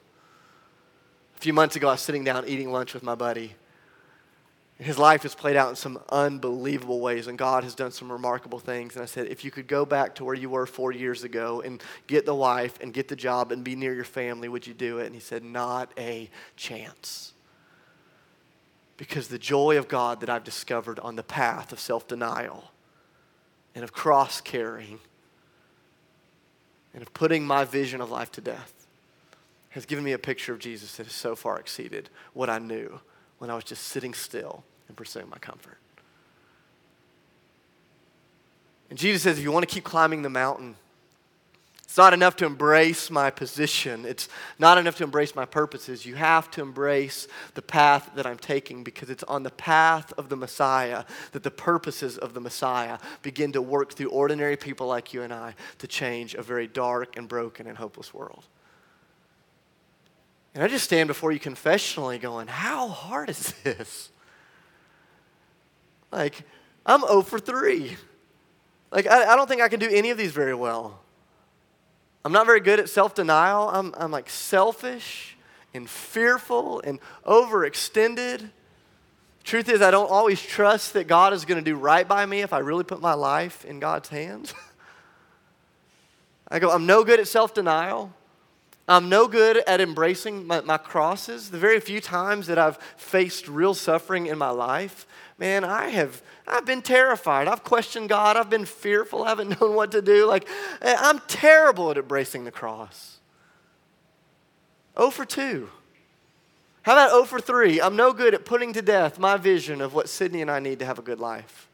A 1.38 1.39
few 1.39 1.53
months 1.53 1.75
ago, 1.75 1.89
I 1.89 1.91
was 1.91 2.01
sitting 2.01 2.23
down 2.23 2.47
eating 2.47 2.71
lunch 2.71 2.95
with 2.95 3.03
my 3.03 3.13
buddy. 3.13 3.53
His 4.79 4.97
life 4.97 5.21
has 5.21 5.36
played 5.36 5.55
out 5.55 5.69
in 5.69 5.75
some 5.75 5.99
unbelievable 6.10 7.01
ways, 7.01 7.27
and 7.27 7.38
God 7.38 7.63
has 7.63 7.75
done 7.75 7.91
some 7.91 8.12
remarkable 8.12 8.57
things. 8.57 8.95
And 8.95 9.03
I 9.03 9.05
said, 9.05 9.27
if 9.27 9.45
you 9.45 9.51
could 9.51 9.67
go 9.67 9.86
back 9.86 10.15
to 10.15 10.25
where 10.25 10.34
you 10.34 10.49
were 10.49 10.65
four 10.65 10.91
years 10.91 11.23
ago 11.23 11.62
and 11.62 11.84
get 12.07 12.25
the 12.25 12.34
wife 12.34 12.79
and 12.81 12.91
get 12.91 13.07
the 13.07 13.15
job 13.15 13.51
and 13.51 13.63
be 13.63 13.75
near 13.75 13.93
your 13.93 14.05
family, 14.05 14.49
would 14.49 14.65
you 14.65 14.73
do 14.73 14.97
it? 14.97 15.05
And 15.05 15.13
he 15.13 15.21
said, 15.21 15.43
not 15.43 15.91
a 15.99 16.31
chance. 16.55 17.34
Because 19.02 19.30
the 19.30 19.40
joy 19.40 19.80
of 19.80 19.88
God 19.88 20.20
that 20.20 20.30
I've 20.30 20.44
discovered 20.44 21.00
on 21.00 21.16
the 21.16 21.24
path 21.24 21.72
of 21.72 21.80
self 21.80 22.08
denial 22.08 22.66
and 23.74 23.84
of 23.84 23.92
cross 23.92 24.42
carrying 24.42 25.00
and 26.94 27.02
of 27.02 27.12
putting 27.12 27.44
my 27.44 27.66
vision 27.66 28.00
of 28.00 28.12
life 28.12 28.32
to 28.34 28.42
death 28.42 28.86
has 29.70 29.88
given 29.88 30.04
me 30.04 30.12
a 30.12 30.20
picture 30.20 30.54
of 30.54 30.60
Jesus 30.60 30.97
that 30.97 31.08
has 31.08 31.16
so 31.16 31.36
far 31.36 31.60
exceeded 31.60 32.12
what 32.34 32.47
I 32.47 32.60
knew 32.60 32.99
when 33.39 33.49
I 33.49 33.56
was 33.56 33.64
just 33.64 33.86
sitting 33.86 34.14
still 34.14 34.64
and 34.88 34.95
pursuing 34.95 35.28
my 35.30 35.39
comfort. 35.39 35.80
And 38.91 38.99
Jesus 38.99 39.24
says, 39.24 39.39
if 39.39 39.43
you 39.43 39.52
want 39.52 39.68
to 39.68 39.74
keep 39.74 39.84
climbing 39.84 40.22
the 40.22 40.30
mountain, 40.30 40.76
It's 41.92 41.98
not 41.98 42.14
enough 42.14 42.38
to 42.38 42.46
embrace 42.46 43.12
my 43.12 43.30
position. 43.30 44.06
It's 44.06 44.30
not 44.58 44.78
enough 44.78 44.96
to 44.96 45.04
embrace 45.04 45.36
my 45.36 45.44
purposes. 45.44 46.06
You 46.06 46.16
have 46.16 46.50
to 46.52 46.62
embrace 46.62 47.28
the 47.54 47.62
path 47.62 48.12
that 48.16 48.26
I'm 48.26 48.38
taking 48.38 48.86
because 48.86 49.10
it's 49.10 49.24
on 49.24 49.44
the 49.44 49.50
path 49.50 50.14
of 50.18 50.30
the 50.30 50.38
Messiah 50.38 51.04
that 51.34 51.44
the 51.44 51.52
purposes 51.52 52.18
of 52.18 52.34
the 52.34 52.39
Messiah 52.39 52.98
begin 53.24 53.52
to 53.52 53.62
work 53.62 53.92
through 53.92 54.08
ordinary 54.08 54.56
people 54.56 54.88
like 54.88 55.14
you 55.14 55.22
and 55.22 55.34
I 55.34 55.54
to 55.80 55.88
change 55.88 56.34
a 56.34 56.42
very 56.42 56.66
dark 56.66 57.18
and 57.18 57.28
broken 57.28 57.68
and 57.68 57.78
hopeless 57.78 58.14
world. 58.14 58.46
And 60.56 60.64
I 60.64 60.70
just 60.70 60.86
stand 60.86 61.08
before 61.08 61.34
you 61.34 61.42
confessionally 61.42 62.22
going, 62.22 62.48
How 62.48 62.88
hard 62.88 63.30
is 63.30 63.54
this? 63.66 64.12
Like, 66.10 66.44
I'm 66.86 67.02
0 67.02 67.24
for 67.24 67.38
3. 67.38 67.98
Like, 68.94 69.08
I, 69.08 69.34
I 69.34 69.36
don't 69.36 69.50
think 69.50 69.62
I 69.62 69.68
can 69.68 69.82
do 69.82 69.89
any 69.92 70.10
of 70.10 70.18
these 70.18 70.32
very 70.32 70.56
well. 70.56 71.01
I'm 72.24 72.32
not 72.32 72.45
very 72.45 72.59
good 72.59 72.80
at 72.80 72.89
self 72.89 73.15
denial. 73.15 73.69
I'm, 73.69 73.93
I'm 73.97 74.11
like 74.11 74.30
selfish 74.30 75.38
and 75.74 75.89
fearful 75.89 76.82
and 76.82 76.99
overextended. 77.26 78.49
Truth 79.43 79.69
is, 79.69 79.82
I 79.82 79.89
don't 79.89 80.11
always 80.11 80.41
trust 80.41 80.93
that 80.93 81.07
God 81.07 81.34
is 81.34 81.45
going 81.45 81.63
to 81.63 81.67
do 81.67 81.76
right 81.76 82.07
by 82.07 82.26
me 82.26 82.41
if 82.41 82.53
I 82.53 82.59
really 82.59 82.84
put 82.84 83.01
my 83.01 83.13
life 83.13 83.65
in 83.65 83.80
God's 83.80 84.09
hands. 84.09 84.53
I 86.47 86.59
go, 86.59 86.69
I'm 86.69 86.86
no 86.86 87.03
good 87.03 87.19
at 87.19 87.28
self 87.28 87.53
denial. 87.53 88.13
I'm 88.88 89.09
no 89.09 89.28
good 89.28 89.63
at 89.67 89.80
embracing 89.80 90.45
my, 90.45 90.61
my, 90.61 90.78
crosses. 90.78 91.49
The 91.49 91.57
very 91.57 91.80
few 91.80 92.01
times 92.01 92.47
that 92.47 92.57
I've 92.57 92.78
faced 92.97 93.47
real 93.47 93.74
suffering 93.74 94.26
in 94.26 94.38
my 94.38 94.49
life, 94.49 95.07
man, 95.42 95.64
I 95.64 95.89
have 95.89 96.22
I've 96.48 96.66
been 96.66 96.84
terrified. 96.84 97.48
I've 97.48 97.64
questioned 97.64 98.10
God. 98.10 98.38
I've 98.38 98.50
been 98.50 98.66
fearful. 98.66 99.24
I 99.24 99.30
haven't 99.30 99.50
known 99.62 99.76
what 99.76 99.92
to 99.92 100.02
do. 100.02 100.28
Like, 100.28 100.48
eh, 100.82 100.96
I'm 100.98 101.20
terrible 101.28 101.89
at 101.92 101.98
embracing 101.98 102.46
the 102.46 102.52
cross. 102.52 103.18
Oh 104.96 105.10
for 105.10 105.26
2. 105.26 105.68
How 106.84 106.94
about 106.94 107.10
oh 107.12 107.26
for 107.26 107.39
3? 107.39 107.82
I'm 107.82 107.96
no 107.96 108.14
good 108.14 108.34
at 108.34 108.46
putting 108.46 108.72
to 108.74 108.82
death 108.82 109.18
my 109.18 109.38
vision 109.38 109.82
of 109.82 109.94
what 109.94 110.10
Sydney 110.10 110.42
and 110.42 110.52
I 110.52 110.60
need 110.60 110.80
to 110.80 110.86
have 110.86 111.00
a 111.00 111.04
good 111.04 111.20
life. 111.20 111.68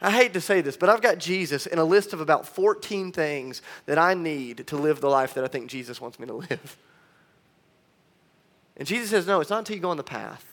I 0.00 0.10
hate 0.10 0.32
to 0.32 0.40
say 0.40 0.62
this, 0.62 0.76
but 0.76 0.88
I've 0.88 1.02
got 1.02 1.18
Jesus 1.18 1.66
in 1.66 1.78
a 1.78 1.84
list 1.84 2.12
of 2.12 2.20
about 2.20 2.46
14 2.46 3.12
things 3.12 3.62
that 3.86 3.98
I 3.98 4.14
need 4.14 4.66
to 4.68 4.76
live 4.76 5.00
the 5.00 5.08
life 5.10 5.34
that 5.34 5.44
I 5.44 5.48
think 5.48 5.68
Jesus 5.68 6.00
wants 6.00 6.18
me 6.18 6.26
to 6.26 6.32
live. 6.50 6.76
And 8.76 8.88
Jesus 8.88 9.10
says, 9.10 9.26
No, 9.26 9.40
it's 9.40 9.50
not 9.50 9.60
until 9.60 9.76
you 9.76 9.82
go 9.82 9.90
on 9.90 9.98
the 9.98 10.02
path. 10.02 10.51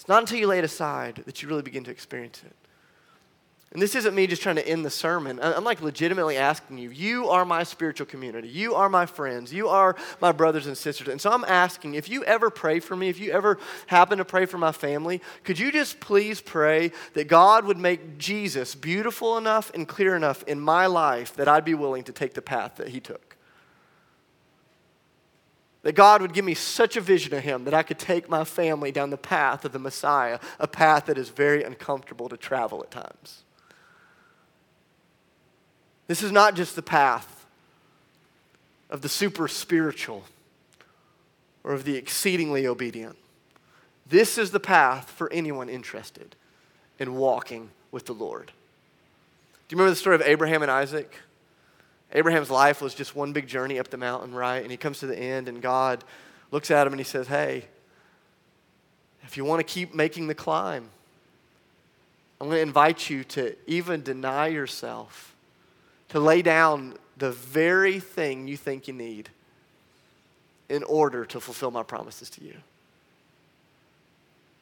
It's 0.00 0.08
not 0.08 0.22
until 0.22 0.38
you 0.38 0.46
lay 0.46 0.58
it 0.58 0.64
aside 0.64 1.16
that 1.26 1.42
you 1.42 1.48
really 1.48 1.60
begin 1.60 1.84
to 1.84 1.90
experience 1.90 2.42
it. 2.42 2.56
And 3.72 3.82
this 3.82 3.94
isn't 3.94 4.14
me 4.14 4.26
just 4.26 4.40
trying 4.40 4.56
to 4.56 4.66
end 4.66 4.82
the 4.82 4.90
sermon. 4.90 5.38
I'm 5.42 5.62
like 5.62 5.82
legitimately 5.82 6.38
asking 6.38 6.78
you, 6.78 6.88
you 6.88 7.28
are 7.28 7.44
my 7.44 7.64
spiritual 7.64 8.06
community. 8.06 8.48
You 8.48 8.76
are 8.76 8.88
my 8.88 9.04
friends. 9.04 9.52
You 9.52 9.68
are 9.68 9.94
my 10.18 10.32
brothers 10.32 10.66
and 10.66 10.76
sisters. 10.76 11.08
And 11.08 11.20
so 11.20 11.30
I'm 11.30 11.44
asking, 11.44 11.96
if 11.96 12.08
you 12.08 12.24
ever 12.24 12.48
pray 12.48 12.80
for 12.80 12.96
me, 12.96 13.10
if 13.10 13.20
you 13.20 13.30
ever 13.32 13.58
happen 13.88 14.16
to 14.16 14.24
pray 14.24 14.46
for 14.46 14.56
my 14.56 14.72
family, 14.72 15.20
could 15.44 15.58
you 15.58 15.70
just 15.70 16.00
please 16.00 16.40
pray 16.40 16.92
that 17.12 17.28
God 17.28 17.66
would 17.66 17.78
make 17.78 18.16
Jesus 18.16 18.74
beautiful 18.74 19.36
enough 19.36 19.70
and 19.74 19.86
clear 19.86 20.16
enough 20.16 20.42
in 20.44 20.58
my 20.58 20.86
life 20.86 21.36
that 21.36 21.46
I'd 21.46 21.66
be 21.66 21.74
willing 21.74 22.04
to 22.04 22.12
take 22.12 22.32
the 22.32 22.40
path 22.40 22.76
that 22.76 22.88
he 22.88 23.00
took? 23.00 23.29
That 25.82 25.92
God 25.94 26.20
would 26.20 26.34
give 26.34 26.44
me 26.44 26.54
such 26.54 26.96
a 26.96 27.00
vision 27.00 27.32
of 27.34 27.42
Him 27.42 27.64
that 27.64 27.74
I 27.74 27.82
could 27.82 27.98
take 27.98 28.28
my 28.28 28.44
family 28.44 28.92
down 28.92 29.10
the 29.10 29.16
path 29.16 29.64
of 29.64 29.72
the 29.72 29.78
Messiah, 29.78 30.38
a 30.58 30.66
path 30.66 31.06
that 31.06 31.16
is 31.16 31.30
very 31.30 31.64
uncomfortable 31.64 32.28
to 32.28 32.36
travel 32.36 32.82
at 32.82 32.90
times. 32.90 33.44
This 36.06 36.22
is 36.22 36.32
not 36.32 36.54
just 36.54 36.76
the 36.76 36.82
path 36.82 37.46
of 38.90 39.00
the 39.00 39.08
super 39.08 39.48
spiritual 39.48 40.24
or 41.62 41.72
of 41.72 41.84
the 41.84 41.96
exceedingly 41.96 42.66
obedient. 42.66 43.16
This 44.06 44.36
is 44.36 44.50
the 44.50 44.60
path 44.60 45.10
for 45.10 45.32
anyone 45.32 45.68
interested 45.68 46.34
in 46.98 47.14
walking 47.14 47.70
with 47.92 48.06
the 48.06 48.12
Lord. 48.12 48.46
Do 49.68 49.74
you 49.74 49.78
remember 49.78 49.90
the 49.90 50.00
story 50.00 50.16
of 50.16 50.22
Abraham 50.22 50.62
and 50.62 50.70
Isaac? 50.70 51.14
Abraham's 52.12 52.50
life 52.50 52.82
was 52.82 52.94
just 52.94 53.14
one 53.14 53.32
big 53.32 53.46
journey 53.46 53.78
up 53.78 53.88
the 53.88 53.96
mountain, 53.96 54.34
right? 54.34 54.62
And 54.62 54.70
he 54.70 54.76
comes 54.76 54.98
to 55.00 55.06
the 55.06 55.18
end, 55.18 55.48
and 55.48 55.62
God 55.62 56.04
looks 56.50 56.70
at 56.70 56.86
him 56.86 56.92
and 56.92 57.00
he 57.00 57.04
says, 57.04 57.28
Hey, 57.28 57.64
if 59.22 59.36
you 59.36 59.44
want 59.44 59.60
to 59.60 59.64
keep 59.64 59.94
making 59.94 60.26
the 60.26 60.34
climb, 60.34 60.88
I'm 62.40 62.48
going 62.48 62.56
to 62.56 62.62
invite 62.62 63.10
you 63.10 63.22
to 63.24 63.54
even 63.66 64.02
deny 64.02 64.48
yourself, 64.48 65.34
to 66.08 66.18
lay 66.18 66.42
down 66.42 66.94
the 67.16 67.30
very 67.30 68.00
thing 68.00 68.48
you 68.48 68.56
think 68.56 68.88
you 68.88 68.94
need 68.94 69.28
in 70.68 70.82
order 70.84 71.24
to 71.26 71.38
fulfill 71.38 71.70
my 71.70 71.82
promises 71.82 72.30
to 72.30 72.44
you. 72.44 72.54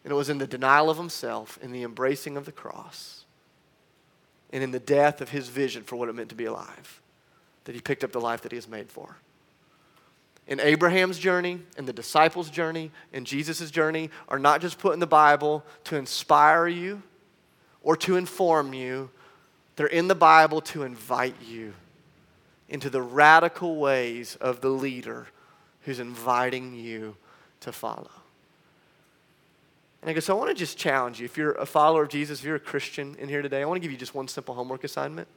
And 0.05 0.13
it 0.13 0.17
was 0.17 0.29
in 0.29 0.39
the 0.39 0.47
denial 0.47 0.91
of 0.91 0.97
himself, 0.97 1.59
in 1.63 1.71
the 1.71 1.83
embracing 1.83 2.37
of 2.37 2.47
the 2.47 2.53
cross, 2.53 3.25
and 4.53 4.63
in 4.63 4.71
the 4.71 4.81
death 4.81 5.21
of 5.21 5.31
his 5.31 5.49
vision 5.49 5.85
for 5.85 5.97
what 5.97 6.09
it 6.09 6.15
meant 6.15 6.31
to 6.31 6.35
be 6.35 6.47
alive 6.47 7.01
that 7.69 7.75
he 7.75 7.83
picked 7.83 8.03
up 8.03 8.13
the 8.13 8.19
life 8.19 8.41
that 8.41 8.51
he 8.51 8.57
is 8.57 8.67
made 8.67 8.91
for. 8.91 9.19
In 10.47 10.59
Abraham's 10.59 11.19
journey, 11.19 11.61
in 11.77 11.85
the 11.85 11.93
disciples' 11.93 12.49
journey, 12.49 12.91
in 13.13 13.27
Jesus' 13.27 13.71
journey, 13.71 14.09
are 14.31 14.39
not 14.39 14.63
just 14.63 14.79
put 14.79 14.95
in 14.95 15.01
the 15.01 15.07
Bible 15.07 15.63
to 15.85 15.97
inspire 15.97 16.67
you 16.67 17.03
or 17.83 17.95
to 17.99 18.17
inform 18.17 18.73
you, 18.73 19.11
they're 19.77 19.87
in 19.87 20.09
the 20.09 20.15
Bible 20.15 20.63
to 20.63 20.83
invite 20.83 21.35
you 21.47 21.75
into 22.71 22.89
the 22.89 23.03
radical 23.03 23.77
ways 23.77 24.37
of 24.41 24.63
the 24.63 24.71
leader 24.71 25.27
who's 25.83 26.01
inviting 26.01 26.75
you 26.75 27.17
to 27.61 27.71
follow. 27.71 28.09
And 30.01 30.09
I 30.09 30.15
guess 30.15 30.31
I 30.31 30.33
want 30.33 30.49
to 30.49 30.55
just 30.55 30.79
challenge 30.79 31.21
you. 31.21 31.27
If 31.27 31.37
you're 31.37 31.53
a 31.53 31.67
follower 31.67 32.05
of 32.05 32.09
Jesus, 32.09 32.39
if 32.39 32.47
you're 32.47 32.57
a 32.57 32.61
Christian 32.61 33.15
in 33.19 33.29
here 33.29 33.43
today, 33.43 33.61
I 33.61 33.67
want 33.67 33.77
to 33.77 33.83
give 33.83 33.93
you 33.93 33.99
just 33.99 34.15
one 34.15 34.27
simple 34.27 34.55
homework 34.55 34.85
assignment. 34.85 35.29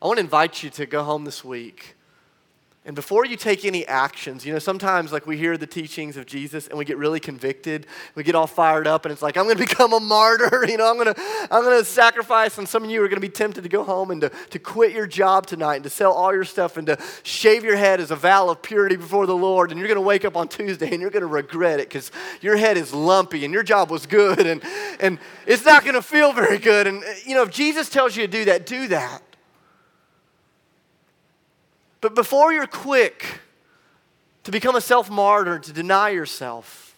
I 0.00 0.06
want 0.06 0.18
to 0.18 0.24
invite 0.24 0.62
you 0.62 0.70
to 0.70 0.86
go 0.86 1.02
home 1.02 1.24
this 1.24 1.44
week. 1.44 1.96
And 2.88 2.94
before 2.94 3.26
you 3.26 3.36
take 3.36 3.66
any 3.66 3.86
actions, 3.86 4.46
you 4.46 4.52
know, 4.54 4.58
sometimes 4.58 5.12
like 5.12 5.26
we 5.26 5.36
hear 5.36 5.58
the 5.58 5.66
teachings 5.66 6.16
of 6.16 6.24
Jesus 6.24 6.68
and 6.68 6.78
we 6.78 6.86
get 6.86 6.96
really 6.96 7.20
convicted. 7.20 7.86
We 8.14 8.22
get 8.22 8.34
all 8.34 8.46
fired 8.46 8.86
up 8.86 9.04
and 9.04 9.12
it's 9.12 9.20
like, 9.20 9.36
I'm 9.36 9.44
going 9.44 9.56
to 9.58 9.66
become 9.66 9.92
a 9.92 10.00
martyr. 10.00 10.64
You 10.68 10.76
know, 10.76 10.88
I'm 10.88 10.96
going 10.96 11.12
to, 11.12 11.20
I'm 11.50 11.64
going 11.64 11.78
to 11.78 11.84
sacrifice. 11.84 12.56
And 12.56 12.68
some 12.68 12.84
of 12.84 12.90
you 12.90 13.02
are 13.02 13.08
going 13.08 13.20
to 13.20 13.26
be 13.26 13.28
tempted 13.28 13.62
to 13.62 13.68
go 13.68 13.82
home 13.82 14.10
and 14.10 14.22
to, 14.22 14.30
to 14.50 14.58
quit 14.58 14.92
your 14.92 15.06
job 15.06 15.46
tonight 15.46 15.76
and 15.76 15.84
to 15.84 15.90
sell 15.90 16.12
all 16.12 16.32
your 16.32 16.44
stuff 16.44 16.78
and 16.78 16.86
to 16.86 16.98
shave 17.24 17.62
your 17.64 17.76
head 17.76 18.00
as 18.00 18.10
a 18.10 18.16
vow 18.16 18.48
of 18.48 18.62
purity 18.62 18.96
before 18.96 19.26
the 19.26 19.36
Lord. 19.36 19.70
And 19.70 19.78
you're 19.78 19.88
going 19.88 19.96
to 19.96 20.02
wake 20.02 20.24
up 20.24 20.36
on 20.36 20.48
Tuesday 20.48 20.90
and 20.90 21.00
you're 21.00 21.10
going 21.10 21.20
to 21.20 21.26
regret 21.26 21.80
it 21.80 21.88
because 21.88 22.10
your 22.40 22.56
head 22.56 22.78
is 22.78 22.94
lumpy 22.94 23.44
and 23.44 23.52
your 23.52 23.62
job 23.62 23.90
was 23.90 24.06
good 24.06 24.46
and, 24.46 24.62
and 25.00 25.18
it's 25.46 25.64
not 25.64 25.82
going 25.82 25.94
to 25.94 26.02
feel 26.02 26.32
very 26.32 26.58
good. 26.58 26.86
And, 26.86 27.02
you 27.26 27.34
know, 27.34 27.42
if 27.42 27.50
Jesus 27.50 27.90
tells 27.90 28.16
you 28.16 28.26
to 28.26 28.32
do 28.32 28.44
that, 28.46 28.64
do 28.64 28.88
that. 28.88 29.22
But 32.00 32.14
before 32.14 32.52
you're 32.52 32.66
quick 32.66 33.24
to 34.44 34.50
become 34.50 34.76
a 34.76 34.80
self 34.80 35.10
martyr, 35.10 35.58
to 35.58 35.72
deny 35.72 36.10
yourself, 36.10 36.94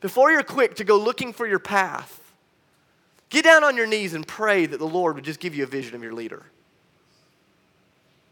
before 0.00 0.30
you're 0.30 0.42
quick 0.42 0.76
to 0.76 0.84
go 0.84 0.98
looking 0.98 1.32
for 1.32 1.46
your 1.46 1.58
path, 1.58 2.32
get 3.30 3.44
down 3.44 3.64
on 3.64 3.76
your 3.76 3.86
knees 3.86 4.14
and 4.14 4.26
pray 4.26 4.66
that 4.66 4.78
the 4.78 4.86
Lord 4.86 5.14
would 5.16 5.24
just 5.24 5.40
give 5.40 5.54
you 5.54 5.64
a 5.64 5.66
vision 5.66 5.94
of 5.94 6.02
your 6.02 6.12
leader. 6.12 6.44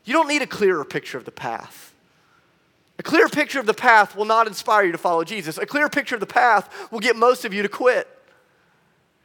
You 0.04 0.12
don't 0.12 0.28
need 0.28 0.42
a 0.42 0.46
clearer 0.46 0.84
picture 0.84 1.18
of 1.18 1.24
the 1.24 1.30
path. 1.30 1.94
A 2.98 3.02
clear 3.02 3.28
picture 3.28 3.58
of 3.58 3.66
the 3.66 3.74
path 3.74 4.14
will 4.14 4.26
not 4.26 4.46
inspire 4.46 4.84
you 4.84 4.92
to 4.92 4.98
follow 4.98 5.24
Jesus. 5.24 5.56
A 5.56 5.64
clear 5.64 5.88
picture 5.88 6.16
of 6.16 6.20
the 6.20 6.26
path 6.26 6.90
will 6.90 7.00
get 7.00 7.16
most 7.16 7.44
of 7.44 7.54
you 7.54 7.62
to 7.62 7.68
quit. 7.68 8.06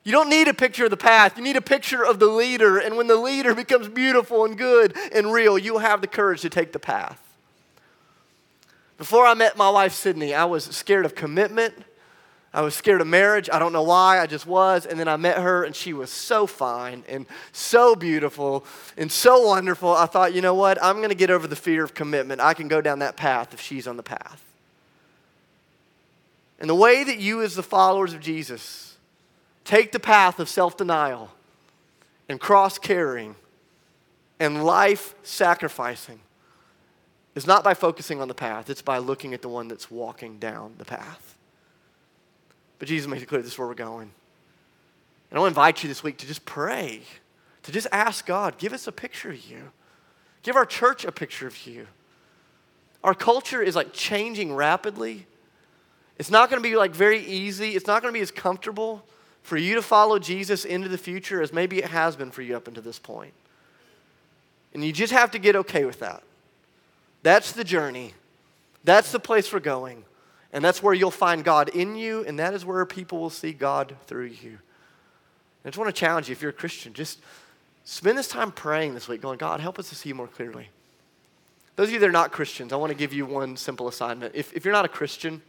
You 0.05 0.11
don't 0.11 0.29
need 0.29 0.47
a 0.47 0.53
picture 0.53 0.85
of 0.85 0.91
the 0.91 0.97
path. 0.97 1.35
You 1.35 1.43
need 1.43 1.57
a 1.57 1.61
picture 1.61 2.05
of 2.05 2.19
the 2.19 2.27
leader. 2.27 2.77
And 2.77 2.95
when 2.95 3.07
the 3.07 3.15
leader 3.15 3.55
becomes 3.55 3.89
beautiful 3.89 4.45
and 4.45 4.55
good 4.55 4.95
and 5.11 5.33
real, 5.33 5.57
you'll 5.57 5.79
have 5.79 5.99
the 5.99 6.07
courage 6.07 6.41
to 6.41 6.49
take 6.49 6.71
the 6.71 6.79
path. 6.79 7.19
Before 8.99 9.25
I 9.25 9.33
met 9.33 9.57
my 9.57 9.69
wife, 9.69 9.93
Sydney, 9.93 10.35
I 10.35 10.45
was 10.45 10.65
scared 10.65 11.05
of 11.05 11.15
commitment. 11.15 11.73
I 12.53 12.61
was 12.61 12.75
scared 12.75 13.01
of 13.01 13.07
marriage. 13.07 13.49
I 13.51 13.57
don't 13.57 13.73
know 13.73 13.81
why, 13.81 14.19
I 14.19 14.27
just 14.27 14.45
was. 14.45 14.85
And 14.85 14.99
then 14.99 15.07
I 15.07 15.17
met 15.17 15.39
her, 15.39 15.63
and 15.63 15.75
she 15.75 15.91
was 15.91 16.11
so 16.11 16.45
fine 16.45 17.03
and 17.09 17.25
so 17.51 17.95
beautiful 17.95 18.63
and 18.97 19.11
so 19.11 19.47
wonderful. 19.47 19.91
I 19.91 20.05
thought, 20.05 20.35
you 20.35 20.39
know 20.39 20.53
what? 20.53 20.81
I'm 20.83 20.97
going 20.97 21.09
to 21.09 21.15
get 21.15 21.31
over 21.31 21.47
the 21.47 21.55
fear 21.55 21.83
of 21.83 21.95
commitment. 21.95 22.39
I 22.41 22.53
can 22.53 22.67
go 22.67 22.79
down 22.79 22.99
that 22.99 23.17
path 23.17 23.55
if 23.55 23.59
she's 23.59 23.87
on 23.87 23.97
the 23.97 24.03
path. 24.03 24.43
And 26.59 26.69
the 26.69 26.75
way 26.75 27.03
that 27.03 27.17
you, 27.17 27.41
as 27.41 27.55
the 27.55 27.63
followers 27.63 28.13
of 28.13 28.21
Jesus, 28.21 28.94
take 29.65 29.91
the 29.91 29.99
path 29.99 30.39
of 30.39 30.47
self 30.47 30.77
denial 30.77 31.31
and 32.29 32.39
cross 32.39 32.77
carrying 32.77 33.35
and 34.39 34.63
life 34.63 35.15
sacrificing 35.23 36.19
is 37.35 37.45
not 37.45 37.63
by 37.63 37.73
focusing 37.73 38.21
on 38.21 38.27
the 38.27 38.33
path, 38.33 38.69
it's 38.69 38.81
by 38.81 38.97
looking 38.97 39.33
at 39.33 39.41
the 39.41 39.49
one 39.49 39.67
that's 39.67 39.91
walking 39.91 40.39
down 40.39 40.73
the 40.77 40.85
path. 40.85 41.35
But 42.79 42.87
Jesus 42.87 43.07
makes 43.07 43.23
it 43.23 43.25
clear 43.27 43.41
this 43.41 43.53
is 43.53 43.57
where 43.57 43.67
we're 43.67 43.73
going. 43.73 44.11
And 45.29 45.37
I 45.37 45.39
want 45.39 45.53
to 45.53 45.59
invite 45.59 45.83
you 45.83 45.89
this 45.89 46.03
week 46.03 46.17
to 46.19 46.27
just 46.27 46.45
pray, 46.45 47.01
to 47.63 47.71
just 47.71 47.87
ask 47.91 48.25
God, 48.25 48.57
give 48.57 48.73
us 48.73 48.87
a 48.87 48.91
picture 48.91 49.31
of 49.31 49.49
you. 49.49 49.71
Give 50.43 50.55
our 50.55 50.65
church 50.65 51.03
a 51.03 51.11
picture 51.11 51.47
of 51.47 51.65
you. 51.65 51.87
Our 53.03 53.15
culture 53.15 53.61
is 53.61 53.75
like 53.75 53.93
changing 53.93 54.53
rapidly. 54.53 55.25
It's 56.17 56.31
not 56.31 56.49
going 56.49 56.61
to 56.61 56.67
be 56.67 56.75
like 56.75 56.91
very 56.91 57.19
easy. 57.19 57.71
It's 57.71 57.87
not 57.87 58.01
going 58.01 58.13
to 58.13 58.17
be 58.17 58.21
as 58.21 58.31
comfortable 58.31 59.03
for 59.45 59.57
you 59.57 59.75
to 59.75 59.81
follow 59.83 60.17
Jesus 60.17 60.65
into 60.65 60.89
the 60.89 60.97
future 60.97 61.39
as 61.39 61.53
maybe 61.53 61.77
it 61.77 61.85
has 61.85 62.15
been 62.15 62.31
for 62.31 62.41
you 62.41 62.57
up 62.57 62.67
until 62.67 62.81
this 62.81 62.97
point. 62.97 63.31
And 64.73 64.83
you 64.83 64.91
just 64.91 65.13
have 65.13 65.29
to 65.31 65.39
get 65.39 65.55
okay 65.55 65.85
with 65.85 65.99
that. 65.99 66.23
That's 67.21 67.51
the 67.51 67.63
journey. 67.63 68.15
That's 68.83 69.11
the 69.11 69.19
place 69.19 69.53
we're 69.53 69.59
going. 69.59 70.03
And 70.51 70.65
that's 70.65 70.81
where 70.81 70.95
you'll 70.95 71.11
find 71.11 71.43
God 71.43 71.69
in 71.69 71.95
you, 71.95 72.25
and 72.25 72.39
that 72.39 72.55
is 72.55 72.65
where 72.65 72.83
people 72.87 73.19
will 73.19 73.29
see 73.29 73.53
God 73.53 73.95
through 74.07 74.31
you. 74.41 74.57
I 75.63 75.69
just 75.69 75.77
want 75.77 75.93
to 75.93 75.99
challenge 75.99 76.27
you 76.27 76.31
if 76.31 76.41
you're 76.41 76.49
a 76.49 76.53
Christian, 76.53 76.93
just 76.93 77.19
spend 77.83 78.17
this 78.17 78.27
time 78.27 78.51
praying 78.51 78.95
this 78.95 79.07
week, 79.07 79.21
going, 79.21 79.37
God, 79.37 79.59
help 79.59 79.77
us 79.77 79.89
to 79.89 79.95
see 79.95 80.11
more 80.11 80.27
clearly. 80.27 80.69
Those 81.75 81.89
of 81.89 81.93
you 81.93 81.99
that 81.99 82.09
are 82.09 82.11
not 82.11 82.31
Christians, 82.31 82.73
I 82.73 82.77
want 82.77 82.89
to 82.89 82.97
give 82.97 83.13
you 83.13 83.27
one 83.27 83.57
simple 83.57 83.87
assignment. 83.87 84.33
If, 84.33 84.53
if 84.53 84.65
you're 84.65 84.73
not 84.73 84.85
a 84.85 84.89
Christian, 84.89 85.43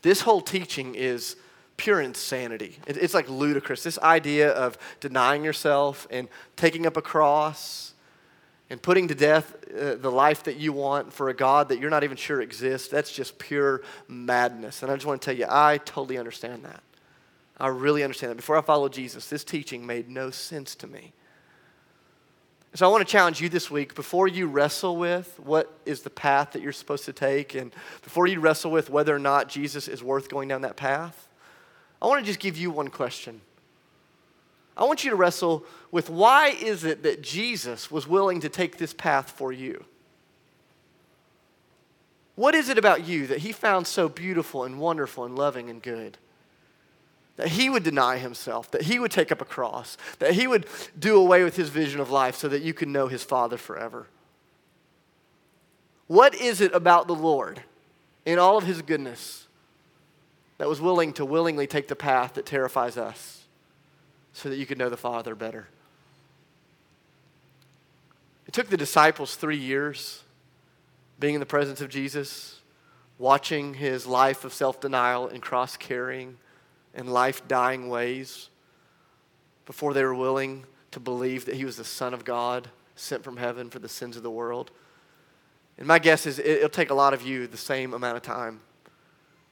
this 0.00 0.22
whole 0.22 0.40
teaching 0.40 0.94
is 0.94 1.36
pure 1.78 2.02
insanity. 2.02 2.76
It, 2.86 2.98
it's 2.98 3.14
like 3.14 3.30
ludicrous. 3.30 3.82
This 3.82 3.98
idea 4.00 4.50
of 4.50 4.76
denying 5.00 5.42
yourself 5.42 6.06
and 6.10 6.28
taking 6.56 6.86
up 6.86 6.98
a 6.98 7.02
cross 7.02 7.94
and 8.68 8.82
putting 8.82 9.08
to 9.08 9.14
death 9.14 9.54
uh, 9.70 9.94
the 9.94 10.10
life 10.10 10.42
that 10.44 10.58
you 10.58 10.74
want 10.74 11.10
for 11.10 11.30
a 11.30 11.34
God 11.34 11.70
that 11.70 11.78
you're 11.78 11.88
not 11.88 12.04
even 12.04 12.18
sure 12.18 12.42
exists, 12.42 12.88
that's 12.88 13.10
just 13.10 13.38
pure 13.38 13.80
madness. 14.08 14.82
And 14.82 14.92
I 14.92 14.94
just 14.94 15.06
want 15.06 15.22
to 15.22 15.24
tell 15.24 15.38
you, 15.38 15.46
I 15.48 15.78
totally 15.78 16.18
understand 16.18 16.64
that. 16.64 16.82
I 17.58 17.68
really 17.68 18.04
understand 18.04 18.30
that. 18.30 18.36
Before 18.36 18.58
I 18.58 18.60
followed 18.60 18.92
Jesus, 18.92 19.28
this 19.28 19.42
teaching 19.42 19.86
made 19.86 20.10
no 20.10 20.30
sense 20.30 20.74
to 20.76 20.86
me. 20.86 21.12
So 22.74 22.86
I 22.86 22.90
want 22.90 23.06
to 23.06 23.10
challenge 23.10 23.40
you 23.40 23.48
this 23.48 23.70
week 23.70 23.94
before 23.94 24.28
you 24.28 24.46
wrestle 24.46 24.96
with 24.96 25.40
what 25.42 25.78
is 25.86 26.02
the 26.02 26.10
path 26.10 26.52
that 26.52 26.60
you're 26.60 26.72
supposed 26.72 27.06
to 27.06 27.14
take, 27.14 27.54
and 27.54 27.72
before 28.02 28.26
you 28.26 28.40
wrestle 28.40 28.70
with 28.70 28.90
whether 28.90 29.14
or 29.14 29.18
not 29.18 29.48
Jesus 29.48 29.88
is 29.88 30.02
worth 30.02 30.28
going 30.28 30.48
down 30.48 30.60
that 30.62 30.76
path, 30.76 31.27
I 32.00 32.06
want 32.06 32.20
to 32.20 32.26
just 32.26 32.38
give 32.38 32.56
you 32.56 32.70
one 32.70 32.88
question. 32.88 33.40
I 34.76 34.84
want 34.84 35.02
you 35.02 35.10
to 35.10 35.16
wrestle 35.16 35.64
with 35.90 36.08
why 36.08 36.48
is 36.50 36.84
it 36.84 37.02
that 37.02 37.20
Jesus 37.20 37.90
was 37.90 38.06
willing 38.06 38.40
to 38.40 38.48
take 38.48 38.78
this 38.78 38.94
path 38.94 39.32
for 39.32 39.52
you? 39.52 39.84
What 42.36 42.54
is 42.54 42.68
it 42.68 42.78
about 42.78 43.04
you 43.04 43.26
that 43.26 43.38
he 43.38 43.50
found 43.50 43.88
so 43.88 44.08
beautiful 44.08 44.62
and 44.62 44.78
wonderful 44.78 45.24
and 45.24 45.36
loving 45.36 45.68
and 45.68 45.82
good? 45.82 46.16
That 47.34 47.48
he 47.48 47.68
would 47.68 47.82
deny 47.82 48.18
himself, 48.18 48.70
that 48.70 48.82
he 48.82 49.00
would 49.00 49.10
take 49.10 49.32
up 49.32 49.40
a 49.40 49.44
cross, 49.44 49.96
that 50.20 50.34
he 50.34 50.46
would 50.46 50.66
do 50.96 51.16
away 51.16 51.42
with 51.42 51.56
his 51.56 51.68
vision 51.68 52.00
of 52.00 52.10
life 52.10 52.36
so 52.36 52.46
that 52.46 52.62
you 52.62 52.72
could 52.72 52.86
know 52.86 53.08
his 53.08 53.24
Father 53.24 53.56
forever. 53.56 54.06
What 56.06 56.36
is 56.36 56.60
it 56.60 56.72
about 56.72 57.08
the 57.08 57.14
Lord 57.14 57.64
in 58.24 58.38
all 58.38 58.56
of 58.56 58.64
his 58.64 58.82
goodness 58.82 59.47
that 60.58 60.68
was 60.68 60.80
willing 60.80 61.12
to 61.14 61.24
willingly 61.24 61.66
take 61.66 61.88
the 61.88 61.96
path 61.96 62.34
that 62.34 62.46
terrifies 62.46 62.96
us 62.96 63.46
so 64.32 64.48
that 64.48 64.56
you 64.56 64.66
could 64.66 64.78
know 64.78 64.90
the 64.90 64.96
Father 64.96 65.34
better? 65.34 65.68
It 68.46 68.52
took 68.52 68.68
the 68.68 68.76
disciples 68.76 69.36
three 69.36 69.58
years 69.58 70.22
being 71.20 71.34
in 71.34 71.40
the 71.40 71.46
presence 71.46 71.80
of 71.80 71.88
Jesus, 71.88 72.60
watching 73.18 73.74
his 73.74 74.06
life 74.06 74.44
of 74.44 74.52
self 74.52 74.80
denial 74.80 75.28
and 75.28 75.42
cross 75.42 75.76
carrying 75.76 76.38
and 76.94 77.12
life 77.12 77.46
dying 77.46 77.88
ways 77.88 78.48
before 79.66 79.92
they 79.92 80.02
were 80.02 80.14
willing 80.14 80.64
to 80.90 81.00
believe 81.00 81.44
that 81.44 81.56
he 81.56 81.64
was 81.64 81.76
the 81.76 81.84
Son 81.84 82.14
of 82.14 82.24
God 82.24 82.68
sent 82.96 83.22
from 83.22 83.36
heaven 83.36 83.68
for 83.68 83.78
the 83.78 83.88
sins 83.88 84.16
of 84.16 84.22
the 84.22 84.30
world. 84.30 84.70
And 85.76 85.86
my 85.86 85.98
guess 85.98 86.26
is 86.26 86.38
it'll 86.38 86.68
take 86.68 86.90
a 86.90 86.94
lot 86.94 87.14
of 87.14 87.22
you 87.22 87.46
the 87.46 87.56
same 87.56 87.92
amount 87.92 88.16
of 88.16 88.22
time. 88.22 88.60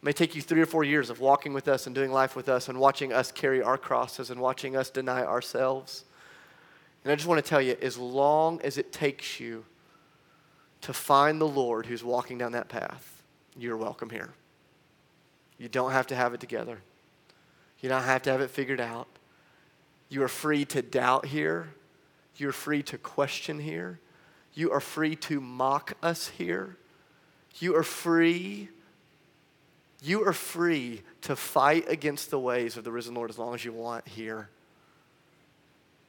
May 0.06 0.12
take 0.12 0.36
you 0.36 0.40
three 0.40 0.60
or 0.60 0.66
four 0.66 0.84
years 0.84 1.10
of 1.10 1.18
walking 1.18 1.52
with 1.52 1.66
us 1.66 1.86
and 1.86 1.94
doing 1.94 2.12
life 2.12 2.36
with 2.36 2.48
us 2.48 2.68
and 2.68 2.78
watching 2.78 3.12
us 3.12 3.32
carry 3.32 3.60
our 3.60 3.76
crosses 3.76 4.30
and 4.30 4.40
watching 4.40 4.76
us 4.76 4.88
deny 4.88 5.24
ourselves. 5.24 6.04
And 7.02 7.10
I 7.10 7.16
just 7.16 7.26
want 7.26 7.44
to 7.44 7.50
tell 7.50 7.60
you 7.60 7.76
as 7.82 7.98
long 7.98 8.60
as 8.62 8.78
it 8.78 8.92
takes 8.92 9.40
you 9.40 9.64
to 10.82 10.92
find 10.92 11.40
the 11.40 11.48
Lord 11.48 11.86
who's 11.86 12.04
walking 12.04 12.38
down 12.38 12.52
that 12.52 12.68
path, 12.68 13.20
you're 13.58 13.76
welcome 13.76 14.08
here. 14.08 14.32
You 15.58 15.68
don't 15.68 15.90
have 15.90 16.06
to 16.06 16.14
have 16.14 16.34
it 16.34 16.38
together, 16.38 16.78
you 17.80 17.88
don't 17.88 18.04
have 18.04 18.22
to 18.22 18.30
have 18.30 18.40
it 18.40 18.50
figured 18.50 18.80
out. 18.80 19.08
You 20.08 20.22
are 20.22 20.28
free 20.28 20.64
to 20.66 20.82
doubt 20.82 21.26
here, 21.26 21.74
you're 22.36 22.52
free 22.52 22.84
to 22.84 22.96
question 22.96 23.58
here, 23.58 23.98
you 24.54 24.70
are 24.70 24.78
free 24.78 25.16
to 25.16 25.40
mock 25.40 25.94
us 26.00 26.28
here, 26.28 26.76
you 27.58 27.74
are 27.74 27.82
free. 27.82 28.68
You 30.02 30.26
are 30.26 30.32
free 30.32 31.02
to 31.22 31.36
fight 31.36 31.86
against 31.88 32.30
the 32.30 32.38
ways 32.38 32.76
of 32.76 32.84
the 32.84 32.92
risen 32.92 33.14
Lord 33.14 33.30
as 33.30 33.38
long 33.38 33.54
as 33.54 33.64
you 33.64 33.72
want 33.72 34.06
here. 34.06 34.48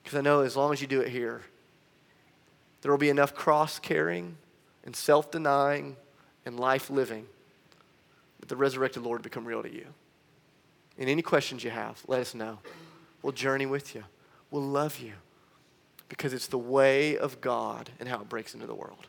Because 0.03 0.17
I 0.17 0.21
know 0.21 0.41
as 0.41 0.55
long 0.55 0.73
as 0.73 0.81
you 0.81 0.87
do 0.87 1.01
it 1.01 1.09
here, 1.09 1.41
there 2.81 2.91
will 2.91 2.99
be 2.99 3.09
enough 3.09 3.33
cross 3.33 3.79
carrying 3.79 4.37
and 4.85 4.95
self 4.95 5.31
denying 5.31 5.95
and 6.45 6.59
life 6.59 6.89
living 6.89 7.25
that 8.39 8.49
the 8.49 8.55
resurrected 8.55 9.03
Lord 9.03 9.21
become 9.21 9.45
real 9.45 9.63
to 9.63 9.73
you. 9.73 9.87
And 10.97 11.09
any 11.09 11.21
questions 11.21 11.63
you 11.63 11.69
have, 11.69 12.01
let 12.07 12.21
us 12.21 12.33
know. 12.33 12.59
We'll 13.21 13.33
journey 13.33 13.65
with 13.65 13.95
you, 13.95 14.03
we'll 14.51 14.63
love 14.63 14.99
you 14.99 15.13
because 16.09 16.33
it's 16.33 16.47
the 16.47 16.57
way 16.57 17.17
of 17.17 17.41
God 17.41 17.89
and 17.99 18.07
how 18.07 18.21
it 18.21 18.29
breaks 18.29 18.53
into 18.53 18.67
the 18.67 18.75
world. 18.75 19.07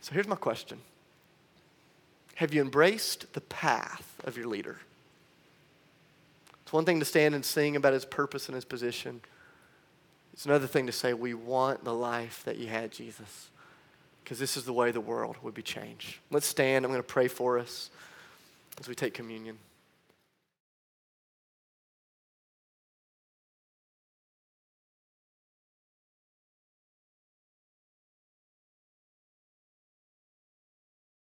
So 0.00 0.12
here's 0.12 0.26
my 0.26 0.36
question 0.36 0.80
Have 2.36 2.54
you 2.54 2.60
embraced 2.60 3.32
the 3.32 3.40
path 3.40 4.20
of 4.24 4.36
your 4.36 4.46
leader? 4.46 4.76
It's 6.62 6.72
one 6.72 6.84
thing 6.84 6.98
to 7.00 7.06
stand 7.06 7.34
and 7.34 7.44
sing 7.44 7.76
about 7.76 7.92
his 7.92 8.04
purpose 8.04 8.46
and 8.46 8.54
his 8.54 8.64
position. 8.64 9.20
It's 10.32 10.44
another 10.44 10.66
thing 10.66 10.86
to 10.86 10.92
say, 10.92 11.14
we 11.14 11.32
want 11.32 11.84
the 11.84 11.94
life 11.94 12.42
that 12.44 12.58
you 12.58 12.66
had, 12.66 12.92
Jesus, 12.92 13.50
because 14.22 14.38
this 14.38 14.56
is 14.56 14.64
the 14.64 14.72
way 14.72 14.90
the 14.90 15.00
world 15.00 15.36
would 15.42 15.54
be 15.54 15.62
changed. 15.62 16.16
Let's 16.30 16.46
stand. 16.46 16.84
I'm 16.84 16.90
going 16.90 17.02
to 17.02 17.06
pray 17.06 17.28
for 17.28 17.58
us 17.58 17.88
as 18.78 18.86
we 18.86 18.94
take 18.94 19.14
communion. 19.14 19.56